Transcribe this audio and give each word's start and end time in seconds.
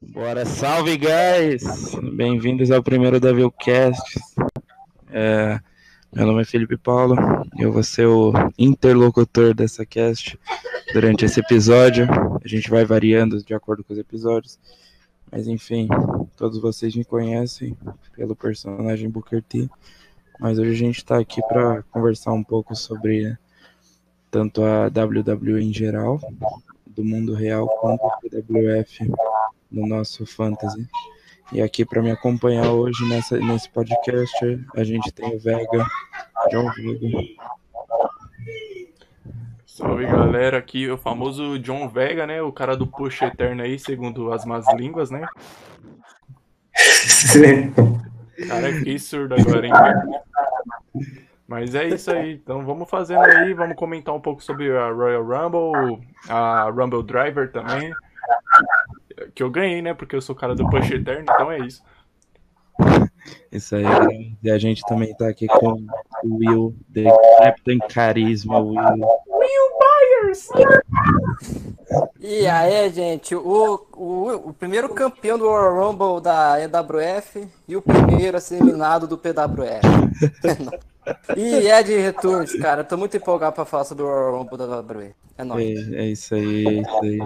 Bora, 0.00 0.46
salve, 0.46 0.96
guys! 0.96 1.64
Bem-vindos 2.14 2.70
ao 2.70 2.80
primeiro 2.80 3.18
Devilcast. 3.18 4.20
É, 5.10 5.58
meu 6.14 6.24
nome 6.24 6.42
é 6.42 6.44
Felipe 6.44 6.76
Paulo, 6.76 7.16
eu 7.58 7.72
vou 7.72 7.82
ser 7.82 8.06
o 8.06 8.32
interlocutor 8.56 9.52
dessa 9.52 9.84
cast 9.84 10.38
durante 10.92 11.24
esse 11.24 11.40
episódio. 11.40 12.06
A 12.44 12.46
gente 12.46 12.70
vai 12.70 12.84
variando 12.84 13.42
de 13.42 13.52
acordo 13.52 13.82
com 13.82 13.92
os 13.92 13.98
episódios, 13.98 14.56
mas 15.32 15.48
enfim, 15.48 15.88
todos 16.36 16.60
vocês 16.60 16.94
me 16.94 17.04
conhecem 17.04 17.76
pelo 18.14 18.36
personagem 18.36 19.10
Booker 19.10 19.42
T, 19.42 19.68
mas 20.38 20.60
hoje 20.60 20.70
a 20.70 20.86
gente 20.86 20.98
está 20.98 21.18
aqui 21.18 21.42
para 21.48 21.82
conversar 21.90 22.32
um 22.32 22.44
pouco 22.44 22.76
sobre 22.76 23.36
tanto 24.30 24.62
a 24.62 24.86
WWE 24.86 25.60
em 25.60 25.72
geral, 25.72 26.20
do 26.86 27.04
mundo 27.04 27.34
real, 27.34 27.66
quanto 27.80 28.06
a 28.06 28.16
PWF 28.18 29.10
no 29.70 29.86
nosso 29.86 30.26
Fantasy. 30.26 30.88
E 31.52 31.62
aqui 31.62 31.84
para 31.84 32.02
me 32.02 32.10
acompanhar 32.10 32.70
hoje 32.70 33.08
nessa, 33.08 33.38
nesse 33.38 33.70
podcast, 33.70 34.66
a 34.76 34.84
gente 34.84 35.10
tem 35.12 35.34
o 35.34 35.38
Vega, 35.38 35.86
John 36.50 36.70
Vega. 36.72 37.18
Salve 39.64 40.06
galera, 40.06 40.58
aqui 40.58 40.90
o 40.90 40.98
famoso 40.98 41.58
John 41.58 41.88
Vega, 41.88 42.26
né? 42.26 42.42
O 42.42 42.52
cara 42.52 42.76
do 42.76 42.86
push 42.86 43.22
eterno 43.22 43.62
aí, 43.62 43.78
segundo 43.78 44.30
as 44.32 44.44
más 44.44 44.66
línguas, 44.74 45.10
né? 45.10 45.26
Cara, 48.46 48.72
fiquei 48.72 48.98
surdo 48.98 49.34
agora, 49.34 49.66
hein? 49.66 49.72
Mas 51.46 51.74
é 51.74 51.88
isso 51.88 52.10
aí, 52.10 52.34
então 52.34 52.64
vamos 52.64 52.88
fazendo 52.90 53.24
aí, 53.24 53.54
vamos 53.54 53.74
comentar 53.74 54.14
um 54.14 54.20
pouco 54.20 54.44
sobre 54.44 54.70
a 54.76 54.90
Royal 54.90 55.24
Rumble, 55.24 56.06
a 56.28 56.70
Rumble 56.70 57.02
Driver 57.02 57.50
também 57.50 57.92
que 59.34 59.42
eu 59.42 59.50
ganhei, 59.50 59.82
né? 59.82 59.94
Porque 59.94 60.16
eu 60.16 60.20
sou 60.20 60.34
o 60.34 60.38
cara 60.38 60.54
do 60.54 60.68
Push 60.68 60.90
Eterno, 60.90 61.22
então 61.22 61.50
é 61.50 61.58
isso. 61.60 61.82
Isso 63.50 63.74
aí, 63.74 64.36
e 64.42 64.50
a 64.50 64.58
gente 64.58 64.82
também 64.86 65.14
tá 65.14 65.28
aqui 65.28 65.46
com 65.46 65.84
o 66.24 66.36
Will, 66.36 66.76
The 66.92 67.04
Captain 67.38 67.78
Carisma, 67.78 68.60
Will. 68.60 68.78
Will 69.26 69.68
Byers! 69.80 70.48
E 72.20 72.46
aí, 72.46 72.90
gente, 72.90 73.34
o, 73.34 73.86
o, 73.96 74.48
o 74.48 74.54
primeiro 74.54 74.88
campeão 74.90 75.38
do 75.38 75.46
Royal 75.46 75.90
Rumble 75.90 76.20
da 76.22 76.58
EWF 76.60 77.48
e 77.66 77.76
o 77.76 77.82
primeiro 77.82 78.36
a 78.36 78.40
ser 78.40 78.56
eliminado 78.56 79.08
do 79.08 79.18
PWF. 79.18 79.82
E 81.36 81.68
é 81.68 81.82
de 81.82 81.96
retornos, 81.96 82.52
cara. 82.54 82.84
Tô 82.84 82.96
muito 82.96 83.16
empolgado 83.16 83.54
pra 83.54 83.64
falar 83.64 83.84
sobre 83.84 84.04
o 84.04 84.06
Royal 84.06 84.38
Rumble 84.38 84.58
da 84.58 84.80
WWE. 84.80 85.14
É 85.36 85.44
nóis. 85.44 85.92
É, 85.92 85.96
é, 85.96 86.06
isso 86.06 86.34
aí, 86.34 86.66
é 86.66 86.72
isso 86.80 87.00
aí. 87.02 87.18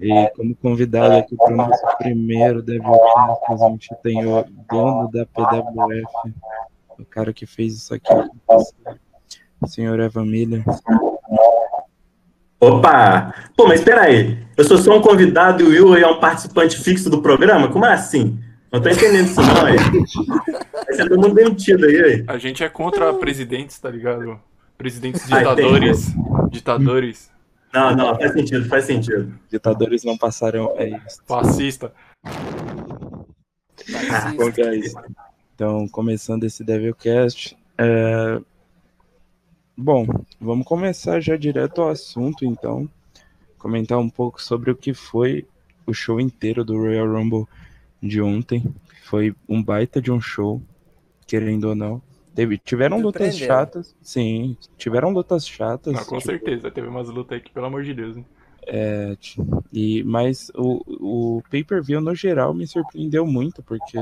E 0.00 0.30
como 0.36 0.54
convidado 0.56 1.16
aqui 1.16 1.36
para 1.36 1.52
o 1.52 1.56
nosso 1.56 1.84
primeiro 1.98 2.62
Devilcast, 2.62 3.42
a 3.50 3.68
gente 3.68 3.88
tem 4.02 4.24
o 4.26 4.44
dono 4.70 5.10
da 5.10 5.26
PWF, 5.26 6.34
o 6.98 7.04
cara 7.04 7.32
que 7.32 7.46
fez 7.46 7.74
isso 7.74 7.94
aqui, 7.94 8.12
o 9.60 9.66
senhor 9.66 9.98
Evan 9.98 10.26
Miller. 10.26 10.62
Opa! 12.60 13.34
Pô, 13.56 13.66
mas 13.66 13.80
espera 13.80 14.02
aí. 14.02 14.38
Eu 14.56 14.64
sou 14.64 14.78
só 14.78 14.96
um 14.96 15.02
convidado 15.02 15.62
e 15.72 15.80
o 15.80 15.90
Will 15.90 16.04
é 16.04 16.06
um 16.10 16.20
participante 16.20 16.76
fixo 16.76 17.08
do 17.08 17.22
programa? 17.22 17.68
Como 17.68 17.84
é 17.84 17.92
assim? 17.92 18.38
Não 18.70 18.82
tô 18.82 18.88
entendendo 18.90 19.26
isso 19.26 19.40
não 19.40 19.64
aí. 19.64 19.76
Vai 19.76 20.94
ser 20.94 21.08
todo 21.08 21.20
mundo 21.20 21.34
demitido 21.34 21.86
aí, 21.86 22.02
aí. 22.02 22.24
A 22.26 22.36
gente 22.36 22.62
é 22.62 22.68
contra 22.68 23.12
presidentes, 23.14 23.78
tá 23.78 23.90
ligado? 23.90 24.38
Presidentes 24.76 25.26
ditadores. 25.26 26.14
ditadores. 26.50 27.30
Não, 27.72 27.96
não, 27.96 28.16
faz 28.16 28.32
sentido, 28.32 28.68
faz 28.68 28.84
sentido. 28.84 29.34
Ditadores 29.50 30.04
não 30.04 30.16
passaram. 30.16 30.74
É 30.76 30.88
isso. 30.88 31.22
Fascista. 31.26 31.92
Bom, 34.36 34.50
guys, 34.50 34.94
então, 35.54 35.88
começando 35.88 36.44
esse 36.44 36.62
Devilcast. 36.62 37.56
É... 37.76 38.40
Bom, 39.76 40.06
vamos 40.40 40.66
começar 40.66 41.20
já 41.20 41.36
direto 41.36 41.82
ao 41.82 41.88
assunto, 41.88 42.44
então. 42.44 42.88
Comentar 43.58 43.98
um 43.98 44.08
pouco 44.08 44.42
sobre 44.42 44.70
o 44.70 44.76
que 44.76 44.94
foi 44.94 45.46
o 45.86 45.92
show 45.92 46.20
inteiro 46.20 46.64
do 46.64 46.76
Royal 46.76 47.08
Rumble 47.08 47.46
de 48.02 48.20
ontem. 48.20 48.64
Foi 49.04 49.34
um 49.48 49.62
baita 49.62 50.00
de 50.00 50.12
um 50.12 50.20
show, 50.20 50.60
querendo 51.26 51.64
ou 51.68 51.74
não. 51.74 52.02
Teve, 52.34 52.56
tiveram 52.56 53.00
lutas 53.00 53.36
chatas, 53.36 53.96
sim, 54.00 54.56
tiveram 54.76 55.10
lutas 55.10 55.46
chatas. 55.46 55.96
Ah, 55.96 56.04
com 56.04 56.18
tipo, 56.18 56.30
certeza, 56.30 56.70
teve 56.70 56.86
umas 56.86 57.08
lutas 57.08 57.36
aí 57.36 57.40
que, 57.40 57.50
pelo 57.50 57.66
amor 57.66 57.82
de 57.82 57.92
Deus, 57.92 58.16
hein? 58.16 58.24
É, 58.64 59.16
e, 59.72 60.04
mas 60.04 60.52
o, 60.54 61.38
o 61.38 61.42
pay-per-view 61.50 62.00
no 62.00 62.14
geral 62.14 62.52
me 62.52 62.66
surpreendeu 62.66 63.26
muito, 63.26 63.62
porque 63.62 63.98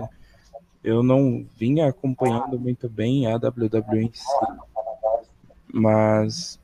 eu 0.83 1.03
não 1.03 1.47
vinha 1.57 1.89
acompanhando 1.89 2.59
muito 2.59 2.89
bem 2.89 3.27
a 3.27 3.37
WWE 3.37 4.03
em 4.03 4.11
si. 4.13 4.25
Mas 5.73 6.61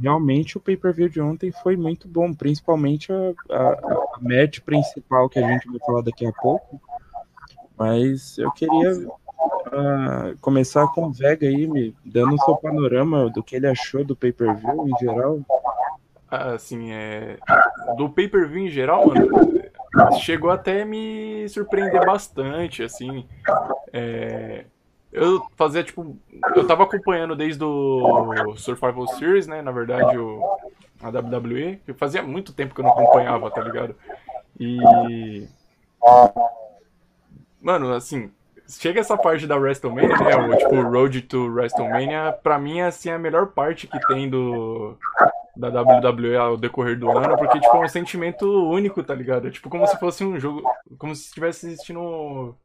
realmente 0.00 0.56
o 0.56 0.60
pay-per-view 0.60 1.08
de 1.08 1.20
ontem 1.20 1.52
foi 1.62 1.76
muito 1.76 2.08
bom, 2.08 2.32
principalmente 2.32 3.12
a, 3.12 3.32
a, 3.50 3.72
a 4.14 4.18
match 4.20 4.60
principal 4.60 5.28
que 5.28 5.38
a 5.38 5.48
gente 5.48 5.68
vai 5.68 5.78
falar 5.86 6.02
daqui 6.02 6.26
a 6.26 6.32
pouco. 6.32 6.80
Mas 7.78 8.38
eu 8.38 8.50
queria 8.52 9.08
uh, 9.72 10.38
começar 10.40 10.86
com 10.88 11.06
o 11.06 11.12
Vega 11.12 11.46
aí, 11.46 11.66
me 11.66 11.94
dando 12.04 12.34
o 12.34 12.38
seu 12.38 12.56
panorama 12.56 13.30
do 13.30 13.42
que 13.42 13.56
ele 13.56 13.66
achou 13.66 14.04
do 14.04 14.14
pay-per-view 14.14 14.88
em 14.88 14.98
geral. 14.98 15.40
Assim, 16.30 16.92
é. 16.92 17.38
Do 17.96 18.08
pay-per-view 18.08 18.66
em 18.66 18.70
geral, 18.70 19.06
mano, 19.06 19.28
chegou 20.20 20.50
até 20.50 20.84
me 20.84 21.46
surpreender 21.48 22.04
bastante, 22.06 22.82
assim. 22.82 23.26
É... 23.92 24.64
Eu 25.12 25.46
fazia, 25.56 25.84
tipo. 25.84 26.16
Eu 26.56 26.66
tava 26.66 26.84
acompanhando 26.84 27.36
desde 27.36 27.62
o 27.62 28.56
Survival 28.56 29.06
Series, 29.08 29.46
né? 29.46 29.60
Na 29.60 29.70
verdade, 29.70 30.16
o, 30.16 30.40
a 31.02 31.08
WWE. 31.08 31.80
Que 31.84 31.92
fazia 31.92 32.22
muito 32.22 32.54
tempo 32.54 32.74
que 32.74 32.80
eu 32.80 32.84
não 32.84 32.92
acompanhava, 32.92 33.50
tá 33.50 33.60
ligado? 33.60 33.94
E. 34.58 35.46
Mano, 37.60 37.92
assim, 37.92 38.30
chega 38.66 39.00
essa 39.00 39.16
parte 39.16 39.46
da 39.46 39.56
WrestleMania, 39.56 40.16
né? 40.16 40.36
O 40.36 40.56
tipo 40.56 40.80
Road 40.80 41.22
to 41.22 41.46
WrestleMania, 41.52 42.32
pra 42.42 42.58
mim 42.58 42.80
é 42.80 42.86
assim 42.86 43.10
a 43.10 43.18
melhor 43.18 43.48
parte 43.48 43.86
que 43.86 44.00
tem 44.06 44.28
do 44.28 44.96
da 45.54 45.68
WWE 45.68 46.36
ao 46.36 46.56
decorrer 46.56 46.98
do 46.98 47.10
ano, 47.10 47.36
porque 47.36 47.60
tipo 47.60 47.76
é 47.76 47.80
um 47.80 47.88
sentimento 47.88 48.46
único, 48.46 49.02
tá 49.02 49.14
ligado? 49.14 49.48
É 49.48 49.50
tipo 49.50 49.68
como 49.68 49.86
se 49.86 49.98
fosse 49.98 50.24
um 50.24 50.40
jogo, 50.40 50.62
como 50.98 51.14
se 51.14 51.24
estivesse 51.24 51.66
assistindo 51.66 52.56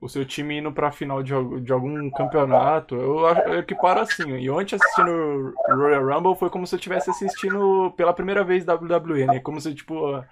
o 0.00 0.08
seu 0.08 0.24
time 0.24 0.58
indo 0.58 0.72
pra 0.72 0.92
final 0.92 1.22
de, 1.22 1.32
de 1.60 1.72
algum 1.72 2.10
campeonato. 2.10 2.94
Eu, 2.94 3.26
eu 3.46 3.58
equiparo 3.60 4.00
assim. 4.00 4.28
E 4.36 4.50
ontem 4.50 4.76
assistindo 4.76 5.54
Royal 5.68 6.06
Rumble 6.06 6.36
foi 6.36 6.50
como 6.50 6.66
se 6.66 6.74
eu 6.74 6.78
estivesse 6.78 7.10
assistindo 7.10 7.92
pela 7.96 8.12
primeira 8.12 8.44
vez 8.44 8.64
WWE, 8.66 9.26
né? 9.26 9.40
Como 9.40 9.60
se, 9.60 9.74
tipo, 9.74 10.22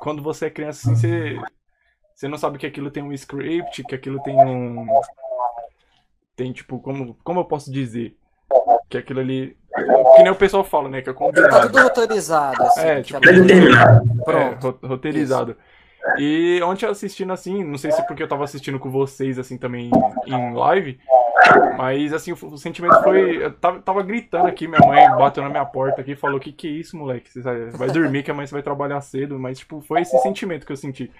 quando 0.00 0.22
você 0.22 0.46
é 0.46 0.50
criança, 0.50 0.92
assim, 0.92 1.00
você 1.00 1.40
você 2.16 2.28
não 2.28 2.38
sabe 2.38 2.56
que 2.56 2.66
aquilo 2.66 2.90
tem 2.90 3.02
um 3.02 3.12
script, 3.12 3.84
que 3.84 3.94
aquilo 3.94 4.22
tem 4.22 4.34
um. 4.34 4.86
Tem 6.34 6.50
tipo, 6.50 6.80
como, 6.80 7.14
como 7.22 7.40
eu 7.40 7.44
posso 7.44 7.70
dizer? 7.70 8.16
Que 8.88 8.96
aquilo 8.96 9.20
ali. 9.20 9.54
Que 10.16 10.22
nem 10.22 10.32
o 10.32 10.36
pessoal 10.36 10.64
fala, 10.64 10.88
né? 10.88 11.02
Que 11.02 11.10
é 11.10 11.12
combinado. 11.12 11.50
Tá 11.50 11.60
tudo 11.66 11.82
roteirizado. 11.82 12.62
Assim, 12.62 12.80
é, 12.80 13.02
tipo. 13.02 13.18
É 13.18 14.24
Pronto. 14.24 14.78
É, 14.82 14.86
roteirizado. 14.86 15.58
E 16.18 16.60
ontem 16.62 16.86
assistindo 16.86 17.32
assim, 17.32 17.64
não 17.64 17.76
sei 17.76 17.90
se 17.90 18.06
porque 18.06 18.22
eu 18.22 18.28
tava 18.28 18.44
assistindo 18.44 18.78
com 18.78 18.90
vocês 18.90 19.38
assim 19.38 19.58
também 19.58 19.90
em 20.26 20.54
live, 20.54 20.98
mas 21.76 22.12
assim, 22.12 22.32
o, 22.32 22.56
sentimento 22.56 23.02
foi. 23.02 23.44
Eu 23.44 23.52
tava, 23.52 23.80
tava, 23.80 24.02
gritando 24.02 24.46
aqui, 24.46 24.66
minha 24.66 24.80
mãe 24.80 25.08
bateu 25.16 25.42
na 25.42 25.50
minha 25.50 25.64
porta 25.64 26.00
aqui 26.00 26.12
e 26.12 26.16
falou: 26.16 26.40
Que 26.40 26.52
que 26.52 26.66
é 26.66 26.70
isso, 26.70 26.96
moleque? 26.96 27.30
Você 27.30 27.70
vai 27.72 27.88
dormir 27.90 28.22
que 28.22 28.30
amanhã 28.30 28.46
você 28.46 28.54
vai 28.54 28.62
trabalhar 28.62 29.00
cedo, 29.00 29.38
mas 29.38 29.58
tipo, 29.58 29.80
foi 29.80 30.00
esse 30.00 30.18
sentimento 30.20 30.64
que 30.64 30.72
eu 30.72 30.76
senti. 30.76 31.10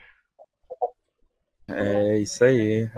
É 1.69 2.19
isso 2.19 2.45
aí. 2.45 2.89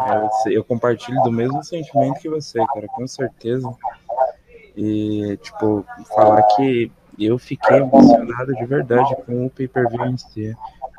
Eu, 0.47 0.63
compartilho 0.63 1.21
do 1.23 1.33
mesmo 1.33 1.63
sentimento 1.65 2.21
que 2.21 2.29
você, 2.29 2.59
cara, 2.67 2.87
com 2.87 3.07
certeza. 3.07 3.69
E, 4.77 5.37
tipo, 5.43 5.85
falar 6.15 6.43
que 6.55 6.93
eu 7.19 7.39
fiquei 7.39 7.79
emocionado 7.79 8.55
de 8.55 8.67
verdade 8.67 9.17
com 9.25 9.47
o 9.47 9.51
pay-per-view 9.51 10.05
em 10.07 10.17
si. 10.17 10.57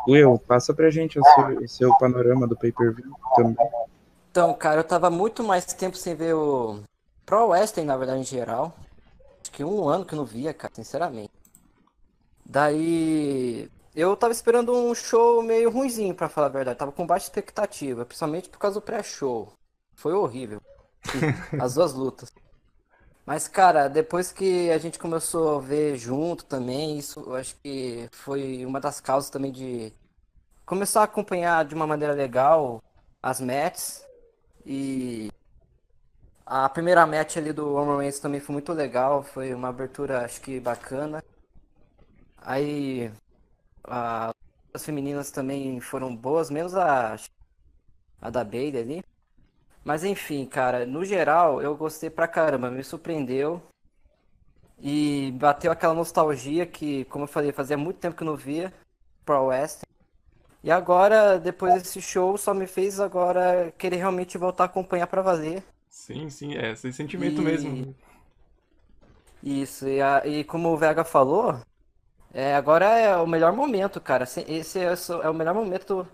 Will, 0.08 0.40
passa 0.40 0.74
pra 0.74 0.90
gente 0.90 1.20
o 1.20 1.24
seu, 1.24 1.64
o 1.64 1.68
seu 1.68 1.98
panorama 1.98 2.48
do 2.48 2.56
pay-per-view 2.56 3.14
também. 3.36 3.56
Então, 4.32 4.54
cara, 4.54 4.80
eu 4.80 4.84
tava 4.84 5.10
muito 5.10 5.44
mais 5.44 5.66
tempo 5.66 5.98
sem 5.98 6.16
ver 6.16 6.34
o 6.34 6.80
Pro 7.26 7.48
Western, 7.48 7.88
na 7.88 7.98
verdade, 7.98 8.22
em 8.22 8.24
geral. 8.24 8.74
Acho 9.42 9.52
que 9.52 9.64
um 9.64 9.88
ano 9.88 10.06
que 10.06 10.14
eu 10.14 10.18
não 10.18 10.26
via, 10.26 10.54
cara, 10.54 10.74
sinceramente. 10.74 11.32
Daí, 12.46 13.70
eu 13.96 14.16
tava 14.16 14.34
esperando 14.34 14.74
um 14.74 14.96
show 14.96 15.42
meio 15.44 15.70
ruimzinho, 15.70 16.16
para 16.16 16.30
falar 16.30 16.48
a 16.48 16.52
verdade. 16.52 16.80
Tava 16.80 16.92
com 16.92 17.06
baixa 17.06 17.26
expectativa, 17.26 18.06
principalmente 18.06 18.50
por 18.50 18.60
causa 18.60 18.80
do 18.80 18.84
pré-show. 18.84 19.52
Foi 19.96 20.14
horrível. 20.14 20.62
As 21.62 21.76
duas 21.76 21.94
lutas. 21.94 22.32
Mas, 23.30 23.48
cara, 23.48 23.88
depois 23.88 24.32
que 24.32 24.72
a 24.72 24.80
gente 24.80 24.98
começou 24.98 25.58
a 25.58 25.62
ver 25.62 25.96
junto 25.96 26.44
também, 26.46 26.98
isso 26.98 27.20
eu 27.20 27.36
acho 27.36 27.56
que 27.58 28.10
foi 28.12 28.66
uma 28.66 28.80
das 28.80 29.00
causas 29.00 29.30
também 29.30 29.52
de 29.52 29.94
começar 30.66 31.02
a 31.02 31.04
acompanhar 31.04 31.64
de 31.64 31.76
uma 31.76 31.86
maneira 31.86 32.16
legal 32.16 32.82
as 33.22 33.40
matches 33.40 34.04
e 34.66 35.30
a 36.44 36.68
primeira 36.70 37.06
match 37.06 37.38
ali 37.38 37.54
do 37.54 37.72
Roman 37.76 38.00
Reigns 38.00 38.20
também 38.20 38.42
foi 38.42 38.54
muito 38.54 38.74
legal, 38.74 39.22
foi 39.22 39.54
uma 39.54 39.70
abertura 39.70 40.26
acho 40.26 40.42
que 40.42 40.60
bacana. 40.60 41.24
Aí 42.38 43.12
a, 43.84 44.32
as 44.74 44.84
femininas 44.84 45.30
também 45.30 45.80
foram 45.80 46.16
boas, 46.16 46.50
menos 46.50 46.76
a 46.76 47.16
a 48.22 48.30
da 48.32 48.44
Bailey 48.44 48.82
ali. 48.82 49.04
Mas 49.84 50.04
enfim, 50.04 50.46
cara, 50.46 50.86
no 50.86 51.04
geral 51.04 51.62
eu 51.62 51.76
gostei 51.76 52.10
pra 52.10 52.28
caramba, 52.28 52.70
me 52.70 52.84
surpreendeu. 52.84 53.62
E 54.82 55.32
bateu 55.38 55.72
aquela 55.72 55.94
nostalgia 55.94 56.66
que, 56.66 57.04
como 57.06 57.26
eu 57.26 57.28
falei, 57.28 57.52
fazia 57.52 57.78
muito 57.78 57.98
tempo 58.00 58.16
que 58.16 58.24
eu 58.24 58.28
não 58.28 58.36
via 58.38 58.74
Pro 59.26 59.46
West. 59.48 59.82
E 60.64 60.72
agora, 60.72 61.38
depois 61.40 61.82
desse 61.84 62.02
show, 62.02 62.38
só 62.38 62.54
me 62.54 62.66
fez 62.68 63.00
agora 63.00 63.74
querer 63.78 63.98
realmente 63.98 64.38
voltar 64.38 64.64
a 64.64 64.66
acompanhar 64.68 65.08
pra 65.08 65.22
valer. 65.22 65.64
Sim, 65.90 66.30
sim, 66.30 66.56
é 66.56 66.72
esse 66.72 66.92
sentimento 66.94 67.42
E- 67.42 67.46
mesmo. 67.46 67.96
Isso, 69.42 69.88
e, 69.88 70.02
a- 70.02 70.22
e 70.26 70.44
como 70.44 70.70
o 70.70 70.78
Vega 70.78 71.04
falou, 71.04 71.60
é, 72.34 72.56
agora 72.56 72.86
é 72.98 73.16
o 73.18 73.28
melhor 73.28 73.54
momento, 73.54 74.00
cara. 74.02 74.26
Se- 74.26 74.46
Esse 74.48 74.80
é, 74.80 74.92
o- 74.94 75.22
é 75.24 75.30
o 75.30 75.34
melhor 75.34 75.54
momento 75.56 76.08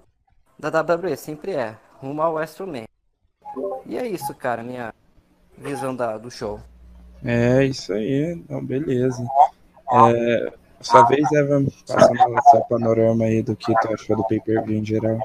da 0.60 0.70
WWE, 0.70 1.16
sempre 1.18 1.54
é. 1.54 1.78
Rumo 2.00 2.22
ao 2.22 2.34
WrestleMania. 2.36 2.88
E 3.86 3.98
é 3.98 4.08
isso, 4.08 4.34
cara, 4.34 4.64
minha 4.64 4.94
visão 5.58 5.96
da, 5.96 6.18
do 6.18 6.32
show. 6.32 6.60
É 7.24 7.64
isso 7.64 7.94
aí, 7.94 8.34
então 8.34 8.64
beleza. 8.64 9.24
É, 9.92 10.54
sua 10.82 11.04
vez, 11.04 11.32
Evan, 11.32 11.66
passando 11.88 12.42
seu 12.52 12.62
panorama 12.62 13.26
aí 13.26 13.42
do 13.42 13.56
que 13.56 13.74
tu 13.82 13.94
achou 13.94 14.18
do 14.18 14.28
pay-per-view 14.28 14.78
em 14.78 14.86
geral. 14.86 15.20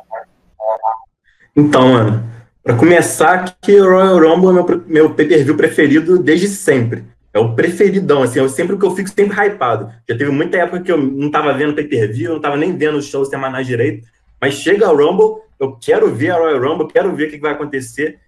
Então, 1.55 1.93
mano, 1.93 2.25
pra 2.63 2.77
começar, 2.77 3.57
que 3.61 3.81
o 3.81 3.85
Royal 3.85 4.19
Rumble 4.19 4.51
é 4.51 4.53
meu, 4.53 4.85
meu 4.87 5.15
pay-per-view 5.15 5.57
preferido 5.57 6.19
desde 6.19 6.49
sempre. 6.49 7.05
É 7.33 7.39
o 7.39 7.55
preferidão, 7.55 8.23
assim, 8.23 8.41
eu 8.41 8.49
sempre 8.49 8.77
que 8.77 8.85
eu 8.85 8.95
fico 8.95 9.09
sempre 9.09 9.37
hypado. 9.39 9.93
Já 10.09 10.17
teve 10.17 10.31
muita 10.31 10.59
época 10.59 10.81
que 10.81 10.91
eu 10.91 10.99
não 10.99 11.31
tava 11.31 11.53
vendo 11.53 11.75
pay-per-view, 11.75 12.35
não 12.35 12.41
tava 12.41 12.57
nem 12.57 12.77
vendo 12.77 12.99
os 12.99 13.07
shows 13.07 13.29
semanais 13.29 13.67
direito, 13.67 14.07
mas 14.41 14.55
chega 14.55 14.91
o 14.91 14.97
Rumble, 14.97 15.43
eu 15.59 15.77
quero 15.77 16.13
ver 16.13 16.31
a 16.31 16.39
Royal 16.39 16.61
Rumble, 16.61 16.89
quero 16.89 17.15
ver 17.15 17.29
o 17.29 17.31
que 17.31 17.37
que 17.37 17.43
vai 17.43 17.53
acontecer. 17.53 18.19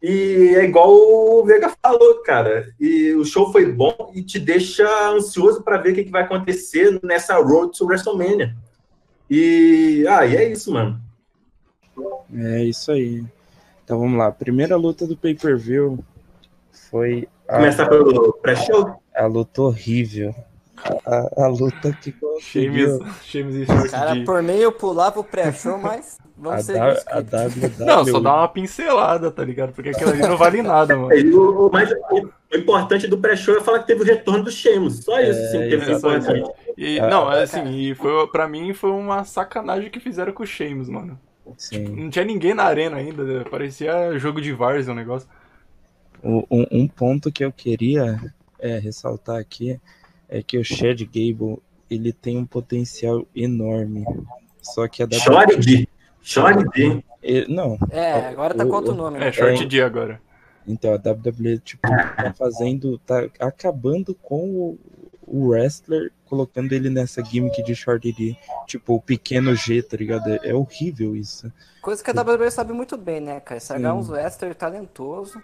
E 0.00 0.54
é 0.54 0.64
igual 0.64 0.90
o 0.90 1.44
Vega 1.44 1.72
falou, 1.82 2.22
cara. 2.22 2.72
E 2.78 3.12
o 3.14 3.24
show 3.24 3.50
foi 3.50 3.72
bom 3.72 4.12
e 4.14 4.22
te 4.22 4.38
deixa 4.38 4.86
ansioso 5.10 5.62
pra 5.62 5.76
ver 5.78 5.92
o 5.92 5.94
que 5.96 6.04
que 6.04 6.10
vai 6.10 6.22
acontecer 6.22 7.00
nessa 7.02 7.36
Road 7.36 7.76
to 7.76 7.84
WrestleMania. 7.84 8.54
E, 9.28 10.06
ah, 10.08 10.24
e 10.24 10.36
é 10.36 10.50
isso, 10.50 10.72
mano. 10.72 11.00
É 12.32 12.62
isso 12.62 12.92
aí. 12.92 13.24
Então 13.84 13.98
vamos 13.98 14.18
lá. 14.18 14.30
Primeira 14.30 14.76
luta 14.76 15.06
do 15.06 15.16
pay-per-view 15.16 15.98
foi 16.90 17.28
a, 17.48 17.56
Começar 17.56 17.88
pelo 17.88 18.32
pré-show? 18.34 19.02
a 19.14 19.26
luta 19.26 19.62
horrível. 19.62 20.34
A, 21.06 21.44
a 21.44 21.48
luta 21.48 21.92
que 21.92 22.12
conseguiu. 22.12 22.98
Shames, 22.98 23.24
Shames 23.24 23.68
e 23.68 23.88
Cara, 23.90 24.14
D. 24.14 24.24
por 24.24 24.42
mim 24.42 24.56
eu 24.56 24.72
pulava 24.72 25.18
o 25.20 25.24
pré-show, 25.24 25.78
mas 25.78 26.18
A, 26.20 26.24
vamos 26.36 26.64
ser 26.64 26.74
da-. 27.24 27.48
Não, 27.84 28.04
só 28.04 28.20
dá 28.20 28.34
uma 28.36 28.48
pincelada, 28.48 29.30
tá 29.30 29.44
ligado? 29.44 29.72
Porque 29.72 29.90
aquilo 29.90 30.10
ali 30.10 30.22
não 30.22 30.36
vale 30.38 30.62
nada, 30.62 30.96
mano. 30.96 31.12
E 31.12 31.30
o, 31.34 31.66
o 31.66 31.72
mais 31.72 31.90
o 31.90 32.56
importante 32.56 33.06
do 33.06 33.18
pré-show 33.18 33.56
é 33.56 33.60
falar 33.60 33.80
que 33.80 33.86
teve 33.88 34.02
o 34.02 34.06
retorno 34.06 34.44
do 34.44 34.50
Sheamus. 34.50 35.04
Só 35.04 35.20
isso, 35.20 35.40
assim, 35.40 35.58
que 35.58 35.64
É, 35.64 35.70
teve 35.70 35.98
só 35.98 36.16
isso. 36.16 36.30
importante. 36.30 36.58
E, 36.76 37.00
Ah, 37.00 37.08
não, 37.08 37.28
assim, 37.28 37.68
e 37.76 37.94
foi, 37.94 38.26
pra 38.28 38.48
mim 38.48 38.72
foi 38.72 38.90
uma 38.90 39.24
sacanagem 39.24 39.90
que 39.90 39.98
fizeram 40.00 40.32
com 40.32 40.42
o 40.42 40.46
Shames, 40.46 40.88
mano. 40.88 41.18
Sim. 41.56 41.84
Não 41.84 42.10
tinha 42.10 42.24
ninguém 42.24 42.54
na 42.54 42.64
arena 42.64 42.98
ainda, 42.98 43.44
parecia 43.50 44.16
jogo 44.18 44.40
de 44.40 44.52
Várzea 44.52 44.92
o 44.92 44.96
negócio. 44.96 45.28
Um, 46.22 46.42
um 46.50 46.88
ponto 46.88 47.30
que 47.32 47.44
eu 47.44 47.52
queria 47.52 48.20
é, 48.58 48.78
ressaltar 48.78 49.36
aqui 49.36 49.80
é 50.28 50.42
que 50.42 50.58
o 50.58 50.64
Chad 50.64 51.00
Gable 51.02 51.58
ele 51.90 52.12
tem 52.12 52.36
um 52.36 52.44
potencial 52.44 53.26
enorme. 53.34 54.04
Só 54.60 54.86
que 54.88 55.02
a 55.02 55.06
WWE. 55.06 55.18
Chore 55.20 55.56
de. 55.58 55.88
Chore 56.22 56.68
de. 56.70 57.04
Eh, 57.22 57.46
Não, 57.48 57.78
É, 57.90 58.28
agora 58.28 58.54
tá 58.54 58.64
O- 58.64 58.68
com 58.68 58.74
outro 58.76 58.94
nome, 58.94 59.18
né? 59.18 59.28
É, 59.28 59.32
Short 59.32 59.62
É. 59.62 59.66
D 59.66 59.82
agora. 59.82 60.20
então 60.66 60.92
a 60.92 60.96
WWE 60.96 61.58
tipo, 61.58 61.88
tá 61.88 62.32
fazendo, 62.36 62.98
tá 62.98 63.26
acabando 63.40 64.14
com 64.14 64.48
o, 64.50 64.78
o 65.26 65.48
wrestler, 65.48 66.12
colocando 66.26 66.72
ele 66.72 66.90
nessa 66.90 67.24
gimmick 67.24 67.62
de 67.62 67.74
Short 67.74 68.12
D, 68.12 68.36
tipo 68.66 68.94
o 68.94 69.00
pequeno 69.00 69.54
G, 69.54 69.82
tá 69.82 69.96
ligado? 69.96 70.28
É, 70.28 70.50
é 70.50 70.54
horrível 70.54 71.16
isso. 71.16 71.50
Coisa 71.80 72.04
que 72.04 72.10
a 72.10 72.14
WWE 72.22 72.50
sabe 72.50 72.72
muito 72.74 72.96
bem, 72.98 73.20
né, 73.20 73.40
cara? 73.40 73.56
Estragar 73.58 73.92
Sim. 73.94 73.98
uns 73.98 74.10
wrestler 74.10 74.54
talentoso. 74.54 75.42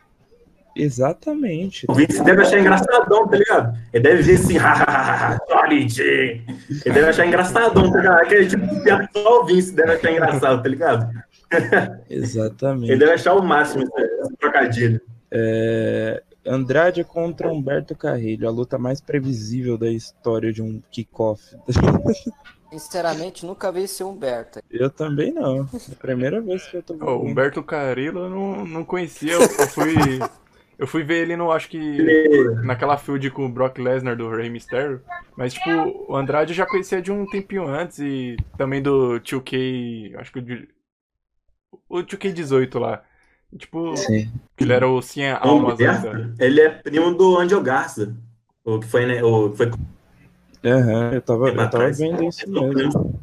Exatamente. 0.76 1.86
O 1.88 1.94
Vince 1.94 2.22
deve 2.22 2.42
achar 2.42 2.58
engraçadão, 2.58 3.28
tá 3.28 3.36
ligado? 3.36 3.78
Ele 3.92 4.02
deve 4.02 4.22
ver 4.22 4.34
assim, 4.34 4.58
de. 5.86 6.02
Ele 6.02 6.94
deve 6.94 7.08
achar 7.08 7.26
engraçadão, 7.26 7.90
tá 7.90 7.98
ligado? 7.98 8.20
Aquele 8.20 8.46
tipo 8.46 8.66
de 8.66 8.80
piada 8.80 9.08
só 9.12 9.42
o 9.42 9.44
Vince 9.44 9.72
deve 9.72 9.92
achar 9.92 10.12
engraçado, 10.12 10.62
tá 10.62 10.68
ligado? 10.68 11.24
Exatamente. 12.10 12.90
Ele 12.90 12.98
deve 12.98 13.12
achar 13.12 13.34
o 13.34 13.42
máximo 13.42 13.84
esse, 13.84 14.36
trocadilho. 14.40 15.00
É, 15.30 16.22
Andrade 16.46 17.02
contra 17.04 17.50
Humberto 17.50 17.96
Carrilho, 17.96 18.46
a 18.46 18.50
luta 18.50 18.78
mais 18.78 19.00
previsível 19.00 19.78
da 19.78 19.90
história 19.90 20.52
de 20.52 20.62
um 20.62 20.82
kickoff. 20.90 21.56
Sinceramente, 22.70 23.46
nunca 23.46 23.70
vi 23.70 23.82
esse 23.84 24.02
Humberto. 24.02 24.60
Eu 24.68 24.90
também 24.90 25.32
não. 25.32 25.60
É 25.60 25.92
a 25.92 25.96
primeira 25.96 26.40
vez 26.40 26.66
que 26.66 26.76
eu 26.76 26.82
tô 26.82 26.94
o 26.94 27.24
Humberto 27.24 27.62
Carrillo 27.62 28.24
eu 28.24 28.30
não, 28.30 28.66
não 28.66 28.84
conhecia, 28.84 29.34
eu 29.34 29.48
fui. 29.68 29.94
Eu 30.78 30.86
fui 30.86 31.02
ver 31.04 31.22
ele 31.22 31.36
no, 31.36 31.52
acho 31.52 31.68
que. 31.68 31.78
Naquela 32.64 32.96
field 32.96 33.30
com 33.30 33.46
o 33.46 33.48
Brock 33.48 33.78
Lesnar 33.78 34.16
do 34.16 34.28
Rey 34.28 34.50
Mysterio. 34.50 35.00
Mas, 35.36 35.54
tipo, 35.54 35.70
o 36.08 36.16
Andrade 36.16 36.52
eu 36.52 36.56
já 36.56 36.66
conhecia 36.66 37.00
de 37.00 37.12
um 37.12 37.26
tempinho 37.26 37.66
antes 37.66 37.98
e 38.00 38.36
também 38.58 38.82
do 38.82 39.20
2K. 39.20 40.16
Acho 40.18 40.32
que 40.32 40.38
o. 40.38 40.42
de- 40.42 40.68
O 41.88 42.02
2K18 42.02 42.78
lá. 42.78 43.02
Tipo, 43.56 43.96
Sim. 43.96 44.32
que 44.56 44.64
ele 44.64 44.72
era 44.72 44.88
o 44.88 45.00
Cian 45.00 45.34
Almas 45.34 45.78
ele 46.40 46.60
é 46.60 46.68
primo 46.70 47.14
do 47.14 47.38
Angel 47.38 47.62
Garza. 47.62 48.16
O 48.64 48.80
que 48.80 48.86
foi, 48.88 49.06
né? 49.06 49.22
O 49.22 49.50
que 49.50 49.56
foi 49.58 49.70
Aham, 50.64 51.10
eu 51.12 51.22
tava, 51.22 51.48
eu 51.48 51.54
tava 51.54 51.62
atrás. 51.66 51.98
vendo 51.98 52.24
isso 52.24 52.50
Mas 52.50 52.74
mesmo. 52.74 53.00
o 53.00 53.20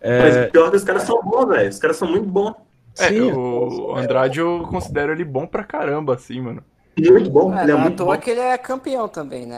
É, 0.00 0.46
pior 0.46 0.66
é 0.68 0.70
que 0.70 0.76
os 0.76 0.84
caras 0.84 1.02
são 1.04 1.22
bons, 1.22 1.46
velho. 1.46 1.68
Os 1.68 1.78
caras 1.78 1.96
são 1.96 2.10
muito 2.10 2.26
bons. 2.26 2.54
É, 2.98 3.08
sim, 3.08 3.20
o 3.20 3.96
Andrade 3.96 4.40
eu 4.40 4.66
considero 4.70 5.12
ele 5.12 5.24
bom 5.24 5.46
pra 5.46 5.64
caramba, 5.64 6.14
assim, 6.14 6.40
mano. 6.40 6.62
Muito 6.96 7.30
bom. 7.30 7.56
É, 7.56 7.62
ele 7.62 7.72
é 7.72 7.76
muito 7.76 8.04
bom. 8.04 8.16
que 8.16 8.30
ele 8.30 8.40
é 8.40 8.56
campeão 8.56 9.08
também, 9.08 9.46
né? 9.46 9.56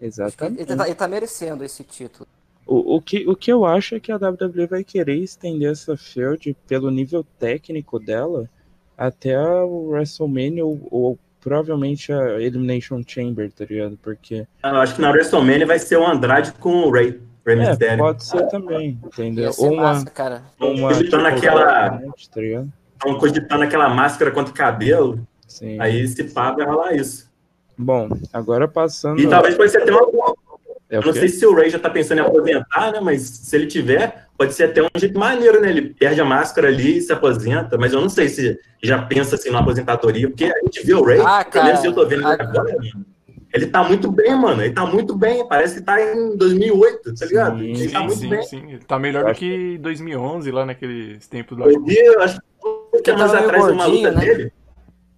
Exatamente. 0.00 0.62
Ele 0.62 0.76
tá, 0.76 0.86
ele 0.86 0.94
tá 0.94 1.08
merecendo 1.08 1.64
esse 1.64 1.82
título. 1.82 2.26
O, 2.66 2.96
o, 2.96 3.02
que, 3.02 3.26
o 3.26 3.34
que 3.34 3.50
eu 3.50 3.64
acho 3.64 3.94
é 3.94 4.00
que 4.00 4.12
a 4.12 4.16
WWE 4.16 4.66
vai 4.66 4.84
querer 4.84 5.16
estender 5.16 5.72
essa 5.72 5.96
feud 5.96 6.54
pelo 6.66 6.90
nível 6.90 7.24
técnico 7.38 7.98
dela 7.98 8.48
até 8.96 9.38
o 9.38 9.88
WrestleMania 9.88 10.64
ou, 10.64 10.86
ou 10.90 11.18
provavelmente 11.40 12.12
a 12.12 12.40
Elimination 12.40 13.02
Chamber, 13.06 13.50
tá 13.50 13.64
ligado? 13.64 13.98
Porque 14.02 14.46
Eu 14.62 14.76
acho 14.76 14.94
que 14.94 15.00
na 15.00 15.10
WrestleMania 15.10 15.66
vai 15.66 15.78
ser 15.78 15.96
o 15.96 16.06
Andrade 16.06 16.52
com 16.52 16.82
o 16.82 16.90
Ray. 16.90 17.20
É, 17.46 17.96
pode 17.96 18.24
ser 18.24 18.46
também, 18.48 18.98
entendeu? 19.04 19.52
Ser 19.52 19.62
Ou 19.64 19.72
uma, 19.72 19.82
massa, 19.82 20.06
cara. 20.10 20.42
uma 20.60 20.88
Cogitando 20.88 21.22
triple 21.24 21.38
aquela- 21.48 21.90
threat, 21.98 22.30
tá 22.30 22.40
ligado? 22.40 22.72
Estão 22.92 23.18
cogitando 23.18 23.62
aquela 23.64 23.88
máscara 23.88 24.30
contra 24.30 24.52
o 24.52 24.56
cabelo. 24.56 25.26
Sim. 25.46 25.80
Aí 25.80 26.06
se 26.06 26.24
pá, 26.24 26.50
vai 26.52 26.66
rolar 26.66 26.94
isso. 26.94 27.28
Bom, 27.76 28.08
agora 28.32 28.66
passando. 28.68 29.20
E 29.20 29.26
talvez 29.28 29.54
pode 29.54 29.70
ser 29.70 29.82
até 29.82 29.92
uma. 29.92 30.34
É 30.90 31.00
não 31.00 31.12
sei 31.12 31.28
se 31.28 31.44
o 31.46 31.54
Ray 31.54 31.68
já 31.70 31.78
tá 31.78 31.88
pensando 31.90 32.18
em 32.18 32.22
aposentar, 32.22 32.92
né? 32.92 33.00
Mas 33.00 33.22
se 33.22 33.54
ele 33.54 33.66
tiver, 33.66 34.26
pode 34.36 34.54
ser 34.54 34.64
até 34.64 34.82
um 34.82 34.88
jeito 34.96 35.18
maneiro, 35.18 35.60
né? 35.60 35.68
Ele 35.68 35.94
perde 35.94 36.20
a 36.20 36.24
máscara 36.24 36.68
ali 36.68 36.96
e 36.98 37.00
se 37.02 37.12
aposenta. 37.12 37.76
Mas 37.78 37.92
eu 37.92 38.00
não 38.00 38.08
sei 38.08 38.28
se 38.28 38.58
já 38.82 39.00
pensa 39.02 39.36
assim 39.36 39.50
na 39.50 39.60
aposentadoria, 39.60 40.28
porque 40.28 40.44
a 40.46 40.58
gente 40.64 40.84
vê 40.84 40.94
o 40.94 41.04
Ray, 41.04 41.20
Ah, 41.20 41.44
pelo 41.44 41.64
menos 41.66 41.80
cara, 41.80 41.90
eu 41.90 41.94
tô 41.94 42.06
vendo 42.06 42.26
agora, 42.26 42.64
mano. 42.76 43.06
Ele 43.52 43.66
tá 43.66 43.82
muito 43.82 44.10
bem, 44.10 44.34
mano. 44.36 44.62
Ele 44.62 44.74
tá 44.74 44.84
muito 44.84 45.16
bem. 45.16 45.46
Parece 45.48 45.76
que 45.76 45.80
tá 45.82 46.00
em 46.00 46.36
2008, 46.36 47.14
tá 47.14 47.26
ligado? 47.26 47.58
Sim, 47.58 47.64
ele 47.64 47.90
tá 47.90 47.98
Sim, 48.00 48.04
muito 48.06 48.18
sim, 48.18 48.28
bem. 48.28 48.42
sim. 48.42 48.72
Ele 48.72 48.84
tá 48.84 48.98
melhor 48.98 49.24
do 49.24 49.34
que 49.34 49.78
2011, 49.78 50.50
lá 50.50 50.66
naqueles 50.66 51.26
tempos 51.26 51.56
lá. 51.56 51.66
Eu 51.66 51.82
vi, 51.82 51.96
eu 51.96 52.20
acho 52.20 52.38
que 53.02 53.10
anos 53.10 53.32
atrás 53.32 53.64
uma 53.64 53.86
gordinho, 53.86 54.08
luta 54.08 54.10
né? 54.12 54.20
dele. 54.20 54.52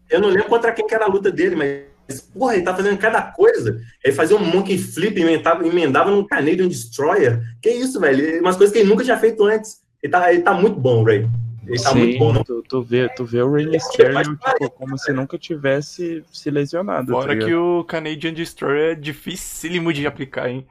Eu 0.09 0.21
não 0.21 0.29
lembro 0.29 0.49
contra 0.49 0.73
quem 0.73 0.87
que 0.87 0.95
era 0.95 1.05
a 1.05 1.09
luta 1.09 1.31
dele, 1.31 1.57
mas, 1.57 2.21
porra, 2.21 2.55
ele 2.55 2.65
tá 2.65 2.75
fazendo 2.75 2.99
cada 2.99 3.23
coisa. 3.23 3.81
Ele 4.05 4.15
fazia 4.15 4.37
um 4.37 4.45
monkey 4.45 4.79
flip, 4.79 5.21
emendava, 5.21 5.67
emendava 5.67 6.11
num 6.11 6.27
Canadian 6.27 6.69
Destroyer. 6.69 7.41
Que 7.61 7.71
isso, 7.71 8.01
velho? 8.01 8.41
Umas 8.41 8.57
coisas 8.57 8.73
que 8.73 8.81
ele 8.81 8.89
nunca 8.89 9.05
tinha 9.05 9.19
feito 9.19 9.45
antes. 9.45 9.81
Ele 10.03 10.11
tá, 10.11 10.33
ele 10.33 10.43
tá 10.43 10.53
muito 10.55 10.79
bom, 10.81 11.05
Ray. 11.05 11.29
Ele 11.71 11.81
tá 11.81 11.91
Sim, 11.91 11.99
muito 11.99 12.19
bom. 12.19 12.45
tu, 12.45 12.63
tu, 12.63 12.83
vê, 12.83 13.09
tu 13.09 13.25
vê 13.25 13.43
o 13.43 13.53
Rey 13.53 13.65
Mysterio 13.65 14.37
tipo, 14.37 14.71
como 14.71 14.99
se 14.99 15.13
nunca 15.13 15.39
tivesse 15.39 16.25
se 16.33 16.51
lesionado. 16.51 17.07
tá 17.07 17.13
Fora 17.13 17.33
ligado? 17.33 17.49
que 17.49 17.55
o 17.55 17.85
Canadian 17.85 18.35
Destroyer 18.35 18.93
é 18.93 18.95
dificílimo 18.97 19.93
de 19.93 20.05
aplicar, 20.05 20.49
hein? 20.51 20.67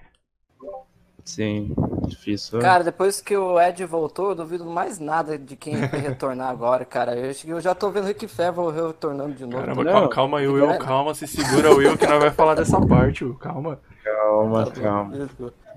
Sim, 1.23 1.73
difícil. 2.05 2.59
Cara, 2.59 2.83
depois 2.83 3.21
que 3.21 3.37
o 3.37 3.61
Ed 3.61 3.85
voltou, 3.85 4.29
eu 4.29 4.35
duvido 4.35 4.65
mais 4.65 4.99
nada 4.99 5.37
de 5.37 5.55
quem 5.55 5.75
vai 5.87 6.01
retornar 6.01 6.49
agora, 6.49 6.83
cara. 6.83 7.15
Eu, 7.15 7.29
acho 7.29 7.45
que 7.45 7.51
eu 7.51 7.61
já 7.61 7.73
tô 7.73 7.89
vendo 7.91 8.03
o 8.03 8.07
Rick 8.07 8.27
Ferro 8.27 8.69
retornando 8.69 9.33
de 9.35 9.45
novo. 9.45 9.57
Caramba, 9.59 9.85
calma, 9.85 10.09
calma 10.09 10.39
aí, 10.39 10.47
Will, 10.47 10.77
calma, 10.79 11.13
se 11.15 11.27
segura, 11.27 11.71
Will, 11.73 11.97
que 11.97 12.07
nós 12.07 12.19
vai 12.19 12.31
falar 12.31 12.55
dessa 12.55 12.81
parte, 12.81 13.23
Will, 13.23 13.35
calma. 13.35 13.79
Calma, 14.03 14.71
calma. 14.71 15.29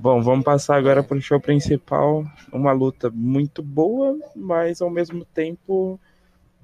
Bom, 0.03 0.21
vamos 0.21 0.45
passar 0.45 0.77
agora 0.77 1.01
pro 1.01 1.23
show 1.23 1.39
principal. 1.39 2.27
Uma 2.53 2.73
luta 2.73 3.09
muito 3.09 3.63
boa, 3.63 4.19
mas 4.35 4.83
ao 4.83 4.91
mesmo 4.91 5.25
tempo 5.25 5.97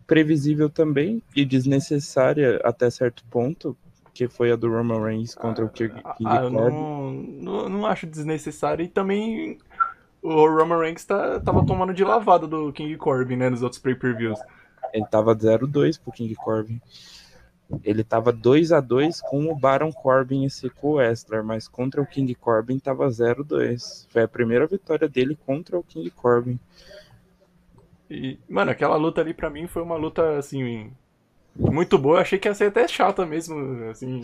previsível 0.08 0.68
também 0.68 1.22
e 1.36 1.44
desnecessária 1.44 2.60
até 2.64 2.90
certo 2.90 3.24
ponto, 3.30 3.76
que 4.12 4.26
foi 4.26 4.50
a 4.50 4.56
do 4.56 4.68
Roman 4.68 5.04
Reigns 5.04 5.36
contra 5.36 5.64
o 5.64 5.68
King 5.68 5.92
Ah, 6.24 6.42
eu 6.42 6.50
não, 6.50 7.12
não, 7.12 7.68
não 7.68 7.86
acho 7.86 8.08
desnecessário 8.08 8.84
e 8.84 8.88
também 8.88 9.58
o 10.20 10.44
Roman 10.44 10.80
Reigns 10.80 11.04
tá, 11.04 11.38
tava 11.38 11.64
tomando 11.64 11.94
de 11.94 12.02
lavada 12.02 12.44
do 12.44 12.72
King 12.72 12.96
Corbin, 12.96 13.36
né, 13.36 13.48
nos 13.48 13.62
outros 13.62 13.80
pay-per-views. 13.80 14.40
Ele 14.92 15.06
tava 15.06 15.32
0-2 15.36 16.00
pro 16.02 16.10
King 16.10 16.34
Corbin. 16.34 16.80
Ele 17.84 18.02
tava 18.02 18.32
2 18.32 18.72
a 18.72 18.80
2 18.80 19.20
com 19.20 19.50
o 19.50 19.54
Baron 19.54 19.92
Corbin 19.92 20.44
e 20.44 20.50
Seco 20.50 20.92
Westler, 20.92 21.44
mas 21.44 21.68
contra 21.68 22.00
o 22.00 22.06
King 22.06 22.34
Corbin 22.34 22.78
tava 22.78 23.06
0-2. 23.08 24.06
Foi 24.08 24.22
a 24.22 24.28
primeira 24.28 24.66
vitória 24.66 25.08
dele 25.08 25.38
contra 25.46 25.78
o 25.78 25.82
King 25.82 26.10
Corbin. 26.10 26.58
E, 28.10 28.38
mano, 28.48 28.70
aquela 28.70 28.96
luta 28.96 29.20
ali 29.20 29.34
pra 29.34 29.50
mim 29.50 29.66
foi 29.66 29.82
uma 29.82 29.96
luta, 29.96 30.38
assim, 30.38 30.90
muito 31.54 31.98
boa. 31.98 32.16
Eu 32.16 32.20
achei 32.22 32.38
que 32.38 32.48
ia 32.48 32.54
ser 32.54 32.66
até 32.66 32.88
chata 32.88 33.26
mesmo, 33.26 33.84
assim. 33.90 34.22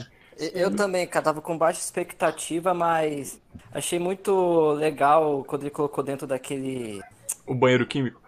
Eu 0.55 0.75
também, 0.75 1.07
cara, 1.07 1.27
tava 1.27 1.41
com 1.41 1.57
baixa 1.57 1.81
expectativa, 1.81 2.73
mas 2.73 3.41
achei 3.73 3.99
muito 3.99 4.73
legal 4.73 5.45
quando 5.47 5.63
ele 5.63 5.71
colocou 5.71 6.03
dentro 6.03 6.27
daquele. 6.27 7.01
O 7.47 7.55
banheiro 7.55 7.87
químico. 7.87 8.23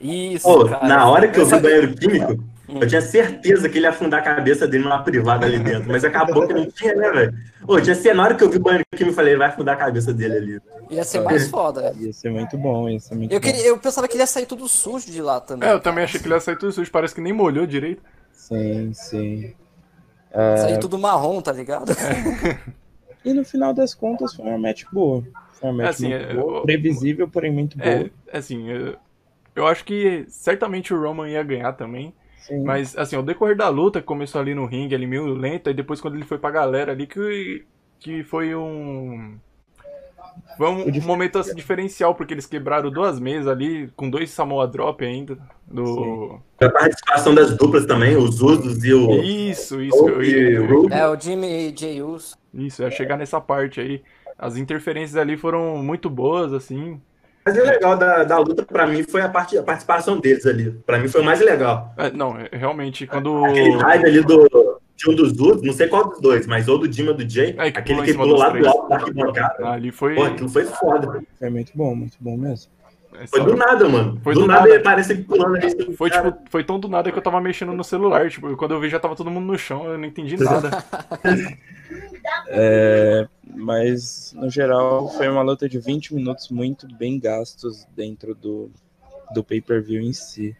Isso, 0.00 0.44
Pô, 0.44 0.66
cara. 0.66 0.86
na 0.86 1.08
hora 1.08 1.28
que 1.28 1.38
eu 1.38 1.44
vi 1.44 1.54
o 1.54 1.60
banheiro 1.60 1.94
químico, 1.94 2.44
eu 2.80 2.86
tinha 2.86 3.00
certeza 3.00 3.68
que 3.68 3.78
ele 3.78 3.86
ia 3.86 3.90
afundar 3.90 4.20
a 4.20 4.22
cabeça 4.22 4.66
dele 4.66 4.84
numa 4.84 5.02
privada 5.02 5.46
ali 5.46 5.58
dentro. 5.58 5.90
Mas 5.90 6.04
acabou 6.04 6.46
que 6.46 6.52
não 6.52 6.70
tinha, 6.70 6.94
né, 6.94 7.10
velho? 7.10 7.34
Pô, 7.66 7.80
tinha 7.80 8.22
hora 8.22 8.34
que 8.34 8.44
eu 8.44 8.50
vi 8.50 8.56
o 8.56 8.60
banheiro 8.60 8.84
químico, 8.92 9.10
eu 9.10 9.14
falei, 9.14 9.32
ele 9.32 9.38
vai 9.38 9.48
afundar 9.48 9.74
a 9.74 9.78
cabeça 9.78 10.12
dele 10.12 10.36
ali. 10.36 10.60
Ia 10.90 11.04
ser 11.04 11.20
mais 11.20 11.48
foda. 11.48 11.94
Ia 11.98 12.12
ser 12.12 12.30
muito 12.30 12.56
bom, 12.58 12.88
ia 12.88 13.00
ser 13.00 13.14
muito 13.14 13.32
Eu, 13.32 13.40
bom. 13.40 13.46
queria, 13.46 13.66
eu 13.66 13.78
pensava 13.78 14.08
que 14.08 14.14
ele 14.14 14.22
ia 14.22 14.26
sair 14.26 14.46
tudo 14.46 14.68
sujo 14.68 15.10
de 15.10 15.22
lá 15.22 15.40
também. 15.40 15.68
É, 15.68 15.72
eu 15.72 15.80
também 15.80 16.04
achei 16.04 16.20
que 16.20 16.26
ele 16.26 16.34
ia 16.34 16.40
sair 16.40 16.56
tudo 16.58 16.72
sujo, 16.72 16.90
parece 16.90 17.14
que 17.14 17.20
nem 17.20 17.32
molhou 17.32 17.66
direito. 17.66 18.02
Sim, 18.32 18.92
sim. 18.92 19.54
Sair 20.32 20.78
tudo 20.78 20.98
marrom, 20.98 21.40
tá 21.40 21.52
ligado? 21.52 21.92
E 23.24 23.32
no 23.32 23.44
final 23.44 23.74
das 23.74 23.94
contas 23.94 24.34
foi 24.34 24.46
uma 24.46 24.58
match 24.58 24.84
boa. 24.90 25.22
Foi 25.52 25.68
uma 25.68 25.82
match 25.82 25.90
Assim, 25.90 26.08
muito 26.08 26.24
é, 26.24 26.34
boa, 26.34 26.62
previsível, 26.62 27.28
porém 27.28 27.52
muito 27.52 27.76
boa. 27.76 27.90
É, 27.90 28.10
assim, 28.32 28.68
eu, 28.68 28.96
eu 29.54 29.66
acho 29.66 29.84
que 29.84 30.24
certamente 30.28 30.94
o 30.94 31.00
Roman 31.00 31.28
ia 31.28 31.42
ganhar 31.42 31.72
também. 31.74 32.14
Sim. 32.40 32.64
Mas, 32.64 32.96
assim, 32.96 33.16
ao 33.16 33.22
decorrer 33.22 33.56
da 33.56 33.68
luta, 33.68 34.02
começou 34.02 34.40
ali 34.40 34.54
no 34.54 34.66
ringue, 34.66 34.94
ali 34.94 35.06
meio 35.06 35.26
lento, 35.26 35.70
e 35.70 35.74
depois 35.74 36.00
quando 36.00 36.14
ele 36.14 36.24
foi 36.24 36.38
pra 36.38 36.50
galera 36.50 36.92
ali, 36.92 37.06
que, 37.06 37.64
que 37.98 38.24
foi 38.24 38.54
um. 38.54 39.38
Foi 40.56 40.68
um, 40.68 40.84
O 40.84 40.88
um 40.88 41.02
momento 41.02 41.38
assim, 41.38 41.54
diferencial, 41.54 42.14
porque 42.14 42.32
eles 42.34 42.46
quebraram 42.46 42.90
duas 42.90 43.18
mesas 43.20 43.48
ali, 43.48 43.90
com 43.96 44.08
dois 44.08 44.30
Samoa 44.30 44.66
Drop 44.66 45.04
ainda. 45.04 45.38
Do... 45.66 46.40
A 46.60 46.68
participação 46.68 47.34
das 47.34 47.56
duplas 47.56 47.86
também, 47.86 48.16
os 48.16 48.40
Usos 48.40 48.82
e 48.84 48.92
o. 48.92 49.22
Isso, 49.22 49.80
isso. 49.82 50.08
Eu, 50.08 50.22
e 50.22 50.58
o. 50.58 50.92
É, 50.92 51.08
o 51.08 51.18
Jimmy 51.18 51.72
J. 51.72 52.02
Uso. 52.02 52.36
isso, 52.54 52.82
ia 52.82 52.90
chegar 52.90 53.16
nessa 53.16 53.40
parte 53.40 53.80
aí. 53.80 54.02
As 54.38 54.56
interferências 54.56 55.16
ali 55.16 55.36
foram 55.36 55.76
muito 55.78 56.08
boas, 56.08 56.52
assim. 56.52 57.00
Mas 57.44 57.56
o 57.56 57.62
legal 57.62 57.96
da, 57.96 58.24
da 58.24 58.38
luta, 58.38 58.64
pra 58.64 58.86
mim, 58.86 59.02
foi 59.02 59.22
a, 59.22 59.28
parte, 59.28 59.56
a 59.56 59.62
participação 59.62 60.20
deles 60.20 60.44
ali. 60.46 60.70
Pra 60.84 60.98
mim 60.98 61.08
foi 61.08 61.22
o 61.22 61.24
mais 61.24 61.40
legal. 61.40 61.94
É, 61.96 62.10
não, 62.10 62.38
é, 62.38 62.48
realmente, 62.52 63.06
quando. 63.06 63.44
Aquele 63.44 63.76
live 63.76 64.04
ali 64.04 64.22
do, 64.22 64.80
de 64.96 65.10
um 65.10 65.14
dos 65.14 65.32
Usos, 65.38 65.62
não 65.62 65.72
sei 65.72 65.88
qual 65.88 66.08
dos 66.08 66.20
dois, 66.20 66.46
mas 66.46 66.68
ou 66.68 66.78
do 66.78 66.84
ou 66.84 67.14
do 67.14 67.28
Jay, 67.28 67.54
É, 67.56 67.70
que 67.70 67.78
aquele 67.78 68.02
que 68.02 68.12
pulou 68.12 68.36
lá 68.36 68.50
do 68.50 68.66
alto 68.68 68.88
da 68.88 68.96
arquibancada. 68.96 69.68
Ali 69.68 69.90
foi. 69.90 70.14
Pô, 70.14 70.24
aquilo 70.24 70.48
foi 70.48 70.64
foda. 70.66 71.22
Foi 71.38 71.50
muito 71.50 71.72
bom, 71.74 71.94
muito 71.94 72.16
bom 72.20 72.36
mesmo. 72.36 72.70
Foi 73.28 73.44
do 73.44 73.56
nada, 73.56 73.88
mano. 73.88 74.20
Foi 74.22 74.34
do, 74.34 74.40
do 74.40 74.46
nada, 74.46 74.60
nada. 74.60 74.74
ele 74.74 74.82
parece 74.82 75.16
que 75.16 75.22
pulando 75.24 75.56
ali. 75.56 75.94
Foi, 75.96 76.10
tipo, 76.10 76.34
foi 76.48 76.64
tão 76.64 76.78
do 76.80 76.88
nada 76.88 77.10
que 77.10 77.18
eu 77.18 77.22
tava 77.22 77.40
mexendo 77.40 77.72
no 77.72 77.84
celular. 77.84 78.30
Tipo, 78.30 78.56
quando 78.56 78.72
eu 78.72 78.80
vi 78.80 78.88
já 78.88 78.98
tava 79.00 79.16
todo 79.16 79.30
mundo 79.30 79.46
no 79.46 79.58
chão, 79.58 79.84
eu 79.86 79.98
não 79.98 80.04
entendi 80.06 80.36
nada. 80.36 80.70
É, 82.48 83.26
mas, 83.44 84.32
no 84.36 84.48
geral, 84.50 85.08
foi 85.10 85.28
uma 85.28 85.42
luta 85.42 85.68
de 85.68 85.78
20 85.78 86.14
minutos 86.14 86.48
muito 86.48 86.86
bem 86.96 87.18
gastos 87.18 87.86
dentro 87.96 88.34
do, 88.34 88.70
do 89.34 89.42
pay-per-view 89.42 90.00
em 90.00 90.12
si. 90.12 90.56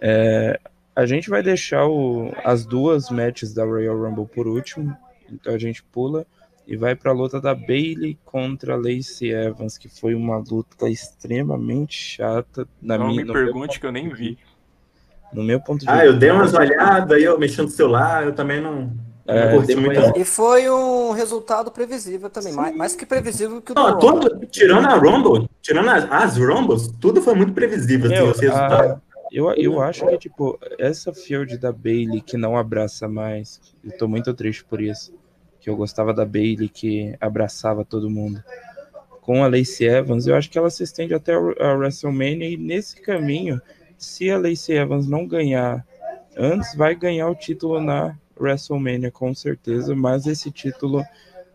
É, 0.00 0.58
a 0.94 1.06
gente 1.06 1.28
vai 1.30 1.42
deixar 1.42 1.86
o- 1.86 2.32
as 2.44 2.64
duas 2.64 3.10
matches 3.10 3.52
da 3.52 3.64
Royal 3.64 3.96
Rumble 3.96 4.26
por 4.26 4.46
último, 4.46 4.96
então 5.32 5.54
a 5.54 5.58
gente 5.58 5.82
pula 5.82 6.26
e 6.66 6.76
vai 6.76 6.94
para 6.94 7.10
a 7.10 7.14
luta 7.14 7.40
da 7.40 7.54
Bailey 7.54 8.18
contra 8.24 8.76
Lacey 8.76 9.30
Evans, 9.32 9.76
que 9.76 9.88
foi 9.88 10.14
uma 10.14 10.38
luta 10.38 10.88
extremamente 10.88 11.94
chata 11.94 12.66
na 12.80 12.96
Não 12.98 13.08
minha, 13.08 13.24
me 13.24 13.32
pergunte 13.32 13.78
que 13.78 13.86
eu 13.86 13.92
nem 13.92 14.08
vi. 14.08 14.38
no 15.32 15.42
meu 15.42 15.60
ponto 15.60 15.84
de 15.84 15.90
Ah, 15.90 16.04
eu 16.06 16.16
dei 16.18 16.30
umas 16.30 16.54
olhadas, 16.54 17.10
aí 17.10 17.24
eu 17.24 17.38
mexendo 17.38 17.66
no 17.66 17.70
celular, 17.70 18.24
eu 18.24 18.34
também 18.34 18.60
não, 18.60 18.90
É, 19.26 19.52
não 19.52 19.80
muito. 19.80 20.18
E 20.18 20.24
foi 20.24 20.70
um 20.70 21.10
resultado 21.12 21.70
previsível 21.70 22.30
também, 22.30 22.52
mais, 22.52 22.76
mais 22.76 22.96
que 22.96 23.04
previsível 23.04 23.60
que 23.60 23.72
o 23.72 23.74
Não, 23.74 23.98
todo, 23.98 24.46
tirando 24.46 24.86
a 24.86 24.94
Rumble, 24.94 25.48
tirando 25.60 25.90
as, 25.90 26.04
as 26.10 26.36
Rumbles, 26.36 26.88
tudo 27.00 27.20
foi 27.20 27.34
muito 27.34 27.52
previsível, 27.52 28.06
assim, 28.06 28.22
Meu, 28.22 28.30
os 28.30 28.40
resultados. 28.40 28.92
a- 28.92 29.00
eu, 29.32 29.50
eu 29.54 29.82
acho 29.82 30.06
que, 30.06 30.18
tipo, 30.18 30.58
essa 30.78 31.12
field 31.12 31.58
da 31.58 31.72
Bailey 31.72 32.20
que 32.20 32.36
não 32.36 32.56
abraça 32.56 33.08
mais, 33.08 33.60
eu 33.82 33.96
tô 33.98 34.06
muito 34.06 34.32
triste 34.32 34.64
por 34.64 34.80
isso. 34.80 35.12
Que 35.64 35.70
eu 35.70 35.76
gostava 35.76 36.12
da 36.12 36.26
Bailey 36.26 36.68
que 36.68 37.16
abraçava 37.18 37.86
todo 37.86 38.10
mundo. 38.10 38.44
Com 39.22 39.42
a 39.42 39.48
Lacey 39.48 39.86
Evans, 39.88 40.26
eu 40.26 40.36
acho 40.36 40.50
que 40.50 40.58
ela 40.58 40.68
se 40.68 40.82
estende 40.82 41.14
até 41.14 41.32
a 41.32 41.72
WrestleMania 41.72 42.50
e 42.50 42.58
nesse 42.58 43.00
caminho, 43.00 43.58
se 43.96 44.30
a 44.30 44.36
Lacey 44.36 44.76
Evans 44.76 45.08
não 45.08 45.26
ganhar 45.26 45.82
antes, 46.36 46.76
vai 46.76 46.94
ganhar 46.94 47.28
o 47.30 47.34
título 47.34 47.80
na 47.80 48.14
WrestleMania, 48.38 49.10
com 49.10 49.34
certeza, 49.34 49.94
mas 49.96 50.26
esse 50.26 50.50
título 50.50 51.02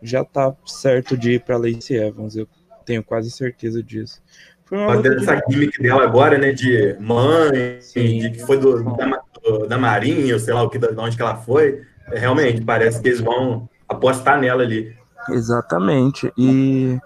já 0.02 0.24
tá 0.24 0.52
certo 0.66 1.16
de 1.16 1.34
ir 1.34 1.42
pra 1.44 1.56
Lacey 1.56 1.96
Evans, 1.96 2.34
eu 2.34 2.48
tenho 2.84 3.04
quase 3.04 3.30
certeza 3.30 3.80
disso. 3.80 4.20
Foi 4.64 4.76
uma 4.76 5.00
de- 5.00 5.08
Essa 5.22 5.40
gimmick 5.48 5.80
dela 5.80 6.02
agora, 6.02 6.36
né, 6.36 6.50
de 6.52 6.96
mãe, 6.98 7.80
Sim. 7.80 8.18
de 8.18 8.30
que 8.32 8.40
foi 8.40 8.58
do, 8.58 8.82
da, 8.96 9.22
do- 9.44 9.68
da 9.68 9.78
Marinha, 9.78 10.36
sei 10.40 10.52
lá 10.52 10.64
o 10.64 10.68
que, 10.68 10.80
de 10.80 10.88
onde 10.98 11.14
que 11.14 11.22
ela 11.22 11.36
foi, 11.36 11.82
é, 12.10 12.18
realmente, 12.18 12.60
parece 12.60 13.00
que 13.00 13.06
eles 13.06 13.20
vão 13.20 13.68
apostar 13.90 14.40
nela 14.40 14.62
ali. 14.62 14.96
Exatamente. 15.28 16.32
E, 16.36 16.98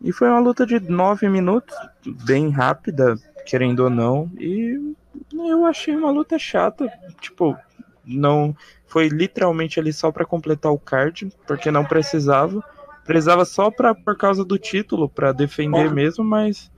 e 0.00 0.12
foi 0.12 0.28
uma 0.28 0.40
luta 0.40 0.66
de 0.66 0.80
nove 0.80 1.28
minutos, 1.28 1.76
bem 2.24 2.50
rápida, 2.50 3.16
querendo 3.46 3.80
ou 3.84 3.90
não. 3.90 4.30
E 4.38 4.94
eu 5.32 5.64
achei 5.66 5.94
uma 5.94 6.10
luta 6.10 6.38
chata. 6.38 6.90
Tipo, 7.20 7.56
não. 8.04 8.56
Foi 8.86 9.08
literalmente 9.08 9.78
ali 9.78 9.92
só 9.92 10.10
para 10.10 10.24
completar 10.24 10.72
o 10.72 10.78
card, 10.78 11.32
porque 11.46 11.70
não 11.70 11.84
precisava. 11.84 12.62
Precisava 13.04 13.44
só 13.44 13.70
pra, 13.70 13.94
por 13.94 14.16
causa 14.16 14.44
do 14.44 14.58
título, 14.58 15.08
para 15.08 15.32
defender 15.32 15.92
mesmo, 15.92 16.24
mas. 16.24 16.70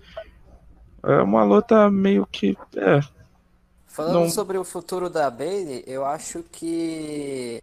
É 1.02 1.23
uma 1.23 1.45
luta 1.45 1.90
meio 1.90 2.26
que. 2.26 2.57
É, 2.76 3.00
Falando 3.87 4.14
Não- 4.14 4.30
sobre 4.30 4.57
o 4.59 4.62
futuro 4.64 5.09
da 5.11 5.28
Bailey, 5.30 5.83
eu 5.87 6.04
acho 6.04 6.45
que 6.52 7.61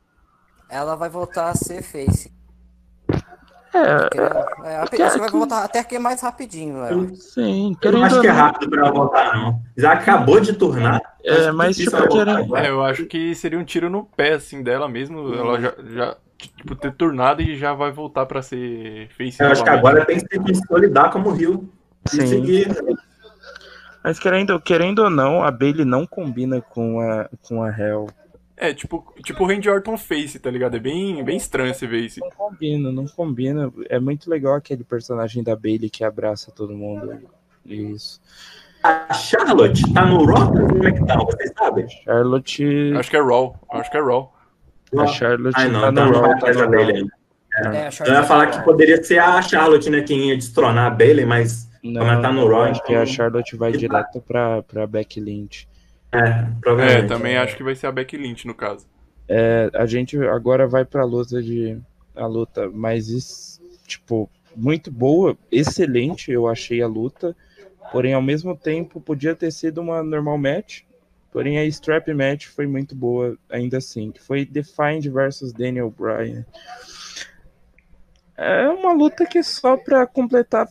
ela 0.69 0.95
vai 0.95 1.09
voltar 1.09 1.49
a 1.49 1.55
ser 1.55 1.81
face. 1.81 2.31
é 3.73 4.09
Querendo- 4.09 4.37
é, 4.65 5.11
que 5.11 5.19
vai 5.19 5.29
voltar 5.29 5.63
até 5.63 5.83
que 5.83 5.99
mais 5.99 6.21
rapidinho, 6.21 6.77
eu 6.77 6.83
acho. 6.83 7.15
sim, 7.17 7.63
Eu 7.65 7.69
não 7.69 7.75
querendo 7.75 8.05
acho 8.05 8.21
que 8.21 8.27
é 8.27 8.31
rápido 8.31 8.69
pra 8.69 8.81
ela 8.81 8.91
voltar, 8.91 9.35
não. 9.35 9.61
Já 9.75 9.91
acabou 9.93 10.39
de 10.39 10.53
turnar. 10.53 11.01
É, 11.23 11.51
mas, 11.51 11.75
tipo, 11.75 12.07
querendo-. 12.07 12.55
É, 12.55 12.69
eu 12.69 12.83
acho 12.83 13.05
que 13.05 13.35
seria 13.35 13.59
um 13.59 13.65
tiro 13.65 13.89
no 13.89 14.05
pé, 14.05 14.33
assim, 14.33 14.63
dela 14.63 14.87
mesmo. 14.87 15.33
Ela 15.33 15.59
já, 15.59 15.73
já 15.93 16.17
tipo, 16.37 16.75
ter 16.75 16.93
turnado 16.93 17.41
e 17.41 17.57
já 17.57 17.73
vai 17.73 17.91
voltar 17.91 18.25
pra 18.25 18.41
ser 18.41 19.09
face 19.17 19.41
Eu 19.41 19.47
acho 19.51 19.63
que 19.63 19.69
agora 19.69 20.05
tem 20.05 20.19
que 20.19 20.27
se 20.27 20.39
consolidar 20.39 21.11
como 21.11 21.31
Rio. 21.31 21.69
Sim. 22.07 22.27
seguir. 22.27 22.67
Mas 24.03 24.19
querendo, 24.19 24.59
querendo 24.61 24.99
ou 24.99 25.09
não, 25.09 25.43
a 25.43 25.49
Bailey 25.49 25.83
não 25.83 26.05
combina 26.05 26.61
com 26.61 26.99
a, 27.01 27.27
com 27.41 27.63
a 27.63 27.69
Hell. 27.75 28.07
É, 28.57 28.73
tipo, 28.73 29.05
tipo 29.23 29.43
o 29.43 29.47
Randy 29.47 29.69
Orton 29.69 29.97
face, 29.97 30.39
tá 30.39 30.49
ligado? 30.49 30.77
É 30.77 30.79
bem, 30.79 31.23
bem 31.23 31.35
estranho 31.35 31.71
esse 31.71 31.85
face. 31.87 32.19
Não 32.21 32.29
combina, 32.29 32.91
não 32.91 33.05
combina. 33.05 33.71
É 33.89 33.99
muito 33.99 34.29
legal 34.29 34.55
aquele 34.55 34.83
personagem 34.83 35.43
da 35.43 35.55
Bailey 35.55 35.89
que 35.89 36.03
abraça 36.03 36.51
todo 36.51 36.73
mundo. 36.73 37.19
Isso. 37.65 38.21
A 38.81 39.13
Charlotte 39.13 39.91
tá 39.93 40.05
no 40.05 40.23
Raw? 40.25 40.51
Como 40.53 40.87
é 40.87 40.91
que 40.91 41.05
tá? 41.05 41.17
Vocês 41.17 41.51
sabem? 41.57 41.87
Charlotte. 42.03 42.93
Acho 42.97 43.09
que 43.09 43.17
é 43.17 43.21
Raw. 43.21 43.55
Acho 43.71 43.91
que 43.91 43.97
é 43.97 44.01
Raw. 44.01 44.33
A 44.97 45.07
Charlotte 45.07 45.55
Ai, 45.57 45.67
não, 45.69 45.81
tá 45.81 45.89
então 45.91 46.05
no 46.05 46.11
não 46.11 46.19
Raw, 46.21 46.29
vai 46.29 46.31
tá 46.31 46.37
atrás 46.37 46.57
da 46.57 46.65
no 46.65 46.71
Bailey. 46.71 47.07
É, 47.57 47.67
a 47.87 47.89
Eu 48.05 48.13
ia 48.13 48.23
falar 48.23 48.47
que 48.47 48.63
poderia 48.63 49.03
ser 49.03 49.17
a 49.19 49.41
Charlotte, 49.41 49.89
né? 49.89 50.01
Quem 50.01 50.29
ia 50.29 50.35
destronar 50.37 50.85
a 50.87 50.89
Bailey, 50.89 51.25
mas 51.25 51.69
Não, 51.83 51.99
Como 52.01 52.11
ela 52.13 52.21
tá 52.21 52.31
no 52.31 52.47
Raw, 52.47 52.63
acho 52.63 52.83
que 52.83 52.91
então- 52.93 53.03
a 53.03 53.05
Charlotte 53.05 53.55
vai 53.57 53.71
Tá. 53.73 53.77
direto 53.77 54.21
pra, 54.21 54.63
pra 54.63 54.87
Becky 54.87 55.19
Lynch. 55.19 55.67
É, 56.15 56.27
É, 56.29 56.55
provavelmente. 56.61 57.07
também 57.07 57.37
acho 57.37 57.55
que 57.55 57.63
vai 57.63 57.75
ser 57.75 57.87
a 57.87 57.91
Becky 57.91 58.17
Lynch, 58.17 58.45
no 58.47 58.53
caso. 58.53 58.85
É, 59.27 59.69
a 59.73 59.85
gente 59.85 60.17
agora 60.19 60.67
vai 60.67 60.85
pra 60.85 61.03
luta 61.03 61.41
de. 61.41 61.77
A 62.15 62.25
luta 62.27 62.69
mais, 62.69 63.09
es- 63.09 63.59
tipo, 63.85 64.29
muito 64.55 64.89
boa, 64.91 65.37
excelente, 65.51 66.31
eu 66.31 66.47
achei 66.47 66.81
a 66.81 66.87
luta. 66.87 67.35
Porém, 67.91 68.13
ao 68.13 68.21
mesmo 68.21 68.55
tempo, 68.55 68.99
podia 69.01 69.35
ter 69.35 69.51
sido 69.51 69.81
uma 69.81 70.01
normal 70.03 70.37
match. 70.37 70.81
Porém, 71.31 71.57
a 71.57 71.65
strap 71.65 72.07
match 72.09 72.47
foi 72.47 72.65
muito 72.65 72.95
boa, 72.95 73.37
ainda 73.49 73.77
assim. 73.77 74.11
Que 74.11 74.21
foi 74.21 74.45
Defiant 74.45 75.05
versus 75.07 75.51
Daniel 75.51 75.89
Bryan. 75.91 76.45
É 78.37 78.67
uma 78.69 78.93
luta 78.93 79.25
que 79.25 79.37
é 79.37 79.43
só 79.43 79.77
pra 79.77 80.05
completar, 80.05 80.67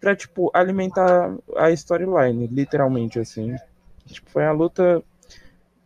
pra, 0.00 0.14
tipo, 0.16 0.50
alimentar 0.54 1.34
a 1.56 1.70
storyline, 1.70 2.46
literalmente, 2.48 3.18
assim. 3.18 3.54
Tipo, 4.06 4.30
foi 4.30 4.42
uma 4.44 4.52
luta 4.52 5.02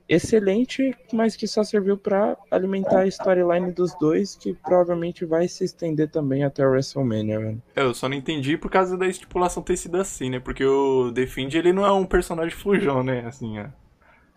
excelente, 0.08 0.94
mas 1.12 1.36
que 1.36 1.46
só 1.46 1.62
serviu 1.62 1.96
pra 1.96 2.36
alimentar 2.50 3.00
a 3.00 3.06
storyline 3.06 3.70
dos 3.72 3.94
dois, 3.98 4.34
que 4.34 4.54
provavelmente 4.54 5.24
vai 5.24 5.46
se 5.46 5.62
estender 5.64 6.10
também 6.10 6.42
até 6.42 6.66
o 6.66 6.70
WrestleMania, 6.70 7.38
velho. 7.38 7.62
É, 7.76 7.82
eu 7.82 7.94
só 7.94 8.08
não 8.08 8.16
entendi 8.16 8.56
por 8.56 8.70
causa 8.70 8.96
da 8.98 9.06
estipulação 9.06 9.62
ter 9.62 9.76
sido 9.76 9.96
assim, 9.98 10.28
né? 10.30 10.40
Porque 10.40 10.64
o 10.64 11.12
The 11.12 11.26
Fiend, 11.26 11.56
ele 11.56 11.72
não 11.72 11.86
é 11.86 11.92
um 11.92 12.04
personagem 12.04 12.50
flujão, 12.56 13.04
né? 13.04 13.24
Assim, 13.26 13.58
é. 13.58 13.66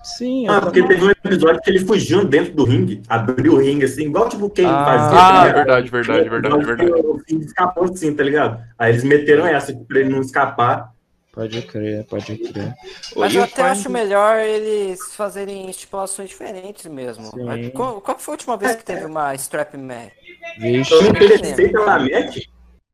Sim, 0.04 0.48
Ah, 0.50 0.60
porque 0.62 0.82
também- 0.82 0.98
teve 1.00 1.08
um 1.08 1.12
episódio 1.12 1.62
que 1.62 1.70
ele 1.72 1.80
fugiu 1.80 2.26
dentro 2.26 2.54
do 2.54 2.66
ringue, 2.66 3.02
abriu 3.08 3.54
o 3.54 3.58
ringue 3.58 3.86
assim, 3.86 4.04
igual 4.04 4.28
tipo 4.30 4.50
quem 4.50 4.66
Ah, 4.68 4.84
fazia. 4.86 5.18
Ah, 5.18 5.32
ligado? 5.46 5.56
verdade, 5.56 5.90
verdade, 5.90 6.30
verdade, 6.30 6.66
verdade. 6.66 6.92
O 6.92 7.20
Fiend 7.20 7.46
escapou 7.46 7.86
assim, 7.86 8.14
tá 8.14 8.22
ligado? 8.22 8.62
Aí 8.78 8.92
eles 8.92 9.04
meteram 9.06 9.48
essa 9.48 9.74
pra 9.74 10.00
ele 10.02 10.10
não 10.10 10.20
escapar. 10.20 10.93
Pode 11.34 11.62
crer, 11.64 12.06
pode 12.06 12.38
crer. 12.38 12.74
Mas 13.16 13.34
eu 13.36 13.44
até 13.44 13.64
acho 13.64 13.90
melhor 13.90 14.40
eles 14.40 15.14
fazerem 15.16 15.70
estipulações 15.70 16.30
diferentes 16.30 16.86
mesmo. 16.86 17.32
Qual, 17.74 18.00
qual 18.00 18.18
foi 18.20 18.34
a 18.34 18.36
última 18.36 18.56
vez 18.56 18.76
que 18.76 18.86
teve 18.86 19.06
uma 19.06 19.34
strap 19.36 19.74
match? 19.76 20.14
Vixe, 20.60 20.94
Eu 20.94 21.02
me 21.04 21.10
interessei 21.10 21.70
pela 21.70 22.00
match. 22.00 22.38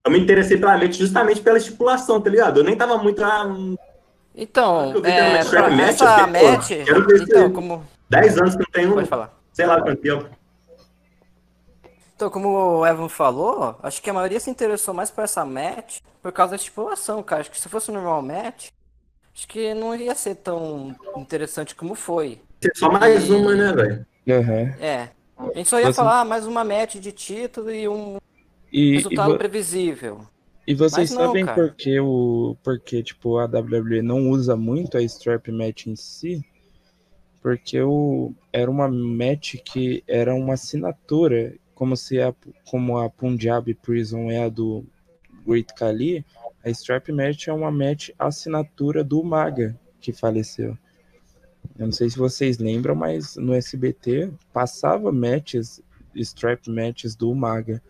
Eu 0.06 0.12
me 0.12 0.20
interessei 0.20 0.58
pela 0.58 0.78
match 0.78 0.96
justamente 0.96 1.42
pela 1.42 1.58
estipulação, 1.58 2.22
tá 2.22 2.30
ligado? 2.30 2.62
Eu 2.62 2.64
nem 2.64 2.76
tava 2.76 2.98
muito 2.98 3.24
há 3.24 3.46
Então, 4.34 4.94
Eu 4.94 5.06
é, 5.06 5.34
match, 5.34 5.42
essa 5.42 5.56
eu 5.56 6.28
match, 6.28 6.68
quero 6.68 7.06
ver 7.06 7.16
isso 7.16 7.24
então, 7.26 7.52
como... 7.52 7.86
10 8.10 8.38
anos 8.40 8.56
que 8.56 8.62
eu 8.64 8.68
tenho, 8.72 8.94
Pode 8.94 9.08
falar. 9.08 9.38
sei 9.52 9.66
lá 9.66 9.82
quanto 9.82 10.02
tempo. 10.02 10.39
Então, 12.20 12.30
como 12.30 12.50
o 12.50 12.86
Evan 12.86 13.08
falou, 13.08 13.78
acho 13.82 14.02
que 14.02 14.10
a 14.10 14.14
maioria 14.14 14.42
se 14.42 14.50
interessou 14.50 14.94
mais 14.94 15.10
por 15.10 15.24
essa 15.24 15.46
match 15.46 16.00
por 16.22 16.34
causa 16.34 16.50
da 16.50 16.56
estipulação, 16.58 17.24
cara. 17.24 17.40
Acho 17.40 17.50
que 17.50 17.58
se 17.58 17.70
fosse 17.70 17.90
um 17.90 17.94
normal 17.94 18.22
match, 18.22 18.68
acho 19.34 19.48
que 19.48 19.74
não 19.74 19.96
ia 19.96 20.14
ser 20.14 20.36
tão 20.36 20.94
interessante 21.16 21.74
como 21.74 21.96
foi. 21.96 22.42
Só 22.76 22.92
mais 22.92 23.30
uma, 23.30 23.56
né, 23.56 23.72
velho? 23.72 24.06
aham. 24.30 24.76
É. 24.82 25.08
A 25.38 25.58
gente 25.58 25.70
só 25.70 25.80
ia 25.80 25.86
Você- 25.86 25.94
falar 25.94 26.26
mais 26.26 26.46
uma 26.46 26.66
match 26.66 26.96
de 26.96 27.14
título 27.14 27.72
e 27.72 27.88
um 27.88 28.18
E, 28.70 28.82
e, 28.82 28.96
resultado 28.98 29.32
vo- 29.32 29.38
previsível. 29.38 30.20
e 30.68 30.76
vocês 30.76 31.12
Mas 31.12 31.18
não, 31.18 31.28
sabem 31.28 31.46
cara. 31.46 31.56
por 31.70 31.74
que 31.74 32.02
o 32.02 32.58
porque 32.62 33.02
tipo 33.02 33.38
a 33.38 33.46
WWE 33.46 34.02
não 34.02 34.30
usa 34.30 34.58
muito 34.58 34.98
a 34.98 35.02
strap 35.04 35.48
match 35.48 35.88
em 35.88 35.96
si? 35.96 36.44
Porque 37.42 37.82
o, 37.82 38.34
era 38.52 38.70
uma 38.70 38.90
match 38.90 39.56
que 39.64 40.04
era 40.06 40.36
uma 40.36 40.56
assinatura, 40.56 41.56
como 41.80 41.96
se 41.96 42.22
a, 42.22 42.36
como 42.70 42.98
a 42.98 43.10
Punjab 43.10 43.74
Prison 43.76 44.30
é 44.30 44.44
a 44.44 44.50
do 44.50 44.86
Great 45.48 45.74
Khali, 45.74 46.26
a 46.64 46.70
strap 46.72 47.08
match 47.08 47.48
é 47.48 47.54
uma 47.54 47.72
match 47.72 48.10
assinatura 48.20 49.02
do 49.02 49.24
Maga 49.24 49.80
que 50.02 50.12
faleceu. 50.12 50.78
Eu 51.78 51.86
não 51.86 51.94
sei 51.94 52.10
se 52.10 52.18
vocês 52.18 52.58
lembram, 52.58 52.96
mas 52.96 53.38
no 53.38 53.54
SBT 53.54 54.30
passava 54.52 55.10
matches, 55.10 55.82
strap 56.14 56.68
matches 56.68 57.16
do 57.16 57.34
Maga. 57.34 57.82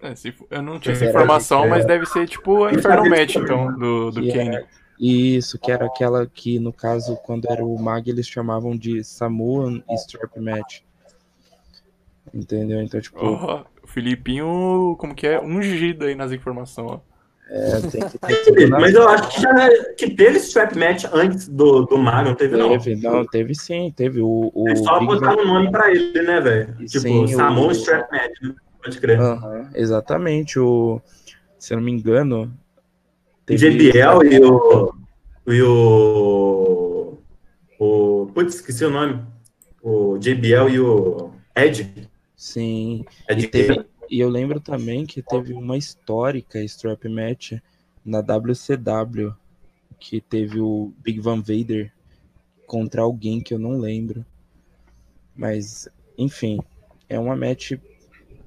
É, 0.00 0.14
se- 0.14 0.32
eu 0.48 0.62
não 0.62 0.78
tinha 0.80 0.94
essa 0.94 1.04
Era- 1.04 1.10
informação, 1.10 1.64
é. 1.64 1.68
mas 1.68 1.84
deve 1.84 2.06
ser 2.06 2.26
tipo 2.26 2.64
a 2.64 2.72
Inferno 2.72 3.10
Match, 3.10 3.34
então, 3.36 3.76
do, 3.78 4.10
do 4.12 4.20
Kane. 4.28 4.48
era- 4.56 4.66
Isso, 4.98 5.58
que 5.58 5.70
era 5.70 5.84
aquela 5.86 6.26
que, 6.26 6.58
no 6.58 6.72
caso, 6.72 7.16
quando 7.16 7.50
era 7.50 7.62
o 7.64 7.76
Mag, 7.78 8.08
eles 8.08 8.26
chamavam 8.26 8.76
de 8.76 9.04
Samoan 9.04 9.82
Strap 9.90 10.36
Match. 10.38 10.80
Entendeu? 12.34 12.80
Então, 12.82 13.00
tipo, 13.00 13.18
Ó, 13.20 13.64
o 13.82 13.86
Filipinho, 13.86 14.96
como 14.98 15.14
que 15.14 15.26
é? 15.26 15.40
Ungido 15.40 16.04
aí 16.06 16.14
nas 16.14 16.32
informações, 16.32 16.90
ó. 16.90 17.00
é, 17.50 17.80
tem 17.80 18.08
que 18.08 18.18
ter 18.18 18.36
tudo 18.44 18.68
na 18.68 18.80
Mas 18.80 18.94
eu 18.94 19.08
acho 19.08 19.28
que 19.30 19.40
já 19.40 19.54
que 19.96 20.10
teve 20.10 20.38
strap 20.38 20.74
match 20.76 21.04
antes 21.12 21.48
do, 21.48 21.82
do 21.86 21.96
Mago, 21.98 22.28
não 22.30 22.34
teve, 22.34 22.56
não. 22.56 22.78
Teve, 22.78 22.96
não, 22.96 23.26
teve 23.26 23.54
sim, 23.54 23.92
teve 23.96 24.20
o. 24.20 24.50
o 24.54 24.68
Eles 24.68 24.80
só 24.80 24.98
Big 24.98 25.06
botaram 25.12 25.42
o 25.42 25.46
nome 25.46 25.70
pra 25.70 25.90
ele, 25.90 26.22
né, 26.22 26.40
velho? 26.40 26.74
Tipo, 26.86 26.88
Sim, 27.00 27.24
o- 27.24 27.28
Samon 27.28 27.70
strap 27.72 28.10
match, 28.12 28.32
né? 28.42 28.54
Pode 28.82 29.00
crer. 29.00 29.20
Aham, 29.20 29.70
exatamente, 29.74 30.58
o. 30.58 31.00
Se 31.58 31.72
eu 31.72 31.78
não 31.78 31.84
me 31.84 31.90
engano. 31.92 32.52
O 33.50 33.54
JBL 33.54 34.24
e 34.30 34.40
o. 34.44 34.94
E 35.46 35.62
o. 35.62 37.18
O. 37.78 38.26
Putz, 38.34 38.56
esqueci 38.56 38.84
o 38.84 38.90
nome. 38.90 39.22
O 39.82 40.18
JBL 40.18 40.68
e 40.70 40.80
o 40.80 41.30
Ed. 41.56 42.07
Sim. 42.38 43.04
Ed 43.28 43.44
E, 43.44 43.48
teve, 43.48 43.84
e 44.08 44.20
eu 44.20 44.28
lembro 44.28 44.60
também 44.60 45.04
que 45.04 45.20
teve 45.20 45.52
uma 45.52 45.76
histórica 45.76 46.62
strap 46.62 47.04
match 47.06 47.54
na 48.04 48.20
WCW, 48.20 49.34
que 49.98 50.20
teve 50.20 50.60
o 50.60 50.94
Big 51.02 51.18
Van 51.18 51.40
Vader 51.40 51.92
contra 52.64 53.02
alguém 53.02 53.40
que 53.40 53.52
eu 53.52 53.58
não 53.58 53.72
lembro. 53.72 54.24
Mas, 55.34 55.88
enfim, 56.16 56.60
é 57.08 57.18
uma 57.18 57.34
match 57.34 57.72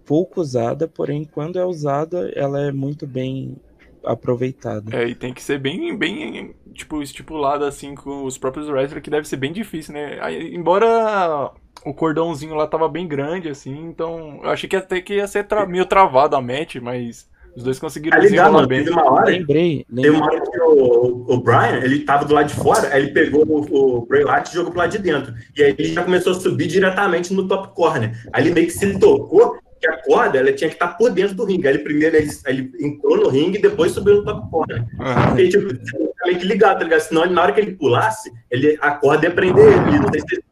pouco 0.05 0.39
usada, 0.39 0.87
porém, 0.87 1.25
quando 1.25 1.59
é 1.59 1.65
usada, 1.65 2.31
ela 2.33 2.61
é 2.61 2.71
muito 2.71 3.05
bem 3.05 3.57
aproveitada. 4.05 4.95
É, 4.95 5.09
e 5.09 5.15
tem 5.15 5.33
que 5.33 5.43
ser 5.43 5.59
bem, 5.59 5.97
bem, 5.97 6.55
tipo, 6.73 7.03
estipulado 7.03 7.65
assim 7.65 7.93
com 7.93 8.23
os 8.23 8.37
próprios 8.37 8.69
wrestlers, 8.69 9.03
que 9.03 9.09
deve 9.09 9.27
ser 9.27 9.37
bem 9.37 9.51
difícil, 9.51 9.93
né? 9.93 10.17
Aí, 10.21 10.55
embora 10.55 11.53
o 11.85 11.93
cordãozinho 11.93 12.55
lá 12.55 12.67
tava 12.67 12.87
bem 12.87 13.07
grande, 13.07 13.49
assim, 13.49 13.87
então 13.87 14.39
eu 14.43 14.49
achei 14.49 14.69
que 14.69 14.75
até 14.75 15.01
que 15.01 15.15
ia 15.15 15.27
ser 15.27 15.45
tra- 15.45 15.65
meio 15.65 15.85
travado 15.85 16.35
a 16.35 16.41
match, 16.41 16.75
mas 16.81 17.29
os 17.55 17.63
dois 17.63 17.79
conseguiram 17.79 18.17
Tá 18.17 18.23
ligado, 18.23 18.53
desenrolar 18.53 18.53
mano? 18.53 18.67
bem. 18.67 18.89
Uma 18.89 19.11
hora. 19.11 19.25
Lembrei, 19.31 19.85
lembrei. 19.89 20.11
uma 20.11 20.25
hora 20.25 20.41
que 20.41 20.59
o, 20.61 21.25
o 21.27 21.37
Brian, 21.41 21.79
ele 21.83 21.99
tava 22.05 22.23
do 22.25 22.33
lado 22.33 22.47
de 22.47 22.53
fora, 22.55 22.87
aí 22.93 23.03
ele 23.03 23.11
pegou 23.11 23.45
o, 23.45 23.97
o 23.97 24.05
Bray 24.05 24.23
Wyatt 24.23 24.51
e 24.51 24.53
jogou 24.55 24.71
pro 24.71 24.79
lado 24.79 24.91
de 24.91 24.99
dentro. 24.99 25.33
E 25.57 25.63
aí 25.63 25.75
ele 25.77 25.93
já 25.93 26.03
começou 26.03 26.31
a 26.33 26.35
subir 26.35 26.67
diretamente 26.67 27.33
no 27.33 27.47
top 27.47 27.75
corner. 27.75 28.15
Aí 28.31 28.43
ele 28.43 28.53
meio 28.53 28.67
que 28.67 28.73
se 28.73 28.97
tocou 28.99 29.57
que 29.81 29.87
a 29.89 29.97
corda 30.03 30.37
ela 30.37 30.53
tinha 30.53 30.69
que 30.69 30.75
estar 30.75 30.89
por 30.89 31.09
dentro 31.09 31.35
do 31.35 31.43
ringue. 31.43 31.67
Aí 31.67 31.73
ele 31.73 31.83
primeiro 31.83 32.15
ele, 32.15 32.29
ele 32.47 32.71
entrou 32.79 33.17
no 33.17 33.27
ringue 33.29 33.57
e 33.57 33.61
depois 33.61 33.91
subiu 33.91 34.17
no 34.17 34.23
top 34.23 34.49
corner. 34.49 34.85
Ah, 34.99 35.27
Porque, 35.29 35.49
tipo, 35.49 35.73
tá 35.73 36.25
meio 36.27 36.37
que 36.39 36.45
ligado, 36.45 36.77
tá 36.77 36.83
ligado? 36.85 36.99
Senão, 37.01 37.25
na 37.25 37.41
hora 37.41 37.51
que 37.51 37.59
ele 37.59 37.75
pulasse, 37.75 38.31
ele, 38.49 38.77
a 38.79 38.91
corda 38.91 39.25
ia 39.25 39.31
prender 39.33 39.65
ele. 39.65 39.99
Não 39.99 40.09
sei 40.09 40.21
se 40.21 40.43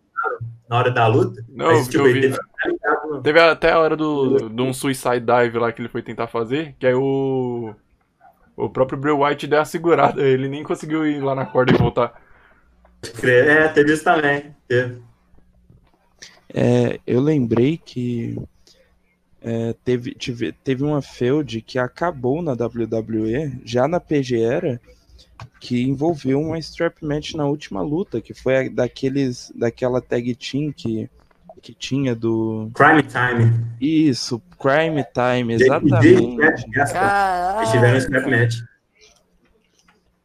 na 0.69 0.77
hora 0.77 0.91
da 0.91 1.07
luta. 1.07 1.43
Não, 1.49 1.65
mas, 1.65 1.87
tipo, 1.87 2.03
eu 2.03 2.07
ele 2.07 2.29
vi. 2.29 2.37
teve 3.23 3.39
até 3.39 3.71
a 3.71 3.79
hora 3.79 3.97
do, 3.97 4.49
de 4.49 4.61
um 4.61 4.73
suicide 4.73 5.19
dive 5.21 5.57
lá 5.57 5.71
que 5.71 5.81
ele 5.81 5.89
foi 5.89 6.01
tentar 6.03 6.27
fazer, 6.27 6.75
que 6.79 6.85
aí 6.87 6.93
o. 6.93 7.73
O 8.55 8.69
próprio 8.69 8.99
Bray 8.99 9.13
White 9.13 9.47
deu 9.47 9.59
uma 9.59 9.63
segurada, 9.65 10.21
ele 10.21 10.49
nem 10.49 10.63
conseguiu 10.63 11.07
ir 11.07 11.23
lá 11.23 11.33
na 11.33 11.45
corda 11.45 11.73
e 11.73 11.77
voltar. 11.77 12.21
É, 13.23 13.69
teve 13.69 13.93
isso 13.93 14.03
também. 14.03 14.53
Teve. 14.67 15.01
É, 16.53 16.99
eu 17.07 17.21
lembrei 17.21 17.77
que 17.77 18.37
é, 19.41 19.73
teve, 19.85 20.13
tive- 20.13 20.51
teve 20.51 20.83
uma 20.83 21.01
feud 21.01 21.61
que 21.61 21.79
acabou 21.79 22.41
na 22.41 22.51
WWE, 22.51 23.61
já 23.63 23.87
na 23.87 23.99
PG 23.99 24.41
Era, 24.41 24.81
que 25.59 25.81
envolveu 25.83 26.39
uma 26.39 26.57
strap 26.59 27.01
match 27.01 27.33
na 27.33 27.45
última 27.45 27.81
luta, 27.81 28.21
que 28.21 28.33
foi 28.33 28.67
a 28.67 28.69
daqueles, 28.69 29.51
daquela 29.55 30.01
tag 30.01 30.33
team 30.35 30.71
que, 30.71 31.09
que 31.61 31.73
tinha 31.73 32.15
do... 32.15 32.69
Crime 32.73 33.03
Time. 33.03 33.65
Isso, 33.81 34.41
Crime 34.59 35.03
Time, 35.13 35.53
exatamente. 35.55 36.37
né? 36.37 36.47
Eles 36.47 36.63
tiveram 37.71 37.97
um 37.97 38.09
Caralho. 38.09 38.39
match. 38.39 38.55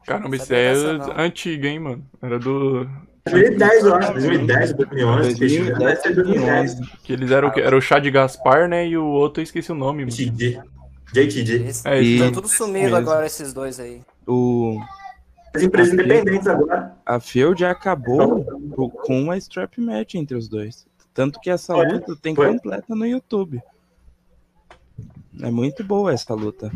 Caramba, 0.06 0.36
isso 0.36 0.52
é 0.54 0.72
antiga, 1.16 1.66
hein, 1.68 1.78
mano? 1.78 2.04
Era 2.20 2.38
do. 2.38 2.86
2010, 3.30 3.84
eu 3.84 3.94
acho. 3.94 4.12
2010, 4.12 4.72
2011. 4.74 5.34
que 5.34 5.44
eles 5.44 5.52
tiveram. 5.54 5.78
Deve 5.78 5.94
2010, 5.94 6.02
ser 6.02 6.14
2010. 6.14 6.74
2011. 6.74 6.98
Que 7.02 7.12
eles 7.14 7.30
eram 7.30 7.48
o 7.48 7.52
quê? 7.52 7.60
Era 7.62 7.76
o 7.76 7.80
Chá 7.80 7.98
de 7.98 8.10
Gaspar, 8.10 8.68
né? 8.68 8.86
E 8.86 8.98
o 8.98 9.04
outro 9.06 9.40
eu 9.40 9.44
esqueci 9.44 9.72
o 9.72 9.74
nome, 9.74 10.04
É, 11.86 12.02
E- 12.02 12.14
estão 12.16 12.32
tudo 12.32 12.48
sumido 12.48 12.84
mesmo. 12.84 12.96
agora, 12.96 13.24
esses 13.24 13.54
dois 13.54 13.80
aí. 13.80 14.02
O, 14.26 14.78
As 15.54 15.62
empresas 15.62 15.92
independentes 15.92 16.46
agora. 16.46 16.96
a 17.06 17.20
feud 17.20 17.64
acabou 17.64 18.44
co- 18.74 18.90
com 18.90 19.22
uma 19.22 19.36
strap 19.36 19.78
match 19.78 20.14
entre 20.14 20.36
os 20.36 20.48
dois. 20.48 20.86
Tanto 21.12 21.38
que 21.40 21.48
essa 21.50 21.74
Foi? 21.74 21.86
luta 21.86 22.16
tem 22.16 22.34
Foi? 22.34 22.46
completa 22.48 22.94
no 22.94 23.06
YouTube. 23.06 23.62
É 25.40 25.50
muito 25.50 25.82
boa 25.84 26.12
essa 26.12 26.34
luta. 26.34 26.70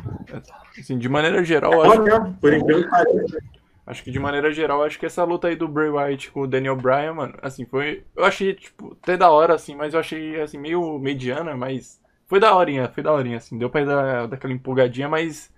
Assim, 0.79 0.99
de 0.99 1.09
maneira 1.09 1.43
geral, 1.45 1.73
eu 1.73 1.83
Pode 1.83 1.93
acho, 1.93 2.03
mesmo, 2.03 2.35
por 2.41 2.53
incrível 2.53 2.89
que 2.89 3.43
acho 3.87 4.05
que 4.05 4.11
de 4.11 4.19
maneira 4.19 4.53
geral, 4.53 4.83
acho 4.85 4.99
que 4.99 5.07
essa 5.07 5.25
luta 5.25 5.49
aí 5.49 5.57
do 5.57 5.67
Bray 5.69 5.89
Wyatt 5.89 6.31
com 6.31 6.41
o 6.43 6.47
Daniel 6.47 6.77
Bryan, 6.77 7.15
mano, 7.15 7.35
assim, 7.43 7.65
foi. 7.65 8.05
Eu 8.17 8.25
achei, 8.25 8.55
tipo, 8.55 8.97
até 9.03 9.17
da 9.17 9.31
hora, 9.31 9.55
assim, 9.55 9.75
mas 9.75 9.95
eu 9.95 10.01
achei 10.01 10.41
assim, 10.41 10.59
meio 10.59 10.99
mediana, 10.99 11.57
mas. 11.57 12.01
Foi 12.27 12.39
da 12.39 12.55
horinha, 12.55 12.89
foi 12.91 13.03
da 13.03 13.13
horinha, 13.13 13.39
assim, 13.39 13.57
deu 13.57 13.71
pra 13.71 13.85
dar, 13.85 14.27
dar 14.29 14.37
aquela 14.37 14.53
empolgadinha, 14.53 15.09
mas. 15.09 15.51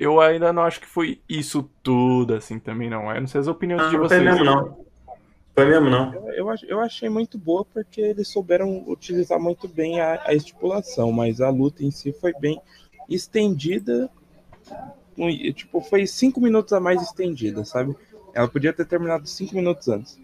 Eu 0.00 0.18
ainda 0.18 0.50
não 0.50 0.62
acho 0.62 0.80
que 0.80 0.86
foi 0.86 1.20
isso 1.28 1.68
tudo, 1.82 2.34
assim, 2.34 2.58
também 2.58 2.88
não. 2.88 3.14
Eu 3.14 3.20
não 3.20 3.28
sei 3.28 3.38
as 3.40 3.46
opiniões 3.46 3.82
de 3.90 3.92
Não, 3.92 4.00
não 4.02 4.08
foi 4.08 4.18
vocês. 4.18 4.30
mesmo, 4.32 4.44
não. 4.44 4.78
Foi 5.54 5.66
mesmo, 5.66 5.90
não. 5.90 6.14
Eu, 6.14 6.32
eu, 6.32 6.50
ach- 6.50 6.64
eu 6.66 6.80
achei 6.80 7.10
muito 7.10 7.36
boa 7.36 7.66
porque 7.66 8.00
eles 8.00 8.26
souberam 8.28 8.82
utilizar 8.88 9.38
muito 9.38 9.68
bem 9.68 10.00
a, 10.00 10.22
a 10.24 10.32
estipulação, 10.32 11.12
mas 11.12 11.42
a 11.42 11.50
luta 11.50 11.84
em 11.84 11.90
si 11.90 12.12
foi 12.18 12.32
bem 12.32 12.58
estendida. 13.10 14.08
Tipo, 15.54 15.82
foi 15.82 16.06
cinco 16.06 16.40
minutos 16.40 16.72
a 16.72 16.80
mais 16.80 17.02
estendida, 17.02 17.62
sabe? 17.66 17.94
Ela 18.32 18.48
podia 18.48 18.72
ter 18.72 18.86
terminado 18.86 19.26
cinco 19.28 19.54
minutos 19.54 19.86
antes. 19.88 20.18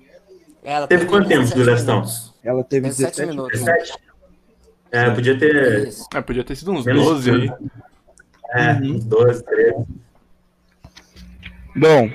Ela 0.63 0.87
Teve 0.87 1.05
quanto 1.05 1.29
tempo 1.29 1.45
de 1.45 1.55
17 1.55 1.85
duração? 1.85 2.33
Ela 2.43 2.65
teve 2.65 2.89
17 2.89 3.11
17 3.17 3.31
minutos. 3.31 3.61
minutos. 3.61 3.83
17? 3.83 4.07
É, 4.91 5.11
podia 5.11 5.39
ter. 5.39 5.91
É, 6.15 6.21
podia 6.23 6.45
ter 6.45 6.57
sido 6.57 6.73
uns 6.73 6.87
Menos 6.87 7.05
12 7.05 7.31
aí. 7.31 7.51
É, 8.51 8.73
Uhum. 8.75 8.95
uns 8.97 9.05
12, 9.05 9.45
13. 9.45 9.85
Bom, 11.75 12.11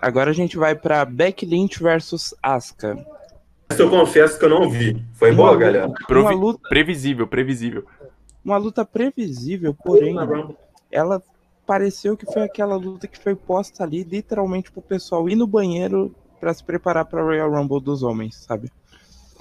agora 0.00 0.30
a 0.30 0.34
gente 0.34 0.56
vai 0.56 0.74
pra 0.74 1.04
Becky 1.04 1.44
Lynch 1.46 1.82
versus 1.82 2.34
Asuka. 2.42 3.04
Isso 3.70 3.82
eu 3.82 3.90
confesso 3.90 4.38
que 4.38 4.44
eu 4.44 4.50
não 4.50 4.70
vi. 4.70 5.02
Foi 5.14 5.30
Uma 5.30 5.36
boa, 5.36 5.50
luta- 5.52 5.60
galera? 5.64 5.92
Uma 6.10 6.30
luta, 6.30 6.68
Previsível, 6.68 7.26
previsível. 7.26 7.84
uma 8.44 8.56
luta 8.56 8.84
previsível, 8.84 9.74
porém, 9.74 10.14
ela 10.92 11.22
pareceu 11.66 12.16
que 12.16 12.26
foi 12.26 12.42
aquela 12.42 12.76
luta 12.76 13.08
que 13.08 13.18
foi 13.18 13.34
posta 13.34 13.82
ali 13.82 14.04
literalmente 14.04 14.70
pro 14.70 14.82
pessoal 14.82 15.28
ir 15.28 15.34
no 15.34 15.46
banheiro 15.46 16.14
pra 16.38 16.52
se 16.52 16.62
preparar 16.62 17.06
pra 17.06 17.22
Royal 17.22 17.50
Rumble 17.50 17.80
dos 17.80 18.02
homens, 18.02 18.36
sabe? 18.36 18.70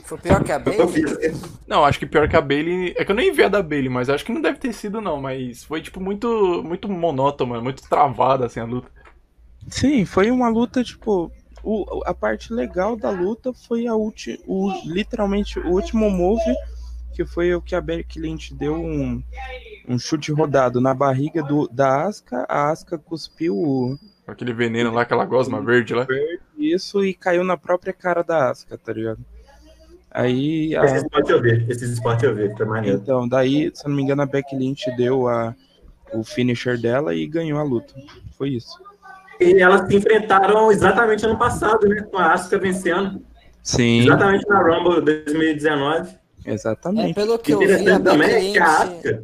Foi 0.04 0.18
pior 0.18 0.44
que 0.44 0.52
a 0.52 0.60
Bailey? 0.60 1.34
Não, 1.68 1.86
acho 1.86 1.98
que 1.98 2.06
pior 2.06 2.28
que 2.28 2.36
a 2.36 2.42
Bailey. 2.42 2.94
É 2.98 3.06
que 3.06 3.12
eu 3.12 3.16
nem 3.16 3.32
vi 3.32 3.44
a 3.44 3.48
da 3.48 3.64
Bailey, 3.64 3.90
mas 3.90 4.10
acho 4.10 4.26
que 4.26 4.34
não 4.34 4.42
deve 4.42 4.58
ter 4.60 4.74
sido, 4.74 5.00
não. 5.02 5.22
Mas 5.22 5.64
foi, 5.64 5.82
tipo, 5.82 6.00
muito, 6.02 6.62
muito 6.64 6.90
monótono, 6.90 7.52
mano. 7.52 7.64
Muito 7.64 7.88
travada, 7.88 8.46
assim, 8.46 8.60
a 8.60 8.66
luta. 8.66 8.90
Sim, 9.70 10.06
foi 10.06 10.30
uma 10.30 10.50
luta, 10.50 10.84
tipo. 10.84 11.32
O, 11.66 12.02
a 12.06 12.14
parte 12.14 12.52
legal 12.54 12.98
da 12.98 13.10
luta 13.10 13.54
foi 13.54 13.88
a 13.88 13.96
ulti, 13.96 14.38
o, 14.46 14.70
literalmente 14.86 15.58
o 15.60 15.70
último 15.70 16.10
move, 16.10 16.44
que 17.14 17.26
foi 17.26 17.56
o 17.56 17.62
que 17.62 17.74
a 17.74 17.80
Becky 17.80 18.20
Lynch 18.20 18.54
deu 18.54 18.76
um, 18.76 19.24
um 19.88 19.98
chute 19.98 20.30
rodado 20.34 20.82
na 20.82 20.94
barriga 20.94 21.42
do, 21.42 21.66
da 21.70 22.06
Asuka. 22.06 22.46
A 22.50 22.70
Asuka 22.70 22.98
cuspiu 22.98 23.56
o- 23.56 23.98
Aquele 24.28 24.52
veneno 24.54 24.92
lá, 24.92 25.04
aquela 25.04 25.24
gosma 25.26 25.62
verde 25.62 25.94
lá. 25.94 26.06
isso 26.58 27.06
e 27.06 27.14
caiu 27.14 27.46
na 27.46 27.56
própria 27.56 27.94
cara 27.94 28.24
da 28.24 28.50
Asuka, 28.52 28.78
tá 28.78 28.92
ligado? 28.92 29.24
Aí 30.14 30.76
a, 30.76 30.86
Esse 30.86 30.98
esporte 30.98 31.32
eu 31.32 31.42
vi. 31.42 31.66
Esse 31.68 31.86
esporte 31.86 32.26
eu 32.26 32.36
vi. 32.36 32.56
Foi 32.56 32.66
maneiro. 32.68 33.00
Então, 33.02 33.28
daí, 33.28 33.72
se 33.74 33.84
eu 33.84 33.90
não 33.90 33.96
me 33.96 34.04
engano, 34.04 34.22
a 34.22 34.26
Becky 34.28 34.56
Lynch 34.56 34.96
deu 34.96 35.28
a, 35.28 35.56
o 36.14 36.24
finisher 36.24 36.80
dela 36.80 37.16
e 37.16 37.26
ganhou 37.26 37.60
a 37.60 37.64
luta. 37.64 37.96
Foi 38.38 38.50
isso. 38.50 38.80
E 39.40 39.60
elas 39.60 39.88
se 39.88 39.96
enfrentaram 39.96 40.72
exatamente 40.72 41.26
ano 41.26 41.38
passado, 41.38 41.88
né? 41.88 42.04
Com 42.04 42.18
a 42.18 42.34
Asuka 42.34 42.60
vencendo. 42.60 43.24
Sim, 43.64 44.02
Exatamente 44.02 44.48
na 44.48 44.62
Rumble 44.62 45.02
2019. 45.02 46.16
É, 46.46 46.54
exatamente. 46.54 47.16
pelo 47.16 47.40
que 47.40 47.54
eu 47.54 47.60
vi, 47.60 47.66
a 47.66 47.80
Interessante 47.80 48.04
também 48.04 48.28
Becky 48.28 48.48
é 48.48 48.52
que 48.52 48.60
a 48.60 48.84
Lynch... 48.84 49.08
Asuka. 49.08 49.24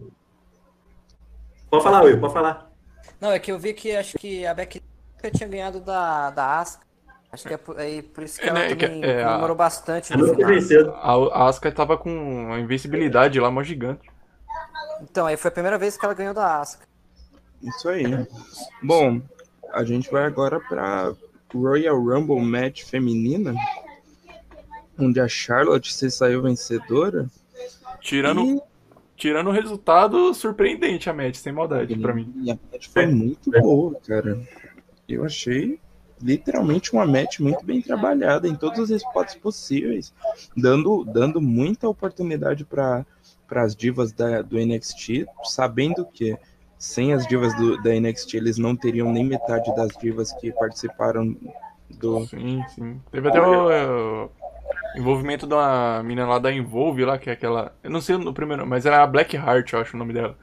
Pode 1.70 1.84
falar, 1.84 2.04
Will, 2.04 2.20
pode 2.20 2.34
falar. 2.34 2.72
Não, 3.22 3.32
é 3.32 3.38
que 3.38 3.52
eu 3.52 3.60
vi 3.60 3.74
que 3.74 3.96
acho 3.96 4.18
que 4.18 4.44
a 4.46 4.54
Becky 4.56 4.82
Lynch 5.24 5.38
tinha 5.38 5.50
ganhado 5.50 5.80
da, 5.82 6.32
da 6.32 6.60
Asuka. 6.62 6.89
Acho 7.32 7.48
que 7.48 7.54
é 7.54 7.58
por, 7.58 7.80
aí, 7.80 8.02
por 8.02 8.24
isso 8.24 8.40
que 8.40 8.46
É, 8.46 8.50
ela 8.50 8.60
né, 8.60 8.76
que- 8.76 8.88
também 8.88 9.04
é, 9.04 9.24
a- 9.24 9.28
comemorou 9.28 9.56
bastante 9.56 10.16
no 10.18 10.28
final. 10.36 10.96
A, 10.96 11.44
a 11.44 11.48
Asuka 11.48 11.72
tava 11.72 11.96
com 11.98 12.52
a 12.54 12.60
invencibilidade 12.60 13.40
lá, 13.40 13.52
mó 13.52 13.62
gigante. 13.64 14.10
Então, 15.02 15.28
aí 15.28 15.38
foi 15.38 15.50
a 15.50 15.52
primeira 15.52 15.78
vez 15.78 15.96
que 15.96 16.04
ela 16.04 16.14
ganhou 16.16 16.34
da 16.34 16.60
Asuka. 16.60 16.86
Isso 17.62 17.88
aí. 17.90 18.04
Bom, 18.82 19.22
a 19.72 19.84
gente 19.84 20.10
vai 20.10 20.24
agora 20.26 20.60
pra 20.60 21.14
Royal 21.54 22.02
Rumble 22.02 22.42
Match 22.42 22.84
feminina, 22.84 23.54
onde 24.98 25.20
a 25.20 25.28
Charlotte 25.28 25.94
se 25.94 26.10
saiu 26.10 26.42
vencedora. 26.42 27.28
Tirando, 28.02 28.42
E, 28.42 28.62
tirando 29.16 29.48
o 29.48 29.54
resultado 29.54 30.34
surpreendente 30.34 31.10
a 31.10 31.14
match, 31.14 31.36
sem 31.36 31.52
maldade, 31.54 31.96
pra 31.98 32.14
mim. 32.14 32.34
e 32.44 32.50
a 32.52 32.58
match 32.72 32.88
foi 32.88 33.06
muito 33.06 33.52
boa, 33.52 34.00
cara. 34.08 34.40
Eu 35.08 35.26
achei 35.26 35.80
literalmente 36.22 36.92
uma 36.94 37.06
match 37.06 37.40
muito 37.40 37.66
bem 37.66 37.82
trabalhada 37.82 38.48
em 38.48 38.56
todos 38.56 38.80
os 38.80 38.90
spots 38.90 39.36
possíveis, 39.36 40.14
dando, 40.56 41.04
dando 41.06 41.42
muita 41.42 41.88
oportunidade 41.88 42.66
para 42.66 43.06
as 43.52 43.76
divas 43.76 44.12
da, 44.12 44.42
do 44.42 44.58
NXT, 44.58 45.26
sabendo 45.44 46.06
que 46.06 46.38
sem 46.78 47.14
as 47.14 47.28
divas 47.28 47.56
do, 47.58 47.82
da 47.82 47.94
NXT 47.94 48.36
eles 48.36 48.58
não 48.58 48.76
teriam 48.76 49.12
nem 49.12 49.26
metade 49.26 49.74
das 49.76 49.90
divas 49.98 50.32
que 50.34 50.52
participaram 50.52 51.36
do. 51.90 52.26
Sim, 52.28 52.64
sim. 52.70 53.02
Teve 53.12 53.28
até 53.28 53.42
o, 53.42 54.26
o 54.26 54.30
envolvimento 54.96 55.46
da 55.46 56.02
menina 56.04 56.28
lá 56.28 56.40
da 56.40 56.52
Involve 56.52 57.04
lá, 57.04 57.18
que 57.18 57.30
é 57.30 57.34
aquela. 57.34 57.76
Eu 57.84 57.90
não 57.90 58.00
sei 58.00 58.18
no 58.18 58.34
primeiro, 58.34 58.66
mas 58.66 58.86
era 58.86 59.04
a 59.04 59.08
Black 59.08 59.36
Heart, 59.36 59.74
eu 59.74 59.80
acho 59.80 59.96
o 59.96 60.00
nome 60.00 60.14
dela. 60.14 60.38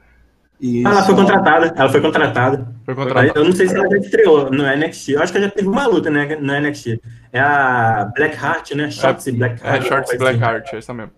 E 0.59 0.85
Ah, 0.85 0.89
ela 0.89 1.03
foi 1.03 1.15
contratada. 1.15 1.73
Ela 1.75 1.89
foi 1.89 2.01
contratada. 2.01 2.67
Foi 2.85 2.95
contratada. 2.95 3.31
Eu 3.35 3.45
não 3.45 3.51
sei 3.51 3.67
se 3.67 3.75
ela 3.75 3.87
já 3.89 3.97
estreou 3.97 4.51
no 4.51 4.63
NXT. 4.65 5.09
Eu 5.11 5.21
acho 5.21 5.31
que 5.31 5.37
ela 5.37 5.47
já 5.47 5.53
teve 5.53 5.67
uma 5.67 5.85
luta 5.87 6.09
né, 6.09 6.35
no 6.39 6.59
NXT. 6.59 6.99
É 7.31 7.39
a 7.39 8.11
Blackheart, 8.15 8.71
né? 8.71 8.89
Shorts 8.89 9.27
e 9.27 9.31
Blackheart. 9.33 9.83
É, 9.83 9.87
Shorts 9.87 10.09
coisa 10.09 10.23
Black 10.23 10.43
assim. 10.43 10.53
Heart, 10.53 10.73
é 10.73 10.77
essa 10.77 10.93
mesmo. 10.93 11.11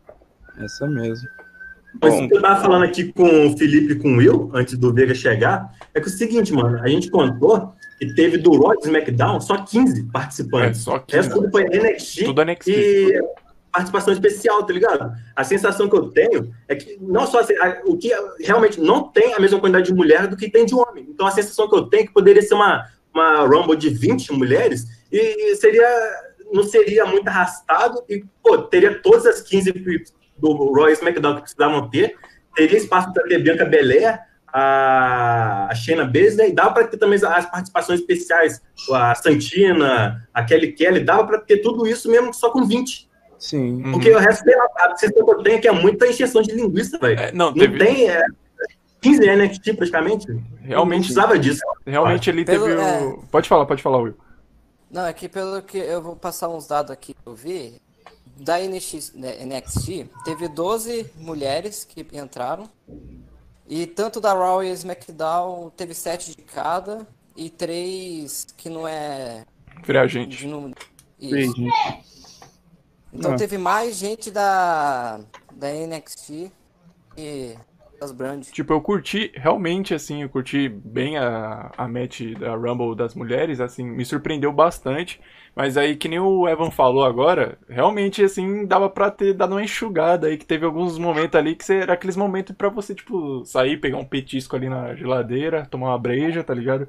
essa 0.59 0.87
mesmo. 0.87 1.27
Mas 2.01 2.13
Bom, 2.13 2.25
o 2.25 2.27
que 2.29 2.35
eu 2.35 2.41
tava 2.41 2.61
falando 2.61 2.83
aqui 2.85 3.11
com 3.13 3.47
o 3.47 3.57
Felipe 3.57 3.93
e 3.93 3.95
com 3.95 4.09
o 4.13 4.17
Will, 4.17 4.51
antes 4.53 4.77
do 4.77 4.93
Vega 4.93 5.15
chegar, 5.15 5.71
é 5.93 5.99
que 5.99 6.07
o 6.07 6.09
seguinte, 6.09 6.53
mano, 6.53 6.79
a 6.83 6.87
gente 6.87 7.09
contou 7.09 7.73
que 7.97 8.13
teve 8.13 8.37
do 8.37 8.51
Raw 8.61 8.73
e 8.75 8.85
SmackDown 8.85 9.41
só 9.41 9.57
15 9.57 10.01
É, 10.01 10.11
participantes. 10.11 10.81
só 10.81 10.97
o 10.97 10.99
que. 10.99 11.15
resto 11.15 11.33
tudo 11.33 11.49
foi 11.49 11.63
NXT 11.65 12.25
Tudo 12.25 12.43
NXT. 12.45 12.67
e 12.71 13.19
participação 13.71 14.13
especial, 14.13 14.63
tá 14.63 14.73
ligado? 14.73 15.11
A 15.35 15.43
sensação 15.43 15.89
que 15.89 15.95
eu 15.95 16.09
tenho 16.09 16.53
é 16.67 16.75
que 16.75 16.97
não 17.01 17.25
só 17.27 17.39
a- 17.41 17.81
o 17.85 17.97
que 17.97 18.11
realmente 18.39 18.79
não 18.79 19.03
tem 19.09 19.33
a 19.33 19.39
mesma 19.39 19.59
quantidade 19.59 19.85
de 19.87 19.93
mulher 19.93 20.27
do 20.27 20.35
que 20.37 20.49
tem 20.49 20.65
de 20.65 20.75
homem. 20.75 21.05
Então 21.09 21.25
a 21.27 21.31
sensação 21.31 21.69
que 21.69 21.75
eu 21.75 21.83
tenho 21.83 22.03
é 22.03 22.07
que 22.07 22.13
poderia 22.13 22.41
ser 22.41 22.55
uma, 22.55 22.85
uma 23.13 23.41
Rumble 23.45 23.77
de 23.77 23.89
20 23.89 24.33
mulheres 24.33 24.85
e 25.11 25.55
seria 25.55 25.87
não 26.51 26.63
seria 26.63 27.05
muito 27.05 27.27
arrastado 27.27 28.03
e 28.09 28.25
pô, 28.41 28.57
teria 28.57 28.99
todas 29.01 29.25
as 29.27 29.41
15 29.41 29.71
do 30.37 30.51
Royal 30.51 30.89
SmackDown 30.89 31.35
que 31.35 31.41
precisavam 31.41 31.89
ter, 31.91 32.15
teria 32.55 32.77
espaço 32.77 33.13
para 33.13 33.23
ter 33.23 33.37
Bianca 33.37 33.65
Belair, 33.65 34.19
a, 34.51 35.67
a 35.69 35.75
Shayna 35.75 36.05
Baszler 36.05 36.49
e 36.49 36.53
dava 36.53 36.71
para 36.73 36.87
ter 36.87 36.97
também 36.97 37.19
as 37.23 37.45
participações 37.49 37.99
especiais, 37.99 38.61
a 38.91 39.13
Santina, 39.15 40.27
a 40.33 40.43
Kelly 40.43 40.73
Kelly, 40.73 41.01
dava 41.01 41.25
para 41.25 41.39
ter 41.39 41.57
tudo 41.57 41.87
isso 41.87 42.09
mesmo 42.09 42.33
só 42.33 42.49
com 42.49 42.65
20. 42.65 43.08
Sim. 43.39 43.81
Uhum. 43.83 43.91
Porque 43.93 44.11
o 44.11 44.19
resto, 44.19 44.43
sei 44.43 44.55
lá, 44.55 44.67
a 44.77 44.95
sensação 44.97 45.25
que 45.25 45.31
eu 45.31 45.43
tenho 45.43 45.57
é 45.57 45.59
que 45.61 45.67
é 45.67 45.71
muita 45.71 46.07
encheção 46.07 46.41
de 46.41 46.51
linguiça, 46.51 46.97
velho. 46.99 47.19
É, 47.19 47.31
não, 47.31 47.47
Não 47.47 47.53
teve. 47.53 47.77
tem 47.79 48.09
é, 48.09 48.21
15 49.01 49.21
NXT 49.35 49.73
praticamente. 49.75 50.27
Não 50.31 50.41
Realmente, 50.61 50.99
precisava 51.05 51.39
disso. 51.39 51.61
realmente 51.85 52.29
ele 52.29 52.45
Pelo- 52.45 52.65
teve 52.65 52.77
o. 52.77 52.81
é. 52.81 53.17
Pode 53.31 53.47
falar, 53.49 53.65
pode 53.65 53.81
falar, 53.81 53.97
Will. 53.99 54.15
Não, 54.91 55.05
é 55.05 55.13
que 55.13 55.27
pelo 55.29 55.61
que 55.61 55.77
eu 55.77 56.01
vou 56.01 56.15
passar 56.15 56.49
uns 56.49 56.67
dados 56.67 56.91
aqui 56.91 57.13
que 57.13 57.19
eu 57.27 57.33
vi, 57.35 57.79
da 58.37 58.57
NX, 58.59 59.13
né, 59.15 59.43
NXT, 59.45 60.09
teve 60.25 60.47
12 60.47 61.05
mulheres 61.17 61.83
que 61.83 62.05
entraram. 62.13 62.67
E 63.67 63.85
tanto 63.85 64.19
da 64.19 64.33
Raw 64.33 64.63
e 64.63 64.71
SmackDown 64.71 65.69
teve 65.77 65.93
7 65.93 66.35
de 66.35 66.41
cada. 66.43 67.05
E 67.37 67.49
3 67.49 68.47
que 68.57 68.67
não 68.69 68.87
é 68.87 69.45
Free 69.83 69.97
agente. 69.97 70.45
número. 70.47 70.75
Sim, 71.19 71.37
Isso. 71.37 71.55
gente. 71.55 72.18
Então 73.13 73.33
Ah. 73.33 73.37
teve 73.37 73.57
mais 73.57 73.95
gente 73.97 74.31
da, 74.31 75.19
da 75.51 75.69
NXT 75.69 76.51
que 77.15 77.57
das 77.99 78.11
brands. 78.11 78.49
Tipo, 78.51 78.73
eu 78.73 78.81
curti, 78.81 79.31
realmente, 79.35 79.93
assim, 79.93 80.23
eu 80.23 80.29
curti 80.29 80.69
bem 80.69 81.17
a, 81.17 81.71
a 81.77 81.87
match 81.87 82.21
da 82.39 82.55
Rumble 82.55 82.95
das 82.95 83.13
mulheres, 83.13 83.59
assim, 83.59 83.83
me 83.83 84.05
surpreendeu 84.05 84.51
bastante. 84.53 85.19
Mas 85.55 85.75
aí, 85.77 85.95
que 85.97 86.07
nem 86.07 86.19
o 86.19 86.47
Evan 86.47 86.71
falou 86.71 87.03
agora, 87.03 87.57
realmente, 87.67 88.23
assim, 88.23 88.65
dava 88.65 88.89
pra 88.89 89.11
ter 89.11 89.33
dado 89.33 89.51
uma 89.53 89.63
enxugada 89.63 90.27
aí, 90.27 90.37
que 90.37 90.45
teve 90.45 90.65
alguns 90.65 90.97
momentos 90.97 91.37
ali 91.37 91.55
que 91.55 91.71
era 91.73 91.93
aqueles 91.93 92.15
momentos 92.15 92.55
pra 92.55 92.69
você, 92.69 92.95
tipo, 92.95 93.43
sair, 93.45 93.77
pegar 93.79 93.97
um 93.97 94.05
petisco 94.05 94.55
ali 94.55 94.69
na 94.69 94.95
geladeira, 94.95 95.65
tomar 95.65 95.89
uma 95.89 95.99
breja, 95.99 96.43
tá 96.43 96.53
ligado? 96.53 96.87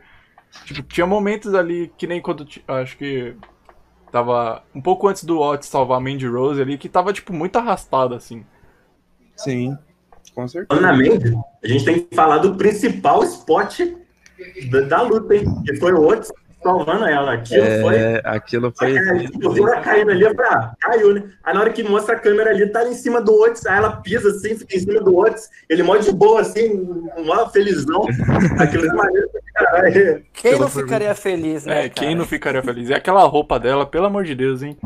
Tipo, 0.65 0.83
tinha 0.85 1.07
momentos 1.07 1.55
ali, 1.55 1.89
que 1.99 2.07
nem 2.07 2.21
quando, 2.23 2.47
acho 2.69 2.97
que 2.99 3.37
tava 4.11 4.63
um 4.75 4.81
pouco 4.81 5.09
antes 5.09 5.25
do 5.25 5.39
Otis 5.41 5.69
salvar 5.69 5.99
a 5.99 6.01
Mandy 6.01 6.27
Rose 6.27 6.61
ali, 6.61 6.77
que 6.77 6.89
tava, 6.89 7.13
tipo, 7.13 7.33
muito 7.33 7.57
arrastado, 7.57 8.15
assim. 8.15 8.45
Sim. 9.37 9.77
Com 10.35 10.47
certeza. 10.47 10.81
Falando 10.81 10.93
na 10.93 10.97
mente, 10.97 11.39
a 11.63 11.69
gente 11.69 11.85
tem 11.85 12.03
que 12.03 12.15
falar 12.15 12.39
do 12.39 12.55
principal 12.57 13.23
spot 13.25 13.81
da, 14.71 14.81
da 14.83 15.03
luta, 15.03 15.35
hein? 15.35 15.45
Que 15.65 15.77
foi 15.77 15.93
o 15.93 16.07
Otis 16.07 16.31
salvando 16.63 17.05
ela. 17.07 17.35
Aquilo 17.35 17.65
foi. 17.83 17.97
É, 17.97 18.23
aquilo 18.25 18.73
foi. 18.77 18.97
É, 18.97 19.19
tipo, 19.27 19.57
foi 19.57 19.81
caindo 19.81 20.11
ali, 20.11 20.25
falei, 20.25 20.51
ah, 20.51 20.73
caiu, 20.81 21.15
né? 21.15 21.23
Aí 21.45 21.55
na 21.55 21.61
hora 21.61 21.71
que 21.71 21.83
mostra 21.83 22.17
a 22.17 22.19
câmera 22.19 22.51
ali, 22.51 22.67
tá 22.69 22.81
ali 22.81 22.91
em 22.91 22.95
cima 22.95 23.21
do 23.21 23.33
Otis, 23.41 23.67
aí 23.67 23.79
ela 23.79 23.97
pisa 23.97 24.29
assim, 24.31 24.57
fica 24.57 24.77
em 24.77 24.81
cima 24.81 25.01
do 25.01 25.17
Otis, 25.17 25.49
ele 25.69 25.83
mó 25.83 25.97
de 25.97 26.13
boa, 26.13 26.41
assim, 26.41 26.87
mó 27.25 27.49
felizão. 27.49 28.05
Aquilo 28.59 28.87
é 28.87 28.93
maneiro 28.93 29.29
pra 29.31 29.65
caralho. 29.65 30.25
Quem 30.33 30.59
não 30.59 30.69
ficaria 30.69 31.15
feliz, 31.15 31.67
né? 31.67 31.73
É, 31.73 31.89
cara? 31.89 31.91
quem 31.91 32.15
não 32.15 32.25
ficaria 32.25 32.63
feliz? 32.63 32.91
É 32.91 32.95
aquela 32.95 33.23
roupa 33.25 33.59
dela, 33.59 33.87
pelo 33.87 34.07
amor 34.07 34.25
de 34.25 34.35
Deus, 34.35 34.63
hein? 34.63 34.77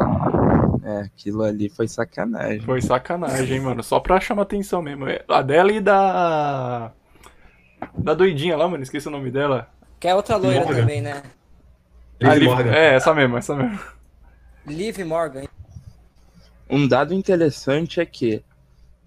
É, 0.84 1.00
aquilo 1.00 1.42
ali 1.42 1.70
foi 1.70 1.88
sacanagem. 1.88 2.60
Foi 2.60 2.82
sacanagem, 2.82 3.56
hein, 3.56 3.60
mano. 3.62 3.82
Só 3.82 3.98
pra 3.98 4.20
chamar 4.20 4.42
atenção 4.42 4.82
mesmo. 4.82 5.08
É, 5.08 5.22
A 5.28 5.40
dela 5.40 5.72
e 5.72 5.80
da. 5.80 6.92
Da 7.96 8.12
doidinha 8.12 8.54
lá, 8.54 8.68
mano. 8.68 8.82
Esqueci 8.82 9.08
o 9.08 9.10
nome 9.10 9.30
dela. 9.30 9.68
Que 9.98 10.08
é 10.08 10.14
outra 10.14 10.36
loira 10.36 10.60
Morgan. 10.60 10.80
também, 10.80 11.00
né? 11.00 11.22
Liv 12.20 12.34
Liv- 12.34 12.44
Morgan. 12.44 12.70
É, 12.72 12.94
essa 12.94 13.14
mesmo, 13.14 13.36
essa 13.36 13.54
mesmo. 13.54 13.78
Liv 14.66 14.98
Morgan. 15.04 15.44
Um 16.68 16.88
dado 16.88 17.12
interessante 17.12 18.00
é 18.00 18.06
que, 18.06 18.42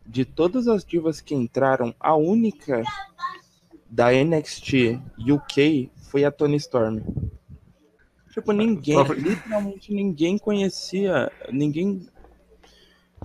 de 0.06 0.24
todas 0.26 0.68
as 0.68 0.86
divas 0.86 1.20
que 1.22 1.34
entraram, 1.34 1.94
a 2.00 2.16
única 2.16 2.84
da 3.90 4.12
NXT 4.14 5.00
UK 5.32 5.90
foi 6.10 6.24
a 6.26 6.32
Tony 6.32 6.58
Storm. 6.58 7.02
Tipo, 8.32 8.52
ninguém, 8.52 8.96
Próprio- 8.96 9.20
literalmente 9.20 9.92
ninguém 9.94 10.38
conhecia, 10.38 11.32
ninguém 11.52 12.08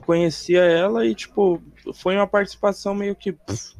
conhecia 0.06 0.62
ela 0.62 1.04
e, 1.04 1.14
tipo, 1.14 1.62
foi 1.94 2.16
uma 2.16 2.26
participação 2.26 2.94
meio 2.94 3.14
que. 3.14 3.32
pff, 3.32 3.74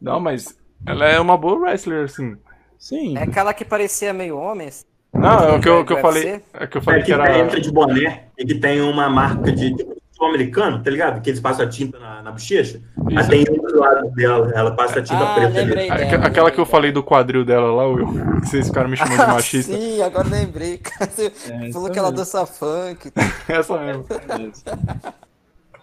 Não, 0.00 0.18
mas 0.18 0.58
ela 0.84 1.06
é 1.06 1.20
uma 1.20 1.36
boa 1.38 1.56
wrestler, 1.60 2.04
assim. 2.06 2.36
sim, 2.78 3.16
É 3.16 3.22
aquela 3.22 3.54
que 3.54 3.64
parecia 3.64 4.12
meio 4.12 4.36
homem. 4.36 4.66
assim. 4.68 4.84
Não, 5.12 5.38
é 5.44 5.52
o 5.56 5.60
que 5.60 5.68
eu, 5.68 5.84
que 5.84 5.92
eu 5.92 5.98
falei. 6.00 6.40
É 6.54 6.66
que 6.66 6.76
eu 6.76 6.80
É 6.80 6.84
falei 6.84 7.00
que 7.00 7.06
que 7.06 7.12
era. 7.12 7.38
entra 7.38 7.60
de 7.60 7.70
boné 7.70 8.24
e 8.38 8.44
que 8.46 8.54
tem 8.54 8.80
uma 8.80 9.08
marca 9.10 9.52
de 9.52 9.74
tipo, 9.76 10.24
americano, 10.24 10.80
tá 10.82 10.88
ligado? 10.90 11.20
Que 11.20 11.30
eles 11.30 11.40
passam 11.40 11.66
a 11.66 11.68
tinta 11.68 11.98
na, 11.98 12.22
na 12.22 12.30
bochecha. 12.30 12.80
Aí 13.08 13.16
Isso. 13.16 13.28
tem 13.30 13.44
do 13.44 13.78
lado 13.78 14.08
dela, 14.12 14.52
ela 14.54 14.70
passa 14.76 15.00
a 15.00 15.02
tinta 15.02 15.22
Ah, 15.22 15.34
preta 15.34 15.48
ali. 15.48 15.58
lembrei 15.66 15.88
dela. 15.90 16.00
Aquela 16.04 16.28
lembrei 16.28 16.50
que 16.52 16.60
eu 16.60 16.64
falei 16.66 16.92
do 16.92 17.02
quadril 17.02 17.44
dela 17.44 17.72
lá, 17.72 17.86
Will. 17.88 18.06
Que 18.40 18.48
vocês 18.48 18.68
ficaram 18.68 18.88
me 18.88 18.96
chamando 18.96 19.12
de 19.12 19.18
dela. 19.18 19.32
machista. 19.34 19.72
Sim, 19.76 20.00
agora 20.02 20.28
lembrei. 20.28 20.80
Você 21.10 21.26
É, 21.26 21.72
falou 21.72 21.88
isso 21.88 21.90
que 21.90 21.98
ela 21.98 22.12
dança 22.12 22.46
funk. 22.46 23.10
Essa 23.48 23.78
mesmo. 23.78 24.06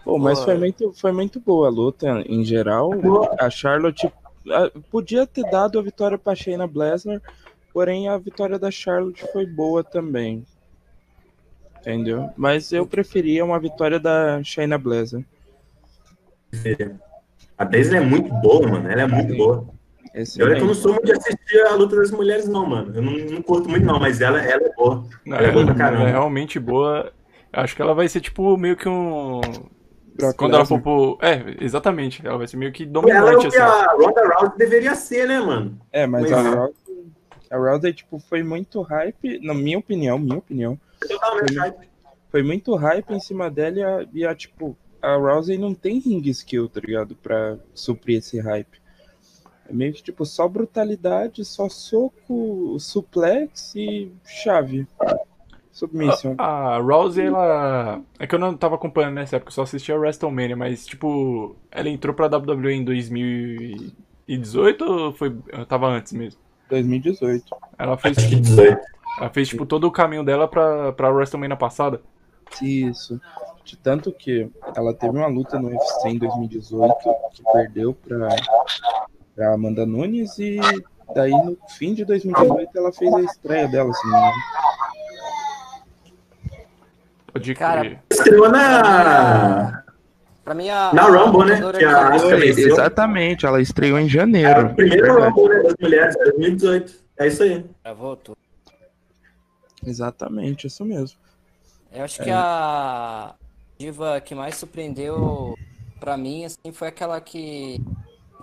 Pô, 0.04 0.18
mas 0.18 0.42
foi 0.42 0.56
muito, 0.56 0.92
foi 0.98 1.12
muito 1.12 1.38
boa 1.38 1.68
a 1.68 1.70
luta 1.70 2.22
em 2.26 2.42
geral. 2.44 2.90
A 3.38 3.50
Charlotte 3.50 4.10
ah, 4.50 4.70
podia 4.90 5.26
ter 5.26 5.44
dado 5.50 5.78
a 5.78 5.82
vitória 5.82 6.16
para 6.18 6.34
Shayna 6.34 6.66
Baszler, 6.66 7.20
porém 7.72 8.08
a 8.08 8.16
vitória 8.18 8.58
da 8.58 8.70
Charlotte 8.70 9.24
foi 9.32 9.46
boa 9.46 9.82
também. 9.84 10.44
Entendeu? 11.80 12.30
Mas 12.36 12.72
eu 12.72 12.86
preferia 12.86 13.44
uma 13.44 13.58
vitória 13.58 13.98
da 13.98 14.42
Shayna 14.42 14.76
Baszler. 14.76 15.24
A 17.56 17.64
Daisy 17.64 17.96
é 17.96 18.00
muito 18.00 18.32
boa, 18.34 18.66
mano. 18.68 18.88
Ela 18.90 19.02
é 19.02 19.06
muito 19.06 19.34
boa. 19.36 19.66
E 20.14 20.42
olha 20.42 20.56
que 20.56 20.62
eu 20.62 20.66
não 20.66 20.72
Excelente. 20.72 20.74
sou 20.76 20.92
muito 20.92 21.06
de 21.06 21.12
assistir 21.12 21.60
a 21.66 21.74
luta 21.74 21.96
das 21.96 22.10
mulheres, 22.10 22.48
não, 22.48 22.66
mano. 22.66 22.92
Eu 22.94 23.00
não, 23.02 23.12
não 23.12 23.42
curto 23.42 23.68
muito, 23.68 23.86
não, 23.86 24.00
mas 24.00 24.20
ela, 24.20 24.42
ela 24.42 24.62
é 24.66 24.72
boa. 24.74 25.04
Não, 25.24 25.36
Ela 25.36 25.46
é 25.46 25.52
boa 25.52 25.64
pra 25.66 25.74
ela 25.74 25.78
caramba. 25.84 26.08
é 26.08 26.10
realmente 26.12 26.58
boa. 26.58 27.12
Acho 27.52 27.76
que 27.76 27.82
ela 27.82 27.94
vai 27.94 28.08
ser 28.08 28.20
tipo 28.20 28.56
meio 28.56 28.76
que 28.76 28.88
um. 28.88 29.40
Brock 30.16 30.36
Quando 30.36 30.54
ela 30.54 30.62
Lesnar. 30.64 30.82
for 30.82 31.16
pro. 31.16 31.18
É, 31.26 31.56
exatamente. 31.64 32.26
Ela 32.26 32.38
vai 32.38 32.48
ser 32.48 32.56
meio 32.56 32.72
que 32.72 32.82
Ela 32.82 32.90
é 32.90 32.92
dominante, 32.92 33.46
o 33.46 33.50
que 33.50 33.56
assim. 33.56 33.58
a 33.58 33.92
Ronda 33.92 34.28
Rousey 34.34 34.58
deveria 34.58 34.94
ser, 34.96 35.28
né, 35.28 35.38
mano? 35.40 35.78
É, 35.92 36.06
mas 36.06 36.22
Pois 36.22 36.32
a 36.32 36.40
é. 36.40 36.54
Rousey, 36.56 36.74
a 37.50 37.56
Rousey, 37.56 37.92
tipo, 37.92 38.18
foi 38.20 38.44
muito 38.44 38.80
hype, 38.82 39.40
na 39.40 39.52
minha 39.52 39.78
opinião, 39.78 40.18
minha 40.18 40.38
opinião, 40.38 40.78
Totalmente 41.00 41.58
hype. 41.58 41.88
foi 42.30 42.42
muito 42.42 42.74
hype 42.76 43.10
em 43.10 43.20
cima 43.20 43.50
dela 43.50 43.76
e 43.76 43.82
a, 43.82 44.06
e 44.14 44.26
a, 44.26 44.34
tipo, 44.34 44.76
a 45.02 45.16
Rousey 45.16 45.58
não 45.58 45.74
tem 45.74 45.98
ring 45.98 46.22
skill, 46.28 46.68
tá 46.68 46.80
ligado? 46.80 47.16
Pra 47.16 47.58
suprir 47.74 48.18
esse 48.18 48.38
hype. 48.38 48.80
É 49.68 49.72
meio 49.72 49.92
que, 49.92 50.02
tipo, 50.02 50.24
só 50.24 50.46
brutalidade, 50.46 51.44
só 51.44 51.68
soco, 51.68 52.78
suplex 52.78 53.74
e 53.74 54.12
chave. 54.24 54.86
Submission. 55.72 56.34
A 56.38 56.78
Rousey, 56.78 57.26
ela. 57.26 58.00
É 58.18 58.26
que 58.26 58.34
eu 58.34 58.38
não 58.38 58.56
tava 58.56 58.74
acompanhando 58.74 59.14
nessa 59.14 59.36
época, 59.36 59.50
eu 59.50 59.54
só 59.54 59.62
assistia 59.62 59.94
a 59.94 59.98
WrestleMania, 59.98 60.56
mas, 60.56 60.86
tipo, 60.86 61.56
ela 61.70 61.88
entrou 61.88 62.14
pra 62.14 62.26
WWE 62.26 62.72
em 62.72 62.84
2018 62.84 64.84
ou 64.84 65.12
foi. 65.12 65.34
Tava 65.68 65.88
antes 65.88 66.12
mesmo? 66.12 66.40
2018. 66.70 67.44
Ela 67.78 67.96
fez, 67.96 68.16
Acho 68.18 68.28
que 68.28 68.36
18. 68.36 68.80
ela 69.18 69.30
fez 69.30 69.48
tipo, 69.48 69.66
todo 69.66 69.84
o 69.84 69.90
caminho 69.92 70.24
dela 70.24 70.48
pra, 70.48 70.92
pra 70.92 71.10
WrestleMania 71.10 71.56
passada. 71.56 72.00
Isso. 72.62 73.20
De 73.64 73.76
tanto 73.76 74.10
que 74.12 74.50
ela 74.74 74.94
teve 74.94 75.16
uma 75.16 75.26
luta 75.26 75.58
no 75.58 75.68
UFC 75.68 76.08
em 76.08 76.18
2018 76.18 76.94
que 77.32 77.42
perdeu 77.52 77.94
pra, 77.94 78.28
pra 79.34 79.54
Amanda 79.54 79.84
Nunes 79.86 80.38
e 80.38 80.58
daí 81.14 81.30
no 81.30 81.56
fim 81.68 81.94
de 81.94 82.04
2018 82.04 82.70
ela 82.76 82.92
fez 82.92 83.12
a 83.14 83.20
estreia 83.20 83.68
dela, 83.68 83.92
se 83.92 84.06
não 84.08 84.12
me 84.12 84.18
engano. 84.18 84.42
Pode 87.32 87.54
Cara, 87.54 87.80
crer. 87.80 88.02
Estreou 88.10 88.50
na. 88.50 89.84
Pra 90.44 90.54
mim, 90.54 90.68
a. 90.70 90.92
Na 90.92 91.02
a 91.04 91.06
Rumble, 91.06 91.44
né? 91.50 91.60
Que 91.78 91.84
a 91.84 92.08
Asuka 92.14 92.36
venceu. 92.36 92.72
exatamente, 92.72 93.44
ela 93.46 93.60
estreou 93.60 93.98
em 93.98 94.06
É 94.06 94.08
janeiro. 94.08 94.66
o 94.68 94.74
primeiro 94.74 95.04
Verdade. 95.14 95.34
Rumble 95.34 95.48
né, 95.56 95.62
das 95.62 95.74
mulheres, 95.80 96.16
2018. 96.16 96.94
É 97.18 97.26
isso 97.26 97.42
aí. 97.42 97.64
Já 97.84 97.92
voltou. 97.92 98.36
Exatamente, 99.86 100.66
isso 100.66 100.84
mesmo. 100.84 101.18
Eu 101.92 102.04
acho 102.04 102.20
É. 102.20 102.24
que 102.24 102.30
a 102.30 103.34
diva 103.78 104.20
que 104.20 104.34
mais 104.34 104.56
surpreendeu 104.56 105.56
pra 105.98 106.16
mim, 106.16 106.44
assim, 106.44 106.72
foi 106.72 106.88
aquela 106.88 107.20
que 107.20 107.80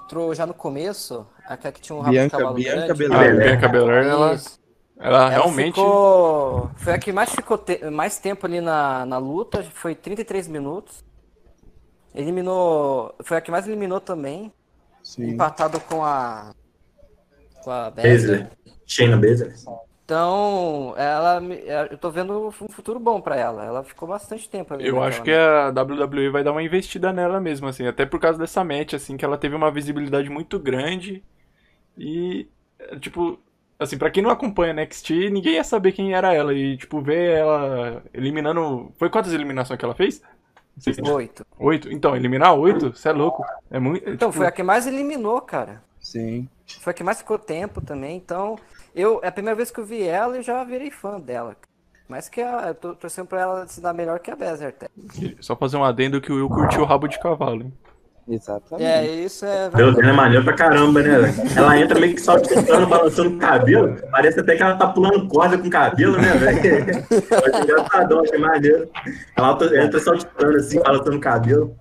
entrou 0.04 0.34
já 0.34 0.46
no 0.46 0.54
começo, 0.54 1.26
aquela 1.46 1.72
que 1.72 1.82
tinha 1.82 1.96
um 1.96 2.00
rabo 2.00 2.12
de 2.12 2.18
Bianca- 2.20 2.38
cavalo 2.38 2.56
Bianca 2.56 2.76
grande. 2.76 2.92
A 2.92 2.96
Belair. 2.96 3.38
Bianca 3.38 3.68
Belair, 3.68 4.06
ela, 4.06 4.32
ela 4.32 4.38
Ela 5.00 5.30
realmente. 5.30 5.76
ficou... 5.76 6.72
Foi 6.78 6.94
a 6.94 6.98
que 6.98 7.12
mais 7.12 7.30
ficou 7.30 7.58
te- 7.58 7.90
mais 7.90 8.18
tempo 8.20 8.46
ali 8.46 8.60
na, 8.62 9.06
na 9.06 9.18
luta, 9.18 9.64
foi 9.74 9.94
33 9.96 10.48
minutos. 10.48 11.04
Eliminou... 12.18 13.14
Foi 13.24 13.38
a 13.38 13.42
que 13.42 13.52
mais 13.52 13.68
eliminou 13.68 14.02
também, 14.02 14.52
Sim. 15.04 15.30
empatado 15.30 15.80
com 15.80 16.04
a... 16.04 16.54
Com 17.64 17.70
a 17.70 17.92
Baszler. 17.92 18.50
Shayna 18.86 19.18
Baszler. 19.18 19.54
Então, 20.04 20.94
ela, 20.98 21.42
me- 21.42 21.62
eu 21.92 21.98
tô 21.98 22.10
vendo 22.10 22.48
um 22.48 22.52
futuro 22.70 22.98
bom 22.98 23.20
pra 23.20 23.36
ela. 23.36 23.66
Ela 23.66 23.84
ficou 23.84 24.08
bastante 24.08 24.50
tempo 24.50 24.74
ali. 24.74 24.88
Eu 24.88 25.04
acho 25.04 25.22
que 25.22 25.32
a 25.32 25.68
WWE 25.68 26.30
vai 26.30 26.46
dar 26.46 26.54
uma 26.54 26.64
investida 26.64 27.12
nela 27.12 27.42
mesmo, 27.42 27.68
assim, 27.68 27.86
até 27.86 28.06
por 28.06 28.18
causa 28.20 28.40
dessa 28.40 28.64
match, 28.64 28.94
assim, 28.94 29.18
que 29.18 29.26
ela 29.26 29.38
teve 29.38 29.54
uma 29.54 29.70
visibilidade 29.70 30.30
muito 30.30 30.58
grande 30.58 31.22
e, 31.98 32.48
é, 32.80 32.98
tipo, 32.98 33.38
assim, 33.78 33.98
pra 33.98 34.10
quem 34.10 34.24
não 34.24 34.30
acompanha 34.32 34.74
NXT, 34.74 35.30
ninguém 35.30 35.56
ia 35.56 35.64
saber 35.64 35.92
quem 35.92 36.14
era 36.14 36.34
ela 36.34 36.54
e, 36.54 36.78
tipo, 36.78 37.02
ver 37.02 37.40
ela 37.40 38.02
eliminando... 38.14 38.94
Foi 38.98 39.10
quantas 39.10 39.34
eliminações 39.34 39.78
que 39.78 39.84
ela 39.84 39.94
fez? 39.94 40.24
Oito. 41.12 41.46
Oito? 41.60 41.92
Então, 41.92 42.16
eliminar 42.16 42.54
oito? 42.56 42.96
Você 42.96 43.10
é 43.10 43.12
louco. 43.12 43.44
É 43.70 43.80
muito... 43.80 44.04
Então, 44.10 44.30
tipo, 44.30 44.34
foi 44.34 44.48
a 44.48 44.52
que 44.52 44.64
mais 44.64 44.86
eliminou, 44.86 45.42
cara. 45.42 45.82
Sim. 46.00 46.48
Foi 46.80 46.92
a 46.92 46.94
que 46.94 47.04
mais 47.04 47.18
ficou 47.18 47.40
tempo 47.40 47.82
também. 47.82 48.16
Então, 48.16 48.58
eu, 48.96 49.20
é 49.24 49.28
a 49.28 49.32
primeira 49.32 49.56
vez 49.56 49.72
que 49.72 49.80
eu 49.80 49.86
vi 49.86 50.04
ela 50.04 50.38
e 50.38 50.42
já 50.42 50.64
virei 50.64 50.92
fã 50.92 51.20
dela. 51.20 51.56
Mas 52.08 52.30
que 52.30 52.42
a, 52.42 52.68
eu 52.70 52.76
tô 52.76 52.96
torcendo 52.96 53.28
pra 53.28 53.42
ela 53.42 53.68
se 53.68 53.82
dar 53.82 53.94
melhor 53.94 54.20
que 54.20 54.32
a 54.32 54.36
Bezer 54.36 54.70
até. 54.70 54.88
Só 55.42 55.56
fazer 55.56 55.78
um 55.78 55.84
adendo 55.84 56.22
que 56.22 56.32
o 56.32 56.36
Will 56.36 56.50
curtiu 56.50 56.82
o 56.82 56.86
rabo 56.86 57.08
de 57.08 57.20
cavalo, 57.20 57.64
hein? 57.64 57.74
Exatamente. 58.30 58.86
É, 58.86 59.06
isso 59.24 59.46
é 59.46 59.70
Deus, 59.70 59.74
verdade. 59.74 60.00
ela 60.02 60.10
é 60.10 60.14
maneiro 60.16 60.44
pra 60.44 60.54
caramba, 60.54 61.02
né? 61.02 61.20
velho? 61.20 61.52
Ela 61.58 61.80
entra 61.80 62.00
meio 62.00 62.14
que 62.14 62.22
saltitando, 62.22 62.86
balançando 62.88 63.30
o 63.30 63.38
cabelo. 63.38 63.96
Parece 64.12 64.40
até 64.42 64.56
que 64.58 64.62
ela 64.64 64.76
tá 64.76 64.88
pulando 64.90 65.28
corda 65.30 65.58
com 65.58 65.68
o 65.68 65.70
cabelo, 65.70 66.18
né, 66.18 66.34
velho? 66.34 67.06
Acho 67.08 67.64
engraçadão, 67.64 68.22
achei 68.22 68.38
maneiro. 68.38 68.90
Ela 69.36 69.58
entra 69.84 70.00
saltitando 70.00 70.58
assim, 70.58 70.80
balançando 70.80 71.16
o 71.16 71.22
cabelo. 71.22 71.76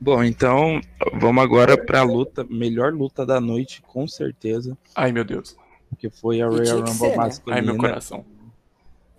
Bom, 0.00 0.22
então 0.22 0.80
vamos 1.14 1.42
agora 1.42 1.76
pra 1.76 2.04
luta, 2.04 2.46
melhor 2.48 2.92
luta 2.92 3.26
da 3.26 3.40
noite, 3.40 3.82
com 3.82 4.06
certeza, 4.06 4.78
Ai, 4.94 5.10
meu 5.10 5.24
Deus. 5.24 5.56
que 5.98 6.08
foi 6.08 6.40
a 6.40 6.46
Royal 6.46 6.78
Rumble 6.78 6.92
ser, 6.94 7.08
né? 7.10 7.16
masculina. 7.16 7.60
Ai, 7.60 7.66
meu 7.66 7.76
coração. 7.76 8.24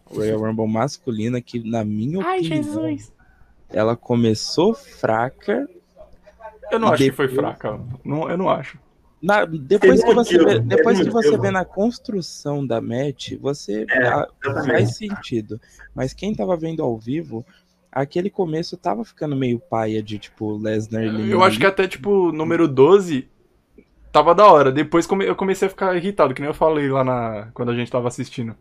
Royal 0.06 0.40
Rumble 0.40 0.68
masculina, 0.70 1.42
que 1.42 1.60
na 1.70 1.84
minha 1.84 2.24
Ai, 2.26 2.40
opinião, 2.40 2.64
Jesus. 2.64 3.12
ela 3.70 3.98
começou 3.98 4.74
fraca. 4.74 5.68
Eu 6.72 6.80
não 6.80 6.90
E 6.90 6.94
acho 6.94 7.04
que 7.04 7.12
foi 7.12 7.28
depois- 7.28 7.46
fraca. 7.48 7.80
Não, 8.04 8.30
eu 8.30 8.38
não 8.38 8.50
acho. 8.50 8.78
Na- 9.22 9.44
depois 9.44 10.02
que 10.02 10.14
você 10.14 10.38
motivo, 10.38 10.46
vê, 10.46 10.60
depois 10.60 10.98
que 11.02 11.10
você 11.10 11.38
vê 11.38 11.52
na 11.52 11.66
construção 11.66 12.66
da 12.66 12.80
match, 12.80 13.34
você 13.40 13.86
É, 13.90 14.08
exatamente. 14.08 14.68
faz 14.68 14.96
sentido. 14.96 15.60
Mas 15.94 16.14
quem 16.14 16.34
tava 16.34 16.56
vendo 16.56 16.82
ao 16.82 16.98
vivo, 16.98 17.46
aquele 17.92 18.30
começo 18.30 18.78
tava 18.78 19.04
ficando 19.04 19.36
meio 19.36 19.60
paia 19.60 20.02
de, 20.02 20.18
tipo, 20.20 20.56
Lesnar 20.58 21.02
eliminando. 21.04 21.32
Eu 21.34 21.44
acho 21.44 21.60
que 21.60 21.66
até, 21.66 21.86
tipo, 21.88 22.32
número 22.32 22.66
12 22.66 23.28
tava 24.12 24.34
da 24.34 24.48
hora. 24.48 24.72
Depois 24.72 25.06
come- 25.06 25.26
eu 25.26 25.36
comecei 25.36 25.68
a 25.68 25.70
ficar 25.72 25.96
irritado, 25.98 26.34
que 26.34 26.42
nem 26.42 26.50
eu 26.50 26.54
falei 26.54 26.88
lá 26.90 27.04
na... 27.04 27.50
quando 27.54 27.72
a 27.72 27.76
gente 27.76 27.92
tava 27.92 28.08
assistindo. 28.08 28.56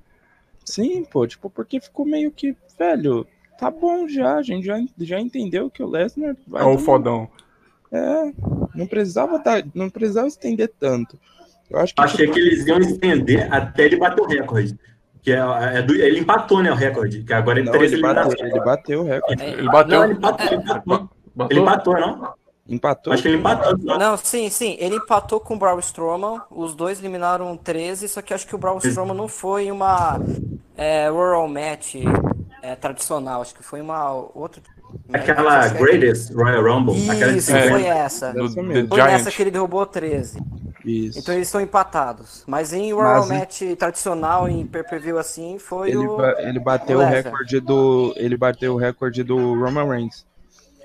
Sim, 0.64 1.04
pô, 1.04 1.24
tipo, 1.26 1.48
porque 1.48 1.80
ficou 1.80 2.04
meio 2.04 2.30
que, 2.32 2.54
velho, 2.78 3.26
tá 3.58 3.70
bom 3.70 4.08
já, 4.08 4.34
a 4.36 4.42
gente 4.42 4.66
já, 4.66 4.76
já 4.98 5.20
entendeu 5.20 5.70
que 5.70 5.82
o 5.82 5.88
Lesnar 5.88 6.36
vai 6.46 6.62
É 6.62 6.66
o 6.66 6.76
fodão. 6.78 7.28
É, 7.90 8.32
não 8.74 8.86
precisava 8.86 9.38
dar, 9.38 9.62
não 9.74 9.88
precisava 9.88 10.26
estender 10.28 10.72
tanto. 10.78 11.18
Eu 11.70 11.78
acho 11.80 11.94
que 11.94 12.00
Achei 12.00 12.28
que 12.30 12.38
eles 12.38 12.66
iam 12.66 12.78
estender 12.78 13.52
até 13.52 13.84
ele 13.84 13.96
bater 13.96 14.22
o 14.22 14.26
recorde. 14.26 14.78
Que 15.22 15.32
é, 15.32 15.38
é 15.78 15.82
do- 15.82 15.94
ele 15.94 16.20
empatou, 16.20 16.62
né, 16.62 16.70
o 16.70 16.74
recorde. 16.74 17.22
Que 17.22 17.32
agora 17.32 17.58
ele 17.58 17.66
não, 17.66 17.72
três 17.72 17.92
ele 17.92 18.02
bateu, 18.02 18.32
ele 18.46 18.60
bateu 18.60 19.00
o 19.00 19.04
recorde. 19.04 19.42
É, 19.42 19.50
Ele 19.50 19.70
bateu. 19.70 19.98
Não, 19.98 20.04
ele 20.04 20.14
empatou, 20.14 20.46
ele 20.46 20.56
empatou. 20.56 21.08
Ele 21.50 21.60
empatou, 21.60 21.94
não? 22.00 22.34
Empatou. 22.68 23.12
Acho 23.12 23.22
que 23.22 23.28
ele 23.28 23.38
empatou. 23.38 23.78
Não. 23.78 23.98
Não, 23.98 24.16
sim, 24.16 24.48
sim. 24.50 24.76
Ele 24.78 24.96
empatou 24.96 25.40
com 25.40 25.54
o 25.54 25.58
Braun 25.58 25.78
Strowman. 25.80 26.40
Os 26.50 26.74
dois 26.74 26.98
eliminaram 27.00 27.56
13, 27.56 28.08
só 28.08 28.20
que 28.22 28.32
acho 28.32 28.46
que 28.46 28.54
o 28.54 28.58
Braun 28.58 28.78
Strowman 28.78 29.16
não 29.16 29.28
foi 29.28 29.70
uma 29.70 30.20
é, 30.76 31.08
Royal 31.08 31.48
Match 31.48 31.96
é, 32.62 32.74
tradicional. 32.76 33.40
Acho 33.42 33.54
que 33.54 33.62
foi 33.62 33.80
uma 33.80 34.12
outra. 34.12 34.62
Aquela 35.12 35.60
acho 35.60 35.74
que 35.74 35.76
é- 35.76 35.80
Greatest 35.82 36.32
Royal 36.34 36.62
Rumble. 36.62 37.10
aquela 37.10 37.32
de 37.32 37.38
Isso, 37.38 37.50
É. 37.54 37.62
50. 37.62 37.70
foi 37.70 37.84
essa. 37.88 38.32
Do, 38.32 38.44
Essa. 38.44 38.54
Foi 38.54 38.74
Giant. 38.74 39.10
nessa 39.12 39.30
que 39.30 39.42
ele 39.42 39.50
derrubou 39.50 39.84
13. 39.86 40.38
Isso. 40.84 41.18
Então 41.18 41.34
eles 41.34 41.48
estão 41.48 41.60
empatados. 41.60 42.44
Mas 42.46 42.72
em 42.72 42.92
Royal 42.92 43.20
Mas 43.26 43.30
em- 43.30 43.38
Match 43.38 43.62
tradicional, 43.78 44.48
em 44.48 44.66
pay-per-view 44.66 45.18
assim, 45.18 45.58
foi 45.58 45.88
ele, 45.90 45.98
o 45.98 46.18
ele 46.38 46.58
bateu 46.60 46.98
o 46.98 47.02
o 47.02 47.04
recorde 47.04 47.60
do, 47.60 48.14
ele 48.16 48.36
bateu 48.36 48.74
o 48.74 48.76
recorde 48.76 49.22
do 49.22 49.36
Roman 49.62 49.84
Reigns. 49.86 50.26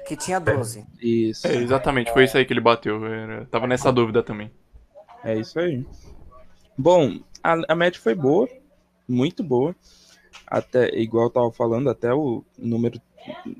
que 0.06 0.18
tinha 0.18 0.38
12. 0.40 0.84
Isso. 1.02 1.48
É, 1.48 1.56
exatamente, 1.56 2.12
foi 2.12 2.26
isso 2.26 2.38
aí 2.38 2.44
que 2.44 2.52
ele 2.52 2.60
bateu. 2.60 3.06
Era- 3.06 3.46
Tava 3.46 3.66
nessa 3.68 3.90
dúvida 3.92 4.22
também. 4.22 4.52
É 5.24 5.36
isso 5.38 5.58
aí. 5.58 5.86
Bom, 6.78 7.20
a, 7.42 7.56
a 7.70 7.76
match 7.76 7.98
foi 8.00 8.14
boa, 8.14 8.46
muito 9.08 9.42
boa. 9.42 9.74
Até, 10.46 10.90
igual 11.00 11.26
eu 11.26 11.30
tava 11.30 11.52
falando, 11.52 11.90
até 11.90 12.14
o 12.14 12.44
número. 12.58 13.00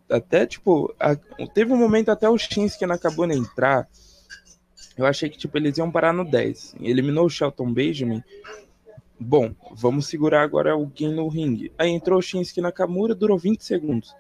Até, 0.10 0.46
tipo, 0.46 0.94
a- 1.00 1.16
teve 1.54 1.72
um 1.74 1.78
momento 1.78 2.10
até 2.10 2.30
o 2.30 2.38
Shinsuke 2.38 2.86
acabou 2.86 3.28
de 3.28 3.34
entrar. 3.38 3.88
Eu 4.98 5.06
achei 5.06 5.30
que, 5.30 5.38
tipo, 5.38 5.58
eles 5.58 5.78
iam 5.78 5.90
parar 5.92 6.14
no 6.14 6.24
10. 6.24 6.76
Eliminou 6.80 7.26
o 7.26 7.30
Shelton 7.30 7.72
Benjamin. 7.74 8.24
Bom, 9.20 9.54
vamos 9.72 10.08
segurar 10.08 10.42
agora 10.44 10.74
alguém 10.74 11.14
no 11.14 11.28
ringue. 11.28 11.72
Aí 11.78 11.90
entrou 11.90 12.20
o 12.20 12.22
Shinsuke 12.22 12.62
Nakamura, 12.62 13.16
durou 13.16 13.38
20 13.38 13.62
segundos. 13.64 14.14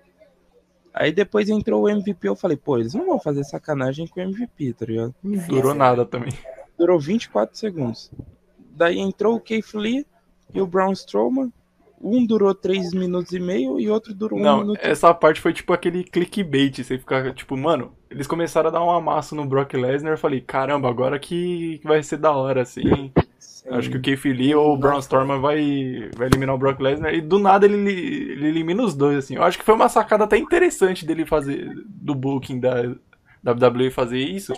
Aí 0.93 1.11
depois 1.11 1.49
entrou 1.49 1.83
o 1.83 1.89
MVP, 1.89 2.27
eu 2.27 2.35
falei, 2.35 2.55
pô, 2.55 2.77
eles 2.77 2.93
não 2.93 3.05
vão 3.07 3.19
fazer 3.19 3.43
sacanagem 3.43 4.07
com 4.07 4.19
o 4.19 4.23
MVP, 4.23 4.73
tá 4.73 4.85
ligado? 4.85 5.13
Não 5.23 5.37
durou 5.47 5.73
nada 5.75 6.05
também. 6.05 6.31
durou 6.77 6.99
24 6.99 7.57
segundos. 7.57 8.11
Daí 8.75 8.99
entrou 8.99 9.35
o 9.35 9.39
Keith 9.39 9.73
Lee 9.73 10.05
e 10.53 10.61
o 10.61 10.67
Braun 10.67 10.91
Strowman. 10.93 11.51
Um 12.03 12.25
durou 12.25 12.53
3 12.53 12.93
minutos 12.93 13.31
e 13.31 13.39
meio 13.39 13.79
e 13.79 13.89
outro 13.89 14.13
durou 14.13 14.37
1 14.37 14.43
Não, 14.43 14.57
minuto. 14.59 14.79
essa 14.81 15.13
parte 15.13 15.39
foi 15.39 15.53
tipo 15.53 15.71
aquele 15.71 16.03
clickbait. 16.03 16.83
Você 16.83 16.97
fica 16.97 17.31
tipo, 17.33 17.55
mano, 17.55 17.93
eles 18.11 18.27
começaram 18.27 18.67
a 18.67 18.71
dar 18.71 18.83
um 18.83 18.91
amasso 18.91 19.33
no 19.35 19.45
Brock 19.45 19.73
Lesnar. 19.73 20.13
Eu 20.13 20.17
falei, 20.17 20.41
caramba, 20.41 20.89
agora 20.89 21.17
que 21.17 21.79
vai 21.83 22.03
ser 22.03 22.17
da 22.17 22.31
hora, 22.31 22.61
assim. 22.61 23.11
Acho 23.69 23.89
que 23.89 23.95
o 23.95 24.01
Keith 24.01 24.25
Lee 24.25 24.53
ou 24.53 24.73
o 24.73 24.77
Braun 24.77 24.99
Strowman 24.99 25.39
vai, 25.39 26.09
vai 26.15 26.27
eliminar 26.27 26.53
o 26.53 26.57
Brock 26.57 26.81
Lesnar. 26.81 27.13
E 27.13 27.21
do 27.21 27.39
nada 27.39 27.65
ele, 27.65 27.77
ele 27.89 28.47
elimina 28.47 28.83
os 28.83 28.93
dois, 28.93 29.19
assim. 29.19 29.35
Eu 29.35 29.43
acho 29.43 29.57
que 29.57 29.63
foi 29.63 29.73
uma 29.73 29.87
sacada 29.87 30.25
até 30.25 30.37
interessante 30.37 31.05
dele 31.05 31.25
fazer, 31.25 31.71
do 31.87 32.13
booking 32.13 32.59
da 32.59 32.93
WWE 33.45 33.91
fazer 33.91 34.17
isso. 34.19 34.53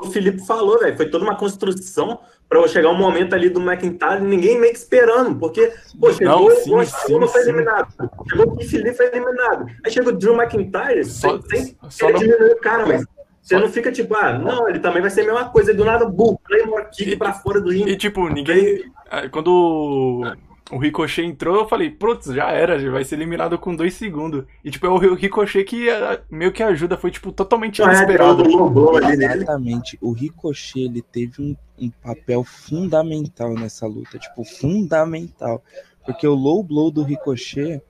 o 0.00 0.06
Felipe 0.10 0.44
falou, 0.46 0.78
velho. 0.78 0.96
Foi 0.96 1.08
toda 1.08 1.24
uma 1.24 1.36
construção 1.36 2.18
pra 2.48 2.66
chegar 2.68 2.90
um 2.90 2.96
momento 2.98 3.34
ali 3.34 3.48
do 3.48 3.60
McIntyre 3.60 4.18
e 4.22 4.26
ninguém 4.26 4.58
meio 4.60 4.72
que 4.72 4.78
esperando. 4.78 5.38
Porque, 5.38 5.72
pô, 6.00 6.12
chegou 6.12 6.48
Não, 6.50 6.56
sim, 6.56 6.74
o 6.74 6.84
sim, 6.84 7.26
foi 7.28 7.42
sim. 7.42 7.48
eliminado. 7.48 7.88
Chegou 8.28 8.46
o 8.52 8.56
Lee 8.56 8.94
foi 8.94 9.06
eliminado. 9.06 9.66
Aí 9.84 9.90
chega 9.92 10.08
o 10.08 10.12
Drew 10.12 10.34
McIntyre, 10.34 11.04
Só- 11.04 11.40
sem, 11.42 11.76
só 11.88 12.08
ele 12.10 12.36
não- 12.36 12.48
o 12.48 12.56
cara, 12.60 12.86
mas 12.86 13.04
você 13.40 13.58
não 13.58 13.68
fica 13.68 13.92
tipo, 13.92 14.14
ah, 14.16 14.38
não, 14.38 14.68
ele 14.68 14.78
também 14.80 15.00
vai 15.02 15.10
ser 15.10 15.22
a 15.22 15.24
mesma 15.24 15.48
coisa. 15.50 15.70
E 15.70 15.74
do 15.74 15.84
nada, 15.84 16.04
bull, 16.06 16.40
Claymore 16.44 16.86
kick 16.90 17.16
pra 17.16 17.32
fora 17.32 17.60
do 17.60 17.72
E 17.72 17.78
ringue. 17.78 17.96
tipo, 17.96 18.28
ninguém. 18.28 18.84
ah, 19.10 19.28
Quando 19.28 20.22
o- 20.70 20.78
Ricochet 20.78 21.24
entrou, 21.24 21.56
eu 21.56 21.68
falei, 21.68 21.90
putz, 21.90 22.26
já 22.26 22.50
era, 22.50 22.78
já 22.78 22.90
vai 22.90 23.04
ser 23.04 23.16
eliminado 23.16 23.58
com 23.58 23.74
dois 23.76 23.94
segundos. 23.94 24.44
E 24.64 24.70
tipo, 24.70 24.86
é 24.86 24.88
o 24.90 25.14
Ricochet 25.14 25.64
que 25.64 25.88
ah, 25.90 26.20
meio 26.30 26.52
que 26.52 26.62
ajuda, 26.62 26.96
foi 26.96 27.10
tipo 27.10 27.30
totalmente 27.32 27.82
é, 27.82 27.84
inesperado. 27.84 28.42
do. 28.42 28.98
Exatamente. 28.98 29.98
O 30.00 30.12
Ricochet 30.12 30.84
ele 30.86 31.02
teve 31.02 31.42
um, 31.42 31.56
um 31.78 31.90
papel 31.90 32.42
fundamental 32.44 33.54
nessa 33.54 33.86
luta. 33.86 34.18
Tipo, 34.18 34.44
fundamental. 34.44 35.62
Porque 36.04 36.26
o 36.26 36.34
low 36.34 36.62
blow 36.62 36.90
do 36.90 37.02
Ricochet 37.02 37.80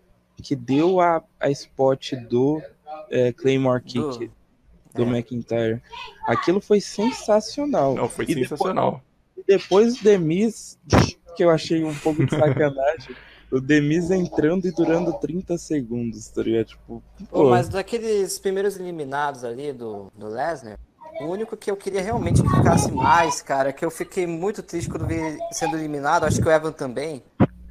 que 0.43 0.55
deu 0.57 1.01
a, 1.01 1.23
a 1.41 1.51
spot 1.51 2.13
do 2.29 2.61
é, 3.11 3.33
Claymore 3.33 3.83
Kick 3.83 4.31
do, 4.95 5.03
é. 5.03 5.07
McIntyre. 5.07 5.81
Aquilo 6.27 6.61
foi 6.61 6.81
sensacional. 6.81 7.95
Não, 7.95 8.09
foi 8.09 8.25
E 8.25 8.29
depois- 8.29 8.49
sensacional. 8.49 9.03
Depois 9.47 10.01
o 10.01 10.05
Demis, 10.05 10.79
que 11.35 11.45
eu 11.45 11.51
achei 11.51 11.85
um 11.85 11.95
pouco 11.95 12.25
de 12.25 12.31
sacanagem, 12.31 13.15
o 13.51 13.61
Demis 13.61 14.11
entrando 14.11 14.67
e 14.67 14.73
durando 14.73 15.13
30 15.15 15.57
segundos, 15.59 16.29
tá 16.29 16.43
ligado? 16.43 16.67
Tipo, 16.67 17.03
Pô, 17.31 17.43
pô, 17.45 17.51
mas 17.51 17.69
daqueles 17.69 18.39
primeiros 18.39 18.77
eliminados 18.79 19.45
ali 19.45 19.73
do, 19.73 20.11
do 20.17 20.29
Lesnar, 20.29 20.79
o 21.21 21.27
único 21.27 21.57
que 21.57 21.71
eu 21.71 21.77
queria 21.77 22.03
realmente 22.03 22.43
que 22.43 22.49
ficasse 22.49 22.91
mais, 22.91 23.41
cara, 23.41 23.73
que 23.73 23.85
eu 23.85 23.91
fiquei 23.91 24.27
muito 24.27 24.63
triste 24.63 24.91
quando 24.91 25.07
vi 25.07 25.39
sendo 25.53 25.77
eliminado, 25.77 26.25
acho 26.25 26.41
que 26.41 26.49
o 26.49 26.51
Evan 26.51 26.73
também, 26.73 27.23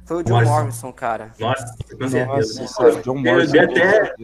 foi 0.06 0.18
o 0.18 0.22
John 0.22 0.34
Morrison. 0.34 0.54
Morrison, 0.54 0.92
cara. 0.92 1.32
Nossa, 1.38 1.76
com 1.98 2.08
certeza. 2.08 2.60
nossa, 2.62 3.02
John 3.02 3.16
Eu 3.16 3.22
Morrison. 3.22 3.52
dei 3.52 3.60
até-. 3.60 4.14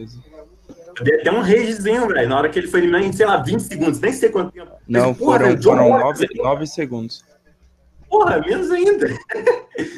Eu 0.97 1.03
dei 1.05 1.21
até 1.21 1.31
um 1.31 1.41
ragezinho, 1.41 2.07
velho, 2.07 2.29
na 2.29 2.37
hora 2.37 2.49
que 2.49 2.59
ele 2.59 2.67
foi 2.67 2.81
eliminado 2.81 3.03
em, 3.05 3.13
sei 3.13 3.25
lá, 3.25 3.37
20 3.37 3.59
segundos, 3.61 3.99
nem 3.99 4.11
sei 4.11 4.29
quanto 4.29 4.51
tempo. 4.51 4.71
Mas, 4.87 5.03
Não, 5.03 5.13
porra, 5.13 5.39
foram, 5.39 5.61
foram 5.61 5.89
Morrison, 5.89 6.25
9, 6.27 6.43
9 6.43 6.67
segundos. 6.67 7.23
Porra, 8.11 8.39
menos 8.41 8.69
ainda. 8.69 9.07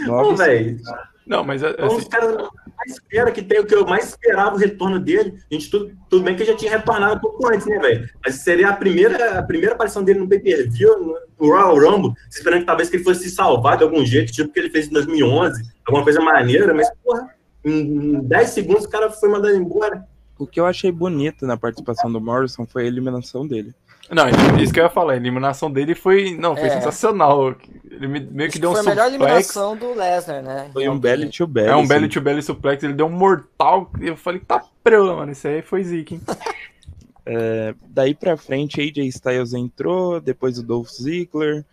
Pô, 0.06 0.32
9 0.32 0.36
velho, 0.36 0.78
Não, 1.26 1.44
mas 1.44 1.64
é- 1.64 1.70
um 1.82 1.88
dos 1.88 1.98
assim, 1.98 2.10
caras 2.10 2.36
que 2.36 2.72
mais 2.78 2.92
espera 2.92 3.32
que 3.32 3.42
tem, 3.42 3.60
o 3.60 3.66
que 3.66 3.74
eu 3.74 3.86
mais 3.88 4.10
esperava 4.10 4.56
o 4.56 4.60
retorno 4.60 5.00
dele. 5.00 5.34
A 5.50 5.54
gente, 5.54 5.72
tudo, 5.72 5.92
tudo 6.10 6.24
bem 6.24 6.36
que 6.36 6.46
já 6.46 6.56
tinha 6.56 6.72
retornado 6.78 7.16
um 7.16 7.20
pouco 7.20 7.48
antes, 7.48 7.66
né, 7.66 7.80
velho? 7.80 8.08
Mas 8.24 8.36
seria 8.36 8.70
a 8.70 8.74
primeira, 8.74 9.40
a 9.40 9.44
primeira 9.44 9.74
aparição 9.74 10.04
dele 10.04 10.20
no 10.20 10.30
pay-per-view, 10.30 11.00
no, 11.00 11.18
no 11.40 11.48
Royal 11.54 11.80
Rumble, 11.80 12.14
esperando 12.30 12.60
que 12.62 12.68
talvez 12.68 12.90
que 12.90 12.98
ele 12.98 13.04
fosse 13.04 13.24
se 13.24 13.32
salvar 13.32 13.78
de 13.78 13.84
algum 13.84 14.06
jeito, 14.06 14.32
tipo 14.32 14.50
o 14.50 14.54
que 14.54 14.60
ele 14.60 14.70
fez 14.70 14.88
em 14.88 14.92
2011, 14.92 15.64
alguma 15.86 16.04
coisa 16.04 16.22
maneira, 16.22 16.72
mas, 16.74 16.88
porra, 17.04 17.34
em 17.66 18.22
10 18.22 18.50
segundos 18.50 18.86
o 18.86 18.90
cara 18.90 19.10
foi 19.10 19.30
mandado 19.30 19.56
embora. 19.56 20.06
O 20.38 20.46
que 20.46 20.60
eu 20.60 20.66
achei 20.66 20.92
bonito 20.92 21.46
na 21.46 21.56
participação 21.56 22.12
do 22.12 22.20
Morrison 22.20 22.66
foi 22.66 22.84
a 22.84 22.88
eliminação 22.88 23.48
dele. 23.48 23.74
Não, 24.12 24.26
isso 24.62 24.72
que 24.74 24.80
eu 24.80 24.84
ia 24.84 24.90
falar, 24.90 25.14
a 25.14 25.16
eliminação 25.16 25.72
dele 25.72 25.96
foi. 25.96 26.36
Não, 26.38 26.56
foi 26.56 26.68
É. 26.68 26.70
sensacional. 26.72 27.56
Ele 27.90 28.08
me- 28.08 28.20
meio 28.20 28.52
que 28.52 28.60
deu 28.60 28.72
um 28.72 28.74
foi 28.74 28.82
a 28.82 28.84
melhor 28.84 29.10
suplex. 29.12 29.24
eliminação 29.32 29.78
do 29.78 29.94
Lesnar, 29.94 30.44
né? 30.44 30.70
Foi 30.74 30.88
um 30.90 31.00
belly 31.00 31.30
to 31.30 31.48
belly. 31.48 31.70
É 31.70 31.76
um 31.76 31.88
belly 31.88 32.08
to 32.10 32.22
belly 32.22 32.42
suplex, 32.44 32.84
ele 32.84 32.94
deu 32.94 33.06
um 33.08 33.10
mortal. 33.12 33.90
Eu 34.02 34.16
falei, 34.18 34.40
tá 34.42 34.64
prela, 34.84 35.16
mano. 35.16 35.32
Isso 35.32 35.48
aí 35.48 35.62
foi 35.62 35.84
zica, 35.84 36.14
hein? 36.16 36.22
Daí 37.88 38.14
pra 38.14 38.36
frente, 38.36 38.82
AJ 38.82 39.08
Styles 39.08 39.54
entrou, 39.54 40.20
depois 40.20 40.58
o 40.60 40.64
Dolph 40.64 40.90
Ziggler. 40.90 41.64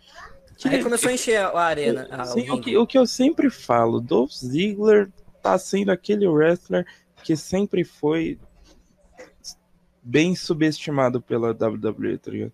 Que- 0.57 0.69
Aí 0.69 0.83
começou 0.83 1.09
a 1.09 1.13
encher 1.13 1.37
a 1.41 1.59
arena. 1.59 2.07
a- 2.11 2.25
Sim, 2.25 2.49
o 2.49 2.55
o, 2.55 2.61
que, 2.61 2.77
o 2.77 2.87
que 2.87 2.97
eu 2.97 3.05
sempre 3.05 3.49
falo, 3.49 3.99
Dolph 3.99 4.31
Ziggler 4.31 5.09
tá 5.41 5.57
sendo 5.57 5.91
aquele 5.91 6.27
wrestler 6.27 6.85
que 7.23 7.35
sempre 7.35 7.83
foi 7.83 8.37
bem 10.01 10.35
subestimado 10.35 11.21
pela 11.21 11.51
WWE, 11.51 12.17
tá 12.17 12.31
ligado? 12.31 12.51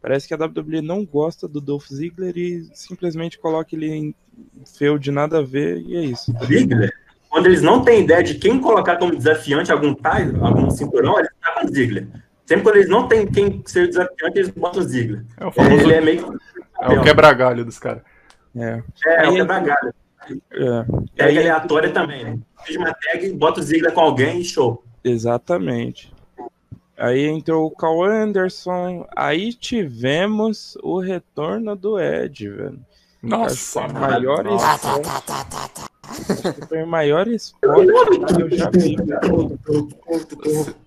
Parece 0.00 0.26
que 0.26 0.34
a 0.34 0.36
WWE 0.38 0.80
não 0.80 1.04
gosta 1.04 1.46
do 1.46 1.60
Dolph 1.60 1.86
Ziggler 1.88 2.36
e 2.36 2.68
simplesmente 2.72 3.38
coloca 3.38 3.74
ele 3.74 3.86
em 3.92 4.14
feud 4.64 5.10
nada 5.10 5.38
a 5.38 5.42
ver 5.42 5.78
e 5.82 5.96
é 5.96 6.00
isso. 6.04 6.32
tá? 6.32 6.46
Ziggler, 6.46 6.90
quando 7.28 7.46
eles 7.46 7.60
não 7.62 7.84
têm 7.84 8.02
ideia 8.02 8.22
de 8.22 8.34
quem 8.34 8.58
colocar 8.60 8.96
como 8.96 9.14
desafiante 9.14 9.70
algum 9.70 9.94
title, 9.94 10.44
algum 10.44 10.70
cinturão, 10.70 11.18
eles 11.18 11.30
tacam 11.40 11.64
o 11.68 11.72
Ziggler. 11.72 12.08
Sempre 12.46 12.64
quando 12.64 12.76
eles 12.76 12.88
não 12.88 13.06
têm 13.06 13.26
quem 13.26 13.62
ser 13.66 13.88
desafiante, 13.88 14.38
eles 14.38 14.48
botam 14.50 14.80
o 14.80 14.84
Ziggler. 14.84 15.24
É 15.36 15.46
o 15.46 15.52
famoso. 15.52 15.82
Ele 15.82 15.92
é 15.94 16.00
meio 16.00 16.32
que. 16.32 16.38
É 16.80 16.88
o 16.98 17.02
quebra-galho 17.02 17.64
dos 17.64 17.78
caras. 17.78 18.02
É, 18.56 18.82
É, 19.06 19.26
é 19.26 19.28
o 19.28 19.34
quebra-galho. 19.34 19.94
é. 20.50 20.84
Tag 21.16 21.38
aleatória 21.38 21.90
também, 21.92 22.24
né? 22.24 22.38
Fez 22.64 22.76
uma 22.76 22.92
tag, 22.94 23.32
bota 23.34 23.60
o 23.60 23.62
Ziggler 23.62 23.92
com 23.92 24.00
alguém 24.00 24.40
e 24.40 24.44
show. 24.44 24.82
Exatamente. 25.04 26.12
Aí 27.00 27.26
entrou 27.26 27.66
o 27.66 27.70
Carl 27.70 28.04
Anderson. 28.04 29.06
Aí 29.16 29.54
tivemos 29.54 30.76
o 30.82 31.00
retorno 31.00 31.74
do 31.74 31.98
Ed, 31.98 32.48
velho. 32.48 32.78
Nossa, 33.22 33.80
Acho 33.80 33.94
maior 33.94 34.46
esporte. 34.46 35.02
tá, 35.02 35.20
tá, 35.20 35.68
tá, 35.68 35.90
foi 36.68 36.82
o 36.82 36.86
maior 36.86 37.26
esporte 37.28 37.86
que 38.34 38.42
eu 38.42 38.50
já 38.50 38.70
vi. 38.70 38.96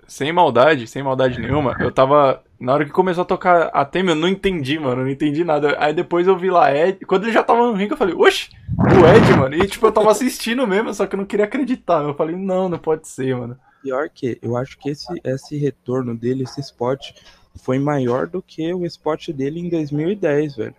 Sem 0.07 0.31
maldade, 0.31 0.85
sem 0.87 1.01
maldade 1.01 1.39
nenhuma, 1.39 1.75
eu 1.79 1.91
tava. 1.91 2.43
Na 2.59 2.73
hora 2.73 2.85
que 2.85 2.91
começou 2.91 3.23
a 3.23 3.25
tocar 3.25 3.65
a 3.73 3.83
tema, 3.83 4.11
eu 4.11 4.15
não 4.15 4.27
entendi, 4.27 4.79
mano. 4.79 5.01
Eu 5.01 5.05
não 5.05 5.11
entendi 5.11 5.43
nada. 5.43 5.75
Aí 5.79 5.93
depois 5.93 6.27
eu 6.27 6.37
vi 6.37 6.49
lá 6.49 6.73
Ed. 6.73 7.05
Quando 7.05 7.23
ele 7.23 7.33
já 7.33 7.43
tava 7.43 7.65
no 7.65 7.73
ringue, 7.73 7.91
eu 7.91 7.97
falei, 7.97 8.15
oxe, 8.15 8.49
o 8.77 9.05
Ed, 9.05 9.33
mano. 9.37 9.55
E 9.55 9.67
tipo, 9.67 9.85
eu 9.85 9.91
tava 9.91 10.11
assistindo 10.11 10.65
mesmo, 10.65 10.93
só 10.93 11.05
que 11.05 11.15
eu 11.15 11.17
não 11.17 11.25
queria 11.25 11.45
acreditar. 11.45 12.03
Eu 12.03 12.13
falei, 12.13 12.35
não, 12.35 12.69
não 12.69 12.77
pode 12.77 13.07
ser, 13.07 13.35
mano. 13.35 13.57
Pior 13.83 14.09
que, 14.09 14.39
eu 14.41 14.55
acho 14.55 14.77
que 14.79 14.89
esse, 14.89 15.13
esse 15.23 15.57
retorno 15.57 16.15
dele, 16.15 16.43
esse 16.43 16.61
spot, 16.61 17.11
foi 17.55 17.77
maior 17.77 18.27
do 18.27 18.41
que 18.41 18.73
o 18.73 18.85
spot 18.85 19.29
dele 19.29 19.59
em 19.59 19.69
2010, 19.69 20.55
velho. 20.55 20.75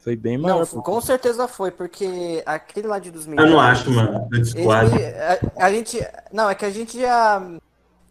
Foi 0.00 0.14
bem 0.14 0.36
maior. 0.36 0.66
Não, 0.72 0.82
com 0.82 1.00
certeza 1.00 1.48
foi, 1.48 1.70
porque 1.70 2.42
aquele 2.44 2.86
lá 2.86 2.98
de 2.98 3.08
Eu 3.08 3.14
2010... 3.14 3.50
não 3.50 3.60
acho, 3.60 3.90
mano. 3.90 4.28
Eu 4.32 4.40
discordo. 4.40 4.94
A, 5.56 5.66
a 5.66 5.72
gente. 5.72 5.98
Não, 6.32 6.50
é 6.50 6.54
que 6.54 6.64
a 6.64 6.70
gente 6.70 7.00
já. 7.00 7.40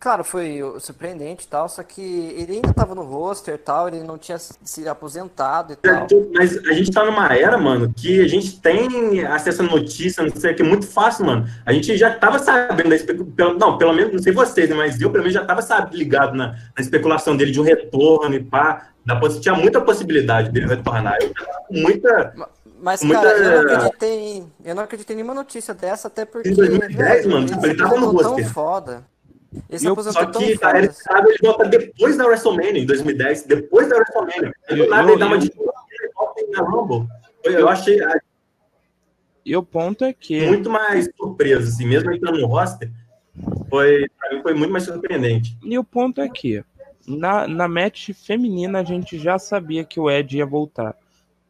Claro, 0.06 0.24
foi 0.24 0.62
surpreendente 0.82 1.46
e 1.46 1.48
tal, 1.48 1.68
só 1.68 1.82
que 1.82 2.00
ele 2.38 2.58
ainda 2.58 2.72
tava 2.72 2.94
no 2.94 3.02
roster 3.02 3.56
e 3.56 3.58
tal, 3.58 3.88
ele 3.88 4.04
não 4.04 4.20
tinha 4.20 4.38
se 4.38 4.88
aposentado 4.88 5.74
e 5.74 5.76
tal. 5.78 6.06
Mas 6.32 6.56
a 6.58 6.74
gente 6.74 6.92
tá 6.92 7.04
numa 7.04 7.34
era, 7.36 7.58
mano, 7.58 7.92
que 7.92 8.22
a 8.22 8.28
gente 8.28 8.62
tem 8.62 9.26
acesso 9.26 9.64
a 9.64 9.66
notícia, 9.66 10.24
não 10.24 10.30
sei 10.36 10.52
o 10.52 10.56
que, 10.56 10.62
é 10.62 10.66
muito 10.66 10.86
fácil, 10.86 11.26
mano. 11.26 11.50
A 11.66 11.74
gente 11.74 11.98
já 11.98 12.14
tava 12.14 12.38
sabendo 12.38 12.90
da 12.90 12.96
espe- 12.96 13.16
pelo- 13.16 13.58
Não, 13.58 13.80
pelo 13.80 13.94
menos, 13.94 14.14
não 14.14 14.20
sei 14.22 14.32
vocês, 14.32 14.70
né, 14.70 14.76
mas 14.76 15.02
eu, 15.02 15.10
pelo 15.10 15.24
menos, 15.24 15.34
já 15.34 15.44
tava 15.44 15.64
sabe, 15.64 15.98
ligado 15.98 16.36
na, 16.36 16.50
na 16.50 16.82
especulação 16.82 17.36
dele 17.36 17.50
de 17.52 17.60
um 17.60 17.64
retorno 17.64 18.36
e 18.36 18.44
pá. 18.44 18.90
Da, 19.04 19.20
tinha 19.40 19.56
muita 19.56 19.82
possibilidade 19.82 20.52
dele 20.52 20.68
retornar. 20.68 21.18
Eu 21.20 21.34
tava 21.34 21.62
com 21.68 21.74
muita. 21.80 22.34
Mas, 22.80 23.02
Muita- 23.02 23.24
cara, 23.24 23.38
eu 23.40 23.64
não 23.64 23.74
acreditei. 23.74 24.44
Eu 24.64 24.76
não 24.76 24.84
acreditei 24.84 25.14
em 25.16 25.18
nenhuma 25.18 25.34
notícia 25.34 25.74
dessa, 25.74 26.10
até 26.10 26.26
porque. 26.26 26.50
Em 26.50 26.54
2010, 26.54 27.26
mano, 27.26 27.48
ele 27.48 27.72
ele 27.72 27.76
tava 27.76 27.96
no 27.96 28.10
aposentou 28.10 28.20
tão 28.22 28.32
roster. 28.34 28.54
foda. 28.54 29.15
Ele 29.70 29.80
se 29.80 29.86
Eu- 29.86 29.96
Só 30.04 30.26
que 30.26 30.58
tá, 30.58 30.68
foda. 30.70 30.78
ele 30.80 30.92
sabe, 30.92 31.30
ele 31.30 31.38
volta 31.42 31.66
depois 31.66 32.18
da 32.18 32.26
WrestleMania, 32.26 32.82
em 32.82 32.86
2010, 32.86 33.44
depois 33.44 33.90
da 33.90 33.96
WrestleMania. 33.98 34.54
Do 34.70 34.76
Eu- 34.76 34.90
nada 34.90 35.04
eu- 35.04 35.10
ele 35.12 35.20
dá 35.20 35.26
uma 35.28 35.36
eu- 35.36 35.40
de 35.40 35.46
ele 35.52 36.12
volta 36.14 36.42
na 36.52 36.62
Rumble. 36.64 37.08
Eu, 37.44 37.52
eu 37.54 37.70
achei 37.70 38.02
ah, 38.04 38.20
E 39.46 39.56
o 39.56 39.62
ponto 39.64 40.04
é 40.04 40.12
que. 40.14 40.46
muito 40.48 40.70
mais 40.70 41.08
surpreso, 41.18 41.70
assim, 41.70 41.86
mesmo 41.88 42.12
entrando 42.12 42.40
no 42.40 42.48
roster, 42.48 42.90
foi, 43.70 44.08
pra 44.20 44.36
mim 44.36 44.42
foi 44.42 44.54
muito 44.56 44.72
mais 44.72 44.84
surpreendente. 44.86 45.56
E 45.64 45.78
o 45.78 45.84
ponto 45.84 46.20
é 46.20 46.28
que, 46.28 46.64
na, 47.08 47.48
na 47.48 47.68
match 47.68 48.10
feminina, 48.14 48.80
a 48.80 48.84
gente 48.84 49.20
já 49.20 49.38
sabia 49.38 49.84
que 49.84 50.00
o 50.00 50.10
Ed 50.10 50.38
ia 50.38 50.46
voltar. 50.46 50.96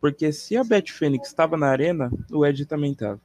Porque 0.02 0.32
se 0.34 0.58
a 0.58 0.64
Beth 0.64 0.90
Phoenix 0.90 1.30
estava 1.30 1.56
na 1.56 1.68
arena, 1.68 2.12
o 2.32 2.46
Ed 2.46 2.66
também 2.66 2.92
estava. 2.92 3.20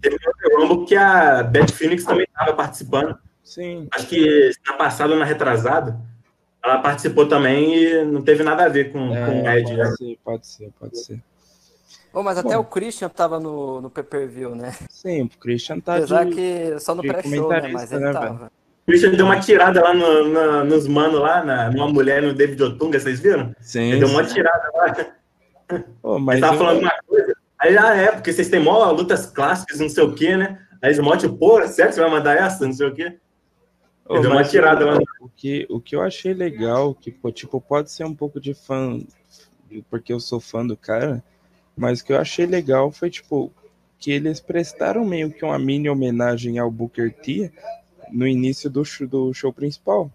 Teve 0.00 0.16
um 0.54 0.60
Rumble 0.66 0.86
que 0.86 0.96
a 0.96 1.42
Beth 1.42 1.68
Phoenix 1.72 2.04
também 2.04 2.24
estava 2.28 2.52
participando. 2.54 3.18
Sim. 3.42 3.88
Acho 3.94 4.06
que 4.06 4.50
na 4.66 4.74
passada 4.74 5.12
ou 5.12 5.18
na 5.18 5.24
retrasada, 5.24 5.98
ela 6.64 6.78
participou 6.78 7.26
também 7.26 7.74
e 7.74 8.04
não 8.04 8.22
teve 8.22 8.42
nada 8.42 8.64
a 8.64 8.68
ver 8.68 8.92
com, 8.92 9.08
com 9.08 9.42
o 9.42 9.48
É, 9.48 9.58
Ed. 9.58 9.74
né? 9.76 9.84
pode 9.84 9.96
ser, 9.96 10.18
pode 10.24 10.46
ser, 10.46 10.70
pode 10.78 10.98
ser. 10.98 11.22
Ô, 12.12 12.22
mas 12.22 12.38
até 12.38 12.54
Bom. 12.56 12.60
o 12.60 12.64
Christian 12.64 13.08
tava 13.08 13.38
no, 13.38 13.80
no 13.80 13.88
pay-per-view, 13.90 14.54
né? 14.54 14.74
Sim, 14.90 15.22
o 15.22 15.28
Christian 15.38 15.78
tá 15.80 15.96
Apesar 15.96 16.24
de... 16.24 16.34
que 16.34 16.78
só 16.80 16.94
no 16.94 17.02
pré-show, 17.02 17.48
né? 17.48 17.68
Mas 17.72 17.92
ele 17.92 18.04
né, 18.04 18.12
tava. 18.12 18.50
O 18.82 18.86
Christian 18.90 19.12
deu 19.12 19.26
uma 19.26 19.38
tirada 19.38 19.80
lá 19.82 19.94
no- 19.94 20.28
na- 20.28 20.64
nos 20.64 20.88
manos 20.88 21.20
lá, 21.20 21.44
na, 21.44 21.70
numa 21.70 21.86
mulher 21.88 22.20
no 22.22 22.32
David 22.34 22.60
Otunga, 22.64 22.98
vocês 22.98 23.20
viram? 23.20 23.54
Sim, 23.60 23.90
Ele 23.92 24.00
deu 24.00 24.08
uma 24.08 24.24
tirada 24.24 24.70
lá. 24.74 25.80
Pô, 26.02 26.18
mas 26.18 26.38
Ele 26.38 26.40
tava 26.46 26.54
eu- 26.54 26.58
falando 26.58 26.80
uma 26.80 26.92
coisa. 27.06 27.36
Aí, 27.60 27.76
ah, 27.76 27.94
é, 27.94 28.10
porque 28.12 28.32
vocês 28.32 28.48
têm 28.48 28.58
mó 28.58 28.90
lutas 28.90 29.26
clássicas, 29.26 29.80
não 29.80 29.88
sei 29.88 30.02
o 30.02 30.14
quê, 30.14 30.36
né? 30.36 30.66
Aí 30.82 30.94
tipo, 30.94 31.36
pô, 31.36 31.66
sério 31.68 31.90
que 31.90 31.94
você 31.94 32.00
vai 32.00 32.10
mandar 32.10 32.34
essa? 32.34 32.64
Não 32.64 32.72
sei 32.72 32.86
o 32.86 32.94
quê. 32.94 33.18
Ô, 34.06 34.18
deu 34.18 34.30
uma 34.30 34.42
tirada 34.42 34.86
lá. 34.86 34.98
O 35.20 35.28
que, 35.28 35.66
o 35.68 35.78
que 35.78 35.94
eu 35.94 36.00
achei 36.00 36.32
legal, 36.32 36.94
que, 36.94 37.10
pô, 37.10 37.30
tipo, 37.30 37.60
pode 37.60 37.90
ser 37.90 38.04
um 38.04 38.14
pouco 38.14 38.40
de 38.40 38.54
fã, 38.54 38.98
porque 39.90 40.10
eu 40.10 40.18
sou 40.18 40.40
fã 40.40 40.66
do 40.66 40.76
cara, 40.76 41.22
mas 41.76 42.00
o 42.00 42.04
que 42.04 42.14
eu 42.14 42.18
achei 42.18 42.46
legal 42.46 42.90
foi, 42.90 43.10
tipo, 43.10 43.52
que 43.98 44.10
eles 44.10 44.40
prestaram 44.40 45.04
meio 45.04 45.30
que 45.30 45.44
uma 45.44 45.58
mini 45.58 45.90
homenagem 45.90 46.58
ao 46.58 46.70
Booker 46.70 47.12
T 47.12 47.52
no 48.10 48.26
início 48.26 48.70
do 48.70 48.84
show, 48.84 49.06
do 49.06 49.34
show 49.34 49.52
principal. 49.52 50.10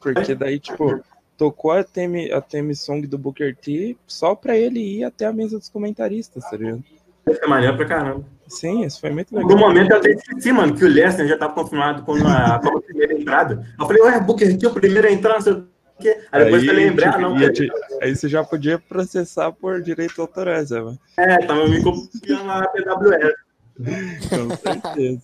Porque 0.00 0.36
daí, 0.36 0.60
tipo, 0.60 1.02
tocou 1.40 1.70
a 1.72 1.82
theme, 1.82 2.30
a 2.30 2.38
theme 2.42 2.74
song 2.76 3.06
do 3.06 3.16
Booker 3.16 3.56
T 3.56 3.96
só 4.06 4.34
pra 4.34 4.54
ele 4.58 4.78
ir 4.98 5.04
até 5.04 5.24
a 5.24 5.32
mesa 5.32 5.58
dos 5.58 5.70
comentaristas, 5.70 6.44
tá 6.44 6.54
ligado? 6.54 6.84
É 7.26 7.46
maneiro 7.46 7.78
pra 7.78 7.86
caramba. 7.86 8.26
Sim, 8.46 8.84
isso 8.84 9.00
foi 9.00 9.08
muito 9.08 9.34
legal. 9.34 9.56
momento 9.56 9.90
eu 9.92 9.96
até 9.96 10.10
esqueci, 10.10 10.52
mano, 10.52 10.74
que 10.76 10.84
o 10.84 10.88
Lesnar 10.88 11.26
já 11.26 11.38
tava 11.38 11.54
confirmado 11.54 12.02
como 12.02 12.26
a, 12.28 12.58
como 12.62 12.82
primeira 12.82 13.14
entrada. 13.14 13.66
Eu 13.78 13.86
falei, 13.86 14.02
ué, 14.02 14.20
Booker 14.20 14.58
T, 14.58 14.66
o 14.66 14.74
primeiro 14.74 15.08
a 15.08 15.10
entrar, 15.10 15.34
não 15.36 15.40
sei 15.40 15.52
o 15.54 15.66
quê. 15.98 16.20
Aí 16.30 16.44
depois 16.44 16.62
eu 16.66 16.74
lembrei, 16.74 17.08
ah, 17.08 17.18
não, 17.18 17.52
te- 17.52 17.72
aí 18.02 18.14
você 18.14 18.28
já 18.28 18.44
podia 18.44 18.78
processar 18.78 19.50
por 19.50 19.80
direito 19.80 20.20
autorais, 20.20 20.68
sabe? 20.68 20.98
é, 21.16 21.38
tava 21.46 21.66
me 21.66 21.82
copiando 21.82 22.44
na 22.44 22.68
PWS. 22.68 23.34
Com 24.28 24.56
certeza. 24.58 25.22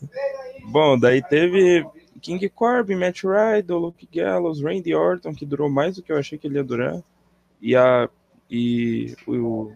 Bom, 0.72 0.98
daí 0.98 1.20
teve 1.20 1.84
King 2.26 2.48
Corbin, 2.48 2.96
Matt 2.96 3.22
Riddle, 3.22 3.78
Luke 3.78 4.08
Gallows, 4.12 4.60
Randy 4.60 4.92
Orton, 4.92 5.32
que 5.32 5.46
durou 5.46 5.70
mais 5.70 5.94
do 5.94 6.02
que 6.02 6.10
eu 6.10 6.18
achei 6.18 6.36
que 6.36 6.48
ele 6.48 6.56
ia 6.56 6.64
durar. 6.64 7.00
E 7.62 7.76
a. 7.76 8.08
E 8.50 9.14
o. 9.28 9.70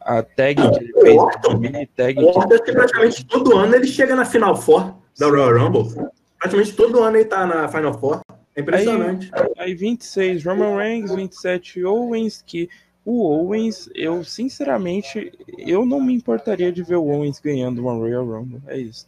A 0.00 0.22
tag 0.22 0.56
que 0.56 0.84
ele 0.84 0.92
fez, 0.92 1.58
mini 1.58 1.86
tag 1.86 2.18
O 2.18 2.26
Orton, 2.26 2.58
que 2.58 2.72
praticamente 2.72 3.24
todo 3.24 3.56
ano 3.56 3.74
ele 3.74 3.86
chega 3.86 4.16
na 4.16 4.24
Final 4.24 4.56
Four 4.56 4.94
da 5.18 5.26
Royal 5.26 5.58
Rumble. 5.58 6.10
Praticamente 6.38 6.74
todo 6.74 7.02
ano 7.02 7.16
ele 7.16 7.24
tá 7.24 7.46
na 7.46 7.68
Final 7.68 7.98
Four. 7.98 8.20
É 8.54 8.60
impressionante. 8.60 9.30
Aí 9.56 9.74
26, 9.74 10.44
Roman 10.44 10.76
Reigns, 10.76 11.14
27, 11.14 11.84
Owens, 11.84 12.42
que 12.46 12.68
o 13.04 13.24
Owens, 13.24 13.88
eu 13.94 14.22
sinceramente, 14.22 15.32
eu 15.58 15.84
não 15.84 16.00
me 16.00 16.14
importaria 16.14 16.70
de 16.72 16.82
ver 16.82 16.96
o 16.96 17.06
Owens 17.06 17.40
ganhando 17.40 17.80
uma 17.80 17.92
Royal 17.92 18.24
Rumble. 18.24 18.62
É 18.66 18.78
isso. 18.78 19.06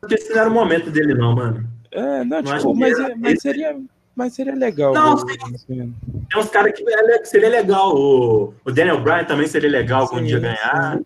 Porque 0.00 0.14
esse 0.14 0.30
não 0.30 0.40
era 0.40 0.50
o 0.50 0.52
momento 0.52 0.90
dele, 0.90 1.14
não, 1.14 1.34
mano. 1.34 1.68
É, 1.90 2.24
não, 2.24 2.42
tipo, 2.42 2.72
que 2.74 2.78
mas, 2.80 2.98
era- 2.98 3.12
é- 3.12 3.16
mas 3.16 3.40
seria, 3.42 3.80
mas 4.14 4.32
seria 4.34 4.54
legal. 4.54 4.92
Não, 4.94 5.16
ganhando. 5.24 5.94
Tem 6.30 6.40
uns 6.40 6.48
caras 6.50 6.72
que 6.72 6.84
é- 6.88 7.24
seria 7.24 7.48
legal. 7.48 7.94
O, 7.96 8.54
o 8.64 8.70
Daniel 8.72 9.00
Bryan 9.00 9.24
também 9.24 9.46
seria 9.46 9.70
legal 9.70 10.08
quando 10.08 10.22
Sim, 10.22 10.28
dia 10.28 10.38
ganhar. 10.40 11.00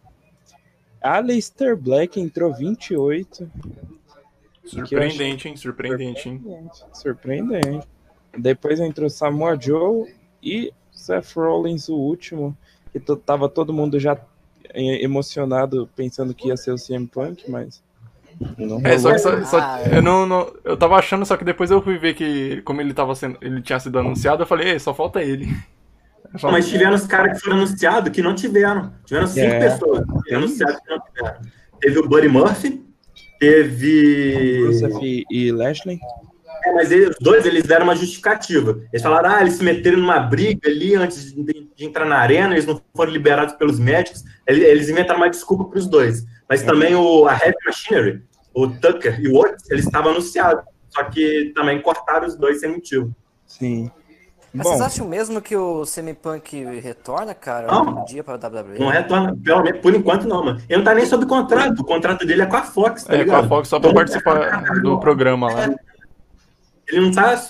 Aleister 1.01 1.77
Black 1.77 2.21
entrou 2.21 2.53
28. 2.55 3.51
Surpreendente, 4.65 5.49
hein? 5.49 5.57
Surpreendente, 5.57 6.29
hein? 6.29 6.41
Surpreendente. 6.93 7.87
Depois 8.37 8.79
entrou 8.81 9.11
Samoa 9.11 9.59
Joe 9.61 10.13
e 10.43 10.73
Seth 10.93 11.33
Rollins, 11.35 11.89
o 11.89 11.97
último. 11.97 12.57
Que 12.93 13.01
tava 13.17 13.49
todo 13.49 13.73
mundo 13.73 13.99
já 13.99 14.17
eh, 14.73 15.03
emocionado 15.03 15.89
pensando 15.97 16.35
que 16.35 16.49
ia 16.49 16.57
ser 16.57 16.71
o 16.73 16.79
CM 16.79 17.07
Punk, 17.07 17.51
mas. 17.51 17.83
Não 18.59 18.81
É, 18.85 18.99
só 18.99 19.13
que 19.13 19.19
só, 19.19 19.43
só- 19.45 19.59
Ah, 19.61 19.81
é. 19.85 19.99
eu 19.99 20.03
não, 20.03 20.27
não- 20.27 20.53
eu 20.65 20.77
tava 20.77 20.97
achando, 20.97 21.25
só 21.27 21.37
que 21.37 21.45
depois 21.45 21.71
eu 21.71 21.83
fui 21.83 21.99
ver 21.99 22.15
que 22.15 22.61
como 22.63 22.81
ele 22.81 22.93
tava 22.95 23.15
sendo, 23.15 23.37
ele 23.41 23.61
tinha 23.63 23.79
sido 23.79 23.99
anunciado, 23.99 24.43
eu 24.43 24.47
falei, 24.47 24.71
"Ei, 24.73 24.79
só 24.79 24.93
falta 24.95 25.23
ele. 25.23 25.47
Não, 26.43 26.51
mas 26.51 26.67
tiveram 26.69 26.95
os 26.95 27.07
caras 27.07 27.37
que 27.37 27.45
foram 27.45 27.59
anunciados 27.59 28.11
que 28.11 28.23
não 28.23 28.35
tiveram. 28.35 28.91
Tiveram 29.05 29.27
cinco 29.27 29.47
É, 29.53 29.59
pessoas 29.59 30.01
que 30.07 30.23
tem 30.25 30.37
anunciados 30.39 30.77
que 30.81 30.89
não 30.89 30.99
tiveram. 31.01 31.37
Teve 31.79 31.99
o 31.99 32.09
Buddy 32.09 32.29
Murphy, 32.29 32.83
teve. 33.39 34.65
Rusev 34.67 35.25
e 35.31 35.53
Lashley. 35.53 35.99
É, 36.65 36.73
mas 36.73 36.91
eles, 36.93 37.11
os 37.11 37.17
dois 37.21 37.45
eles 37.45 37.65
deram 37.65 37.85
uma 37.85 37.97
justificativa. 37.97 38.81
Eles 38.93 39.03
falaram, 39.03 39.31
ah, 39.31 39.41
eles 39.41 39.55
se 39.55 39.65
meteram 39.65 39.99
numa 39.99 40.21
briga 40.21 40.71
ali 40.71 40.95
antes 40.95 41.35
de, 41.35 41.43
de 41.77 41.85
entrar 41.85 42.05
na 42.07 42.17
arena, 42.17 42.55
eles 42.55 42.67
não 42.67 42.81
foram 42.95 43.11
liberados 43.13 43.55
pelos 43.57 43.79
médicos. 43.81 44.23
Eles, 44.47 44.63
eles 44.65 44.89
inventaram 44.89 45.19
uma 45.21 45.29
desculpa 45.29 45.65
para 45.65 45.79
os 45.79 45.87
dois. 45.89 46.25
Mas 46.53 46.63
também 46.63 46.95
o, 46.95 47.27
a 47.27 47.33
Heavy 47.33 47.57
Machinery, 47.65 48.23
o 48.53 48.69
Tucker 48.69 49.19
e 49.21 49.29
o 49.29 49.37
Oates, 49.39 49.71
eles 49.71 49.87
estavam 49.87 50.11
anunciados. 50.13 50.63
Só 50.91 51.03
que 51.05 51.51
também 51.55 51.81
cortaram 51.81 52.27
os 52.27 52.37
dois 52.37 52.61
sem 52.61 52.71
motivo. 52.73 53.15
Sim. 53.47 53.91
Mas 54.53 54.65
Bom, 54.65 54.71
vocês 54.77 54.83
acham 54.83 55.09
mesmo 55.09 55.41
que 55.41 55.57
o 55.57 55.87
Semi-Punk 55.87 56.63
retorna, 56.81 57.33
cara, 57.35 57.69
Não. 57.69 58.03
um 58.03 58.05
dia 58.05 58.23
pra 58.23 58.35
WWE? 58.35 58.79
Não 58.79 58.89
retorna, 58.89 59.35
pelo 59.43 59.63
menos 59.63 59.81
por 59.81 59.95
enquanto 59.95 60.29
não, 60.29 60.45
mano. 60.45 60.61
Ele 60.69 60.77
não 60.77 60.85
tá 60.85 60.95
nem 60.95 61.07
sob 61.07 61.25
contrato. 61.25 61.81
O 61.81 61.85
contrato 61.85 62.27
dele 62.27 62.43
é 62.43 62.47
com 62.47 62.57
a 62.57 62.63
Fox, 62.63 63.05
tá 63.05 63.15
É, 63.15 63.19
com 63.19 63.25
ligado? 63.25 63.45
a 63.47 63.49
Fox 63.49 63.69
só 63.69 63.81
pra 63.81 63.95
participar 63.95 64.63
do 64.83 65.01
programa 65.01 65.51
lá. 65.51 65.75
Ele 66.87 67.01
não 67.01 67.11
tá. 67.13 67.43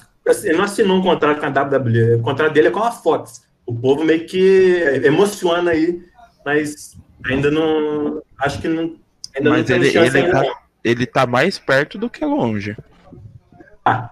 Ele 0.44 0.57
não 0.57 0.64
assinou 0.64 0.96
um 0.98 1.03
contrato 1.03 1.40
com 1.40 1.46
a 1.46 1.48
WWE. 1.48 2.14
O 2.14 2.22
contrato 2.22 2.53
dele 2.53 2.68
é 2.68 2.70
com 2.70 2.84
a 2.84 2.92
Fox. 2.92 3.42
O 3.66 3.74
povo 3.74 4.05
meio 4.05 4.24
que 4.24 5.00
emociona 5.05 5.72
aí, 5.72 6.00
mas 6.46 6.96
ainda 7.24 7.50
não. 7.50 8.22
Acho 8.38 8.60
que 8.60 8.68
não. 8.68 8.96
Ainda 9.34 9.50
não 9.50 9.56
mas 9.56 9.66
tem 9.66 9.76
ele, 9.76 9.90
chance 9.90 10.16
ele, 10.16 10.26
ainda. 10.26 10.32
tá, 10.32 10.42
não. 10.42 10.54
ele 10.84 11.06
tá 11.06 11.26
mais 11.26 11.58
perto 11.58 11.98
do 11.98 12.10
que 12.10 12.24
longe. 12.24 12.76
Ah, 13.84 14.10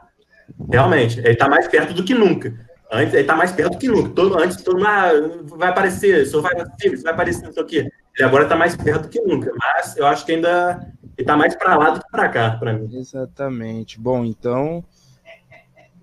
realmente, 0.71 1.21
ele 1.21 1.37
tá 1.37 1.49
mais 1.49 1.69
perto 1.69 1.95
do 1.95 2.05
que 2.05 2.15
nunca. 2.15 2.55
Antes, 2.93 3.15
ele 3.15 3.25
tá 3.25 3.37
mais 3.37 3.53
perto 3.53 3.79
que 3.79 3.89
nunca. 3.89 4.09
Todo, 4.11 4.37
antes, 4.39 4.57
todo 4.63 4.79
mundo 4.79 4.87
ah, 4.89 5.13
vai 5.57 5.69
aparecer, 5.69 6.27
só 6.27 6.41
vai, 6.41 6.55
vai 6.55 7.13
aparecer, 7.13 7.45
não 7.45 7.53
sei 7.53 7.63
o 7.63 7.67
quê. 7.67 7.91
Ele 8.17 8.27
agora 8.27 8.47
tá 8.47 8.57
mais 8.57 8.77
perto 8.77 9.09
que 9.09 9.21
nunca. 9.21 9.53
Mas 9.57 9.97
eu 9.97 10.07
acho 10.07 10.27
que 10.27 10.33
ainda 10.33 10.93
ele 11.17 11.27
tá 11.27 11.37
mais 11.37 11.55
para 11.55 11.77
lá 11.77 11.91
do 11.91 12.01
que 12.01 12.11
para 12.11 12.29
cá, 12.29 12.51
para 12.59 12.73
mim. 12.73 12.91
Exatamente. 12.97 13.99
Bom, 13.99 14.25
então. 14.25 14.85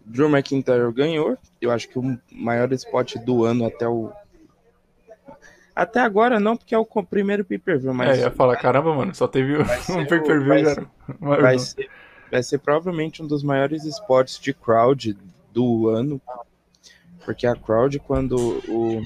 Drew 0.06 0.30
McIntyre 0.30 0.92
ganhou. 0.94 1.38
Eu 1.60 1.72
acho 1.72 1.90
que 1.90 2.00
o 2.00 2.18
maior 2.32 2.72
spot 2.74 3.16
do 3.18 3.44
ano 3.44 3.66
até 3.66 3.88
o. 3.88 4.12
Até 5.78 6.00
agora 6.00 6.40
não, 6.40 6.58
porque 6.58 6.74
é 6.74 6.78
o 6.80 6.86
primeiro 7.04 7.46
pay-per-view, 7.46 7.94
mas. 7.94 8.18
É, 8.18 8.22
ia 8.22 8.32
falar, 8.32 8.58
caramba, 8.58 8.96
mano, 8.96 9.14
só 9.14 9.28
teve 9.28 9.58
um 9.94 10.06
pay-per-view 10.08 10.66
já. 10.66 10.88
Vai, 11.22 11.42
vai, 11.42 11.60
ser, 11.60 11.90
vai 12.32 12.42
ser 12.42 12.58
provavelmente 12.58 13.22
um 13.22 13.28
dos 13.28 13.44
maiores 13.44 13.86
spots 13.86 14.40
de 14.40 14.56
crowd 14.56 15.16
do 15.54 15.88
ano. 15.88 16.20
Porque 17.24 17.46
a 17.46 17.56
crowd, 17.56 18.00
quando 18.00 18.36
o, 18.68 19.02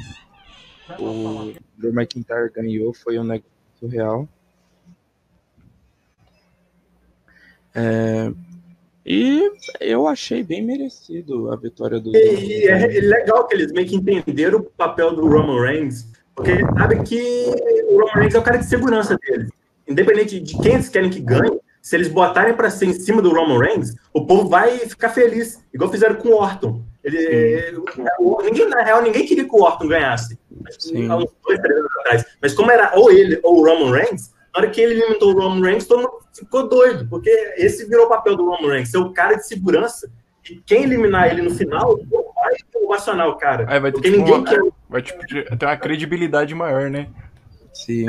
o 0.97 1.53
Drew 1.78 1.93
McIntyre 1.93 2.49
ganhou, 2.55 2.93
foi 2.93 3.19
um 3.19 3.26
negócio 3.26 3.88
real. 3.89 4.30
É, 7.76 8.32
e 9.05 9.51
eu 9.82 10.07
achei 10.07 10.41
bem 10.41 10.63
merecido 10.63 11.51
a 11.51 11.57
vitória 11.57 11.99
do. 11.99 12.15
E, 12.15 12.63
e 12.63 12.67
é 12.67 12.88
legal 13.01 13.45
que 13.45 13.55
eles 13.55 13.74
meio 13.74 13.88
que 13.88 13.95
entenderam 13.95 14.59
o 14.59 14.63
papel 14.63 15.13
do 15.13 15.28
Roman 15.28 15.61
Reigns, 15.61 16.11
porque 16.36 16.51
eles 16.51 16.67
sabem 16.77 17.03
que 17.03 17.84
o 17.89 17.99
Roman 17.99 18.13
Reigns 18.13 18.36
é 18.36 18.39
o 18.39 18.43
cara 18.43 18.57
de 18.57 18.65
segurança 18.65 19.17
deles. 19.17 19.49
Independente 19.88 20.39
de 20.39 20.57
quem 20.61 20.75
eles 20.75 20.89
querem 20.89 21.09
que 21.09 21.19
ganhe, 21.19 21.59
se 21.82 21.95
eles 21.95 22.07
botarem 22.07 22.53
para 22.53 22.69
ser 22.69 22.86
em 22.86 22.93
cima 22.93 23.21
do 23.21 23.34
Roman 23.34 23.59
Reigns, 23.59 23.95
o 24.13 24.25
povo 24.25 24.47
vai 24.47 24.77
ficar 24.79 25.09
feliz, 25.09 25.63
igual 25.73 25.91
fizeram 25.91 26.15
com 26.15 26.29
o 26.29 26.36
Orton. 26.36 26.82
Ele, 27.03 27.75
ninguém, 28.43 28.69
na 28.69 28.84
real, 28.84 29.01
ninguém 29.01 29.25
queria 29.25 29.43
que 29.43 29.55
o 29.55 29.61
Orton 29.61 29.88
ganhasse. 29.88 30.38
Há 31.09 31.17
uns 31.17 31.32
dois, 31.43 31.59
três 31.59 31.79
anos 31.79 31.91
atrás. 31.99 32.25
Mas 32.41 32.53
como 32.53 32.71
era 32.71 32.91
ou 32.95 33.11
ele 33.11 33.39
ou 33.43 33.59
o 33.59 33.65
Roman 33.65 33.91
Reigns, 33.91 34.32
na 34.53 34.59
hora 34.59 34.69
que 34.69 34.79
ele 34.79 34.93
limitou 34.93 35.34
o 35.34 35.39
Roman 35.39 35.65
Reigns, 35.65 35.88
todo 35.88 36.03
mundo 36.03 36.19
ficou 36.34 36.69
doido, 36.69 37.07
porque 37.09 37.29
esse 37.57 37.86
virou 37.86 38.05
o 38.05 38.09
papel 38.09 38.36
do 38.36 38.45
Roman 38.45 38.73
Reigns, 38.73 38.91
ser 38.91 38.99
o 38.99 39.11
cara 39.11 39.36
de 39.36 39.47
segurança. 39.47 40.11
E 40.49 40.55
quem 40.65 40.83
eliminar 40.83 41.29
ele 41.29 41.41
no 41.41 41.51
final, 41.51 41.97
vai 42.05 42.55
ovacionar 42.83 43.27
o 43.27 43.37
cara. 43.37 43.65
Aí 43.67 43.79
vai 43.79 43.91
ter, 43.91 43.97
porque 43.97 44.09
tipo, 44.09 44.23
ninguém 44.23 44.39
uma, 44.39 44.47
quer. 44.47 44.61
Vai 44.89 45.01
tipo, 45.01 45.25
ter 45.27 45.65
uma 45.65 45.77
credibilidade 45.77 46.55
maior, 46.55 46.89
né? 46.89 47.07
Sim. 47.73 48.05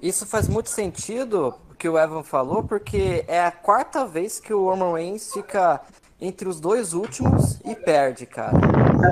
Isso 0.00 0.26
faz 0.26 0.48
muito 0.48 0.70
sentido 0.70 1.54
o 1.70 1.74
que 1.74 1.88
o 1.88 1.98
Evan 1.98 2.22
falou, 2.22 2.62
porque 2.62 3.24
é 3.26 3.44
a 3.44 3.50
quarta 3.50 4.06
vez 4.06 4.38
que 4.38 4.52
o 4.52 4.64
Roman 4.64 4.94
Reigns 4.94 5.32
fica 5.32 5.80
entre 6.20 6.48
os 6.48 6.60
dois 6.60 6.92
últimos 6.92 7.60
e 7.64 7.74
perde, 7.74 8.26
cara. 8.26 8.56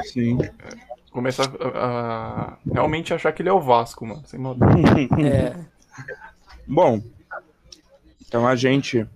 Sim. 0.04 0.38
Começa 1.10 1.42
a, 1.42 1.44
a, 1.44 2.56
realmente 2.72 3.14
achar 3.14 3.32
que 3.32 3.42
ele 3.42 3.48
é 3.48 3.52
o 3.52 3.60
Vasco, 3.60 4.06
mano. 4.06 4.22
Sem 4.26 4.40
maldade. 4.40 4.82
É. 5.24 5.54
Bom, 6.66 7.00
então 8.26 8.46
a 8.46 8.56
gente 8.56 9.06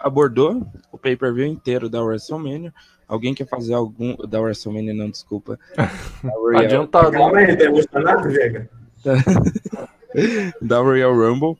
abordou 0.00 0.66
o 0.90 0.98
pay-per-view 0.98 1.46
inteiro 1.46 1.88
da 1.88 2.02
WrestleMania. 2.02 2.72
Alguém 3.06 3.34
quer 3.34 3.46
fazer 3.46 3.74
algum 3.74 4.14
da 4.26 4.40
WrestleMania? 4.40 4.94
Não, 4.94 5.10
desculpa. 5.10 5.58
Da 6.52 6.60
Adiantado. 6.60 7.12
Calma 7.12 7.38
aí, 7.38 7.56
tem 7.56 8.02
nada, 8.02 8.28
Vega. 8.28 8.70
da 10.60 10.78
Royal 10.80 11.14
Rumble. 11.14 11.56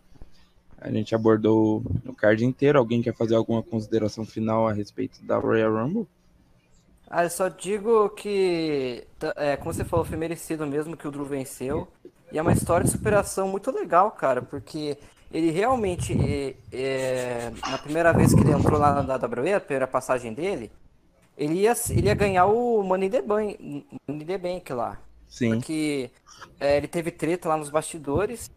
A 0.81 0.91
gente 0.91 1.15
abordou 1.15 1.83
o 2.07 2.15
card 2.15 2.45
inteiro. 2.45 2.79
Alguém 2.79 3.03
quer 3.03 3.15
fazer 3.15 3.35
alguma 3.35 3.63
consideração 3.63 4.25
final 4.25 4.69
a 4.69 4.73
respeito 4.73 5.23
da 5.25 5.37
Royal 5.39 5.73
Rumble? 5.73 6.07
Ah, 7.11 7.25
eu 7.25 7.31
só 7.31 7.49
digo 7.49 8.11
que, 8.11 9.07
é, 9.37 9.57
como 9.57 9.73
você 9.73 9.85
falou, 9.85 10.05
foi 10.05 10.17
merecido 10.17 10.67
mesmo 10.67 10.97
que 10.97 11.09
o 11.09 11.11
Drew 11.11 11.25
venceu. 11.25 11.89
E 12.31 12.39
é 12.39 12.43
uma 12.43 12.53
história 12.53 12.85
de 12.85 12.93
superação 12.93 13.49
muito 13.49 13.71
legal, 13.71 14.11
cara, 14.11 14.43
porque 14.43 14.99
ele 15.31 15.51
realmente, 15.51 16.13
é, 16.13 16.55
é, 16.73 17.53
na 17.71 17.79
primeira 17.79 18.13
vez 18.13 18.35
que 18.35 18.41
ele 18.41 18.53
entrou 18.53 18.79
lá 18.79 19.03
na 19.03 19.15
WWE, 19.15 19.55
a 19.55 19.61
primeira 19.61 19.87
passagem 19.87 20.33
dele, 20.33 20.71
ele 21.37 21.55
ia, 21.61 21.75
ele 21.91 22.07
ia 22.07 22.15
ganhar 22.15 22.47
o 22.47 22.83
Money 22.83 23.11
the 23.11 23.23
Bank, 23.23 23.87
Money 24.07 24.25
the 24.25 24.39
Bank 24.39 24.73
lá. 24.73 24.99
Sim. 25.29 25.51
Porque 25.57 26.11
é, 26.59 26.77
ele 26.79 26.89
teve 26.89 27.11
treta 27.11 27.49
lá 27.49 27.57
nos 27.57 27.69
bastidores, 27.69 28.51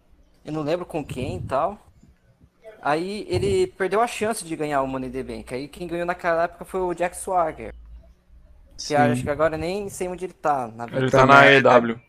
eu 0.46 0.54
não 0.54 0.62
lembro 0.62 0.86
com 0.86 1.04
quem 1.04 1.38
e 1.38 1.42
tal. 1.42 1.78
Aí 2.82 3.28
ele 3.30 3.68
perdeu 3.68 4.02
a 4.02 4.08
chance 4.08 4.44
de 4.44 4.56
ganhar 4.56 4.82
o 4.82 4.88
Money 4.88 5.12
the 5.12 5.22
Bank. 5.22 5.54
Aí 5.54 5.68
quem 5.68 5.88
ganhou 5.88 6.06
naquela 6.06 6.44
época 6.44 6.66
foi 6.66 6.82
o 6.82 6.94
Jack 6.94 7.16
Swagger. 7.16 7.76
Que 8.88 8.96
acho 8.96 9.22
que 9.22 9.30
agora 9.30 9.58
nem 9.58 9.88
sei 9.90 10.08
onde 10.08 10.26
ele 10.26 10.34
tá. 10.34 10.68
Na 10.68 10.86
ele 10.86 11.12
tá 11.12 11.26
na 11.26 11.46
EW. 11.46 12.00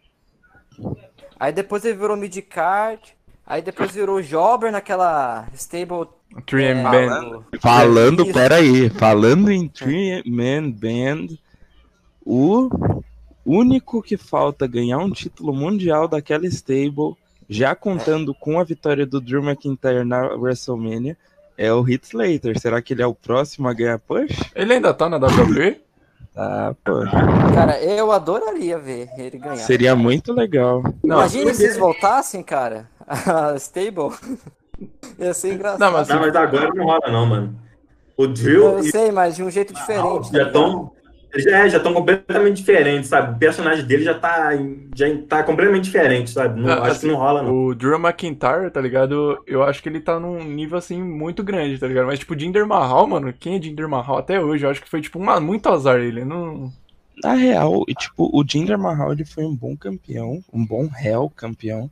Aí 1.38 1.52
depois 1.52 1.84
ele 1.84 1.98
virou 1.98 2.16
midcard. 2.16 3.14
Aí 3.52 3.60
depois 3.60 3.92
virou 3.92 4.22
Jobber 4.22 4.72
naquela 4.72 5.46
stable. 5.54 6.08
Three 6.46 6.68
é, 6.68 6.82
Band. 6.82 7.42
Falando, 7.60 8.32
peraí. 8.32 8.88
Falando 8.88 9.52
em 9.52 9.68
Three 9.68 10.22
Man 10.24 10.70
Band, 10.70 11.36
o 12.24 12.70
único 13.44 14.00
que 14.00 14.16
falta 14.16 14.66
ganhar 14.66 14.96
um 14.96 15.10
título 15.10 15.52
mundial 15.52 16.08
daquela 16.08 16.46
stable, 16.46 17.14
já 17.46 17.74
contando 17.74 18.34
com 18.34 18.58
a 18.58 18.64
vitória 18.64 19.04
do 19.04 19.20
Drew 19.20 19.44
McIntyre 19.44 20.02
na 20.02 20.28
WrestleMania, 20.28 21.14
é 21.58 21.70
o 21.70 21.86
Heath 21.86 22.04
Slater. 22.04 22.58
Será 22.58 22.80
que 22.80 22.94
ele 22.94 23.02
é 23.02 23.06
o 23.06 23.14
próximo 23.14 23.68
a 23.68 23.74
ganhar 23.74 23.98
push? 23.98 24.50
Ele 24.54 24.72
ainda 24.72 24.94
tá 24.94 25.10
na 25.10 25.18
WWE? 25.18 25.78
Ah, 26.34 26.74
pô. 26.82 27.02
Cara, 27.54 27.82
eu 27.82 28.10
adoraria 28.10 28.78
ver 28.78 29.10
ele 29.18 29.36
ganhar. 29.36 29.56
Seria 29.58 29.94
muito 29.94 30.32
legal. 30.32 30.82
Imagina 31.04 31.52
se 31.52 31.64
eles 31.64 31.76
voltassem, 31.76 32.42
cara. 32.42 32.88
A 33.12 33.54
Stable. 33.60 34.16
Ia 35.18 35.34
ser 35.34 35.54
engraçado. 35.54 35.80
Não, 35.80 35.92
mas, 35.92 36.08
não, 36.08 36.20
mas 36.20 36.34
agora 36.34 36.70
não 36.74 36.84
rola, 36.84 37.08
não, 37.10 37.26
mano. 37.26 37.56
O 38.16 38.26
Drill. 38.26 38.78
Eu 38.78 38.82
sei, 38.84 39.12
mas 39.12 39.36
de 39.36 39.42
um 39.42 39.50
jeito 39.50 39.72
diferente. 39.72 40.32
Já 40.32 40.44
estão. 40.44 40.86
Tá 40.86 41.02
já, 41.40 41.66
já 41.66 41.78
estão 41.78 41.94
completamente 41.94 42.56
diferentes, 42.56 43.08
sabe? 43.08 43.34
O 43.34 43.38
personagem 43.38 43.86
dele 43.86 44.04
já 44.04 44.12
tá, 44.12 44.50
já 44.94 45.06
tá 45.26 45.42
completamente 45.42 45.84
diferente, 45.84 46.30
sabe? 46.30 46.60
Não, 46.60 46.70
ah, 46.70 46.82
acho 46.82 46.90
assim, 46.90 47.06
que 47.06 47.12
não 47.12 47.18
rola, 47.18 47.42
não. 47.42 47.68
O 47.68 47.74
Drew 47.74 47.98
McIntyre, 47.98 48.70
tá 48.70 48.80
ligado? 48.80 49.42
Eu 49.46 49.62
acho 49.62 49.82
que 49.82 49.88
ele 49.88 50.00
tá 50.00 50.20
num 50.20 50.44
nível, 50.44 50.76
assim, 50.76 51.02
muito 51.02 51.42
grande, 51.42 51.78
tá 51.78 51.86
ligado? 51.86 52.06
Mas, 52.06 52.18
tipo, 52.18 52.34
o 52.34 52.38
Jinder 52.38 52.66
Mahal, 52.66 53.06
mano, 53.06 53.32
quem 53.32 53.56
é 53.56 53.62
Jinder 53.62 53.88
Mahal 53.88 54.18
até 54.18 54.38
hoje? 54.38 54.66
Eu 54.66 54.70
acho 54.70 54.82
que 54.82 54.90
foi, 54.90 55.00
tipo, 55.00 55.18
uma, 55.18 55.40
muito 55.40 55.70
azar 55.70 56.00
ele. 56.00 56.22
Não... 56.22 56.70
Na 57.22 57.32
real, 57.32 57.82
tipo, 57.98 58.28
o 58.30 58.44
Jinder 58.46 58.78
Mahal, 58.78 59.12
ele 59.12 59.24
foi 59.24 59.44
um 59.44 59.54
bom 59.54 59.74
campeão, 59.74 60.44
um 60.52 60.64
bom 60.66 60.86
réu 60.86 61.30
campeão, 61.34 61.90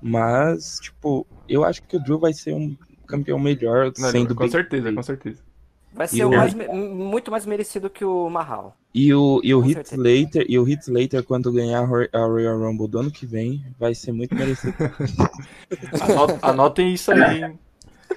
mas, 0.00 0.78
tipo, 0.80 1.26
eu 1.48 1.64
acho 1.64 1.82
que 1.82 1.96
o 1.96 2.00
Drew 2.00 2.18
vai 2.18 2.32
ser 2.32 2.54
um 2.54 2.76
campeão 3.06 3.38
melhor, 3.38 3.92
não, 3.98 4.10
sendo 4.10 4.34
Com 4.34 4.48
certeza, 4.48 4.92
com 4.92 5.02
certeza. 5.02 5.42
Vai 5.92 6.06
ser 6.06 6.24
o 6.24 6.30
mais, 6.30 6.54
muito 6.54 7.30
mais 7.30 7.46
merecido 7.46 7.90
que 7.90 8.04
o 8.04 8.28
Mahal. 8.28 8.76
E 8.94 9.12
o, 9.12 9.40
e 9.42 9.54
o 9.54 9.60
Hit 9.60 9.82
Slater, 9.92 10.46
e 10.48 10.58
o 10.58 10.62
Hit 10.62 10.82
Slater, 10.82 11.24
quando 11.24 11.52
ganhar 11.52 11.80
a 11.80 12.24
Royal 12.24 12.58
Rumble 12.58 12.88
do 12.88 12.98
ano 12.98 13.10
que 13.10 13.26
vem, 13.26 13.64
vai 13.78 13.94
ser 13.94 14.12
muito 14.12 14.34
merecido. 14.34 14.74
Anota, 16.00 16.38
anotem 16.42 16.94
isso 16.94 17.10
aí, 17.10 17.52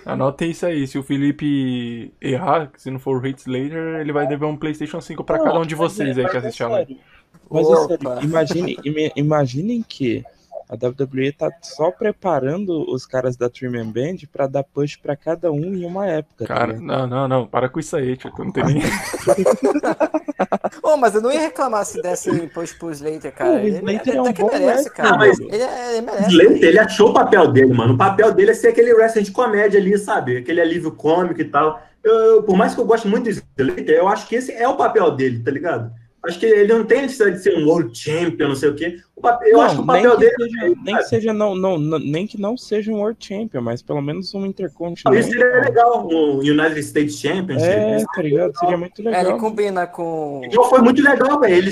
Anotem 0.05 0.51
isso 0.51 0.65
aí. 0.65 0.87
Se 0.87 0.97
o 0.97 1.03
Felipe 1.03 2.13
errar, 2.21 2.71
se 2.77 2.89
não 2.89 2.99
for 2.99 3.17
o 3.17 3.19
Hit 3.19 3.39
Slater, 3.39 3.99
ele 3.99 4.11
vai 4.11 4.27
dever 4.27 4.45
um 4.45 4.57
PlayStation 4.57 5.01
5 5.01 5.23
para 5.23 5.39
cada 5.39 5.59
um 5.59 5.65
de 5.65 5.75
vocês 5.75 6.17
aí 6.17 6.27
que 6.27 6.37
assistiu. 6.37 6.69
Mas 6.69 7.69
é 7.69 7.87
sério, 7.87 8.23
imagine, 8.23 8.77
imaginem 9.15 9.83
que 9.87 10.23
a 10.71 10.75
WWE 10.75 11.33
tá 11.33 11.51
só 11.61 11.91
preparando 11.91 12.89
os 12.89 13.05
caras 13.05 13.35
da 13.35 13.49
Trim 13.49 13.91
Band 13.91 14.25
pra 14.31 14.47
dar 14.47 14.63
push 14.63 14.95
pra 14.95 15.17
cada 15.17 15.51
um 15.51 15.75
em 15.75 15.83
uma 15.83 16.07
época. 16.07 16.45
Cara, 16.45 16.75
tá 16.75 16.79
não, 16.79 17.05
não, 17.05 17.27
não. 17.27 17.45
Para 17.45 17.67
com 17.67 17.77
isso 17.77 17.93
aí, 17.97 18.15
tio. 18.15 18.31
Não 18.39 18.53
tem 18.53 18.63
nem. 18.63 18.81
oh, 20.81 20.95
mas 20.95 21.13
eu 21.13 21.21
não 21.21 21.29
ia 21.29 21.41
reclamar 21.41 21.83
se 21.85 22.01
desse 22.01 22.47
push 22.47 22.71
pro 22.71 22.89
Slater, 22.89 23.33
cara. 23.33 23.61
O 23.61 23.67
Slater 23.67 24.15
é 24.15 24.21
um 24.21 24.31
bom 24.31 24.49
merece, 24.49 24.89
cara. 24.91 25.09
Não, 25.09 25.17
mas 25.17 25.37
ele, 25.41 25.61
é, 25.61 25.91
ele 25.97 26.05
merece. 26.05 26.29
Slater, 26.29 26.63
ele 26.63 26.79
achou 26.79 27.09
o 27.09 27.13
papel 27.13 27.51
dele, 27.51 27.73
mano. 27.73 27.95
O 27.95 27.97
papel 27.97 28.33
dele 28.33 28.51
é 28.51 28.53
ser 28.53 28.69
aquele 28.69 28.93
wrestling 28.93 29.23
de 29.23 29.31
comédia 29.31 29.77
ali, 29.77 29.97
sabe? 29.97 30.37
Aquele 30.37 30.61
alívio 30.61 30.93
cômico 30.93 31.41
e 31.41 31.45
tal. 31.45 31.83
Eu, 32.01 32.13
eu, 32.13 32.43
por 32.43 32.55
mais 32.55 32.73
que 32.73 32.79
eu 32.79 32.85
goste 32.85 33.09
muito 33.09 33.25
do 33.25 33.29
Slater, 33.29 33.97
eu 33.97 34.07
acho 34.07 34.25
que 34.25 34.35
esse 34.35 34.53
é 34.53 34.69
o 34.69 34.77
papel 34.77 35.11
dele, 35.11 35.43
tá 35.43 35.51
ligado? 35.51 35.91
Acho 36.23 36.39
que 36.39 36.45
ele 36.45 36.71
não 36.71 36.83
tem 36.83 37.01
necessidade 37.01 37.37
de 37.37 37.43
ser 37.43 37.57
um 37.57 37.65
World 37.67 37.97
Champion, 37.97 38.49
não 38.49 38.55
sei 38.55 38.69
o 38.69 38.75
quê. 38.75 38.99
O 39.15 39.21
papel, 39.21 39.49
eu 39.49 39.61
acho 39.61 39.75
que 39.75 39.81
o 39.81 39.85
papel 39.85 40.17
dele. 40.17 40.35
Seja, 40.37 40.65
é, 40.65 40.73
nem, 40.83 40.95
que 40.95 41.03
seja, 41.03 41.33
não, 41.33 41.55
não, 41.55 41.79
não, 41.79 41.97
nem 41.97 42.27
que 42.27 42.39
não 42.39 42.55
seja 42.55 42.91
um 42.91 42.97
World 42.97 43.17
Champion, 43.19 43.61
mas 43.61 43.81
pelo 43.81 44.01
menos 44.03 44.31
um 44.35 44.45
Intercontinental. 44.45 45.15
Isso 45.15 45.31
seria 45.31 45.61
legal, 45.61 46.07
um 46.07 46.37
United 46.37 46.79
States 46.79 47.15
Championship. 47.19 47.71
É, 47.71 48.05
tá 48.13 48.21
ligado? 48.21 48.55
Seria 48.55 48.77
muito 48.77 49.01
legal. 49.01 49.19
É, 49.19 49.29
ele 49.29 49.39
combina 49.39 49.87
com. 49.87 50.41
Então 50.43 50.63
foi 50.65 50.81
muito 50.81 51.01
legal, 51.01 51.39
velho. 51.39 51.55
Ele, 51.55 51.71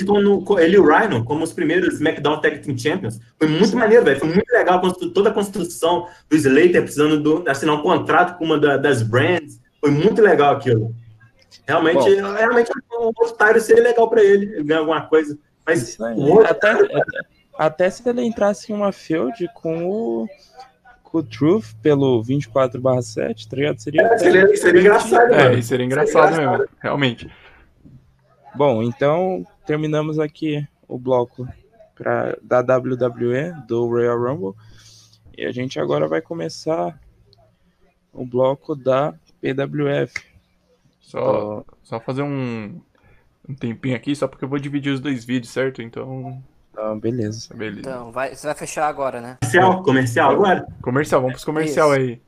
ele 0.64 0.76
e 0.76 0.80
o 0.80 0.84
Rhino, 0.84 1.24
como 1.24 1.44
os 1.44 1.54
primeiros 1.54 1.94
SmackDown 1.96 2.42
Tag 2.42 2.58
Team 2.60 2.76
Champions. 2.76 3.20
Foi 3.38 3.48
muito 3.48 3.68
Sim. 3.68 3.78
maneiro, 3.78 4.04
velho. 4.04 4.20
Foi 4.20 4.30
muito 4.30 4.50
legal 4.52 4.82
toda 5.14 5.30
a 5.30 5.34
construção 5.34 6.08
do 6.28 6.36
Slater 6.36 6.82
precisando 6.82 7.22
do, 7.22 7.48
assinar 7.48 7.76
um 7.76 7.84
contrato 7.84 8.38
com 8.40 8.46
uma 8.46 8.60
da, 8.60 8.78
das 8.78 9.04
brands. 9.04 9.60
Foi 9.80 9.92
muito 9.92 10.22
legal 10.24 10.56
aquilo. 10.56 10.94
Realmente, 11.70 12.16
Bom. 12.22 12.34
realmente 12.34 12.72
o 12.92 13.12
otário 13.24 13.62
seria 13.62 13.84
legal 13.84 14.10
pra 14.10 14.24
ele. 14.24 14.46
Ele 14.56 14.64
ganha 14.64 14.80
alguma 14.80 15.02
coisa. 15.06 15.38
Mas 15.66 15.98
Até, 16.50 16.72
até, 16.72 17.20
até 17.56 17.90
se 17.92 18.10
ele 18.10 18.24
entrasse 18.24 18.72
em 18.72 18.76
uma 18.76 18.92
field 18.92 19.48
com 19.54 19.86
o, 19.88 20.28
com 21.04 21.20
o 21.20 21.24
Truth 21.24 21.76
pelo 21.80 22.24
24/7, 22.24 23.48
tá 23.48 23.56
ligado? 23.56 23.78
Seria. 23.80 24.18
seria, 24.18 24.58
seria 24.58 24.82
engraçado, 24.82 25.32
É, 25.34 25.44
mano. 25.44 25.58
isso 25.60 25.68
seria 25.70 25.86
engraçado 25.86 26.34
engraçado. 26.34 26.58
mesmo, 26.60 26.68
realmente. 26.82 27.32
Bom, 28.56 28.82
então 28.82 29.46
terminamos 29.68 30.18
aqui 30.18 30.68
o 30.88 30.98
bloco 30.98 31.48
pra, 31.94 32.36
da 32.42 32.62
WWE, 32.62 33.54
do 33.68 33.88
Royal 33.88 34.18
Rumble. 34.20 34.56
E 35.38 35.46
a 35.46 35.52
gente 35.52 35.80
agora 35.80 36.08
vai 36.08 36.20
começar 36.20 37.00
o 38.12 38.26
bloco 38.26 38.76
da 38.76 39.14
PWF. 39.40 40.29
Só, 41.10 41.66
só 41.82 42.00
fazer 42.00 42.22
um, 42.22 42.80
um 43.48 43.56
tempinho 43.56 43.96
aqui, 43.96 44.16
só 44.16 44.28
porque 44.28 44.46
eu 44.46 44.50
vou 44.50 44.60
dividir 44.60 44.94
os 44.94 45.00
dois 45.00 45.26
vídeos, 45.26 45.52
certo? 45.52 45.82
Então, 45.82 46.40
Então, 46.72 47.00
beleza. 47.00 47.52
beleza. 47.52 47.80
Então, 47.80 48.12
vai, 48.12 48.36
você 48.36 48.46
vai 48.46 48.56
fechar 48.56 48.88
agora, 48.88 49.20
né? 49.20 49.38
Comercial, 49.42 49.84
comercial 49.84 50.32
agora? 50.32 50.68
Comercial, 50.84 51.22
vamos 51.22 51.34
pros 51.34 51.46
comercial 51.46 51.92
Isso. 51.96 52.00
aí. 52.00 52.22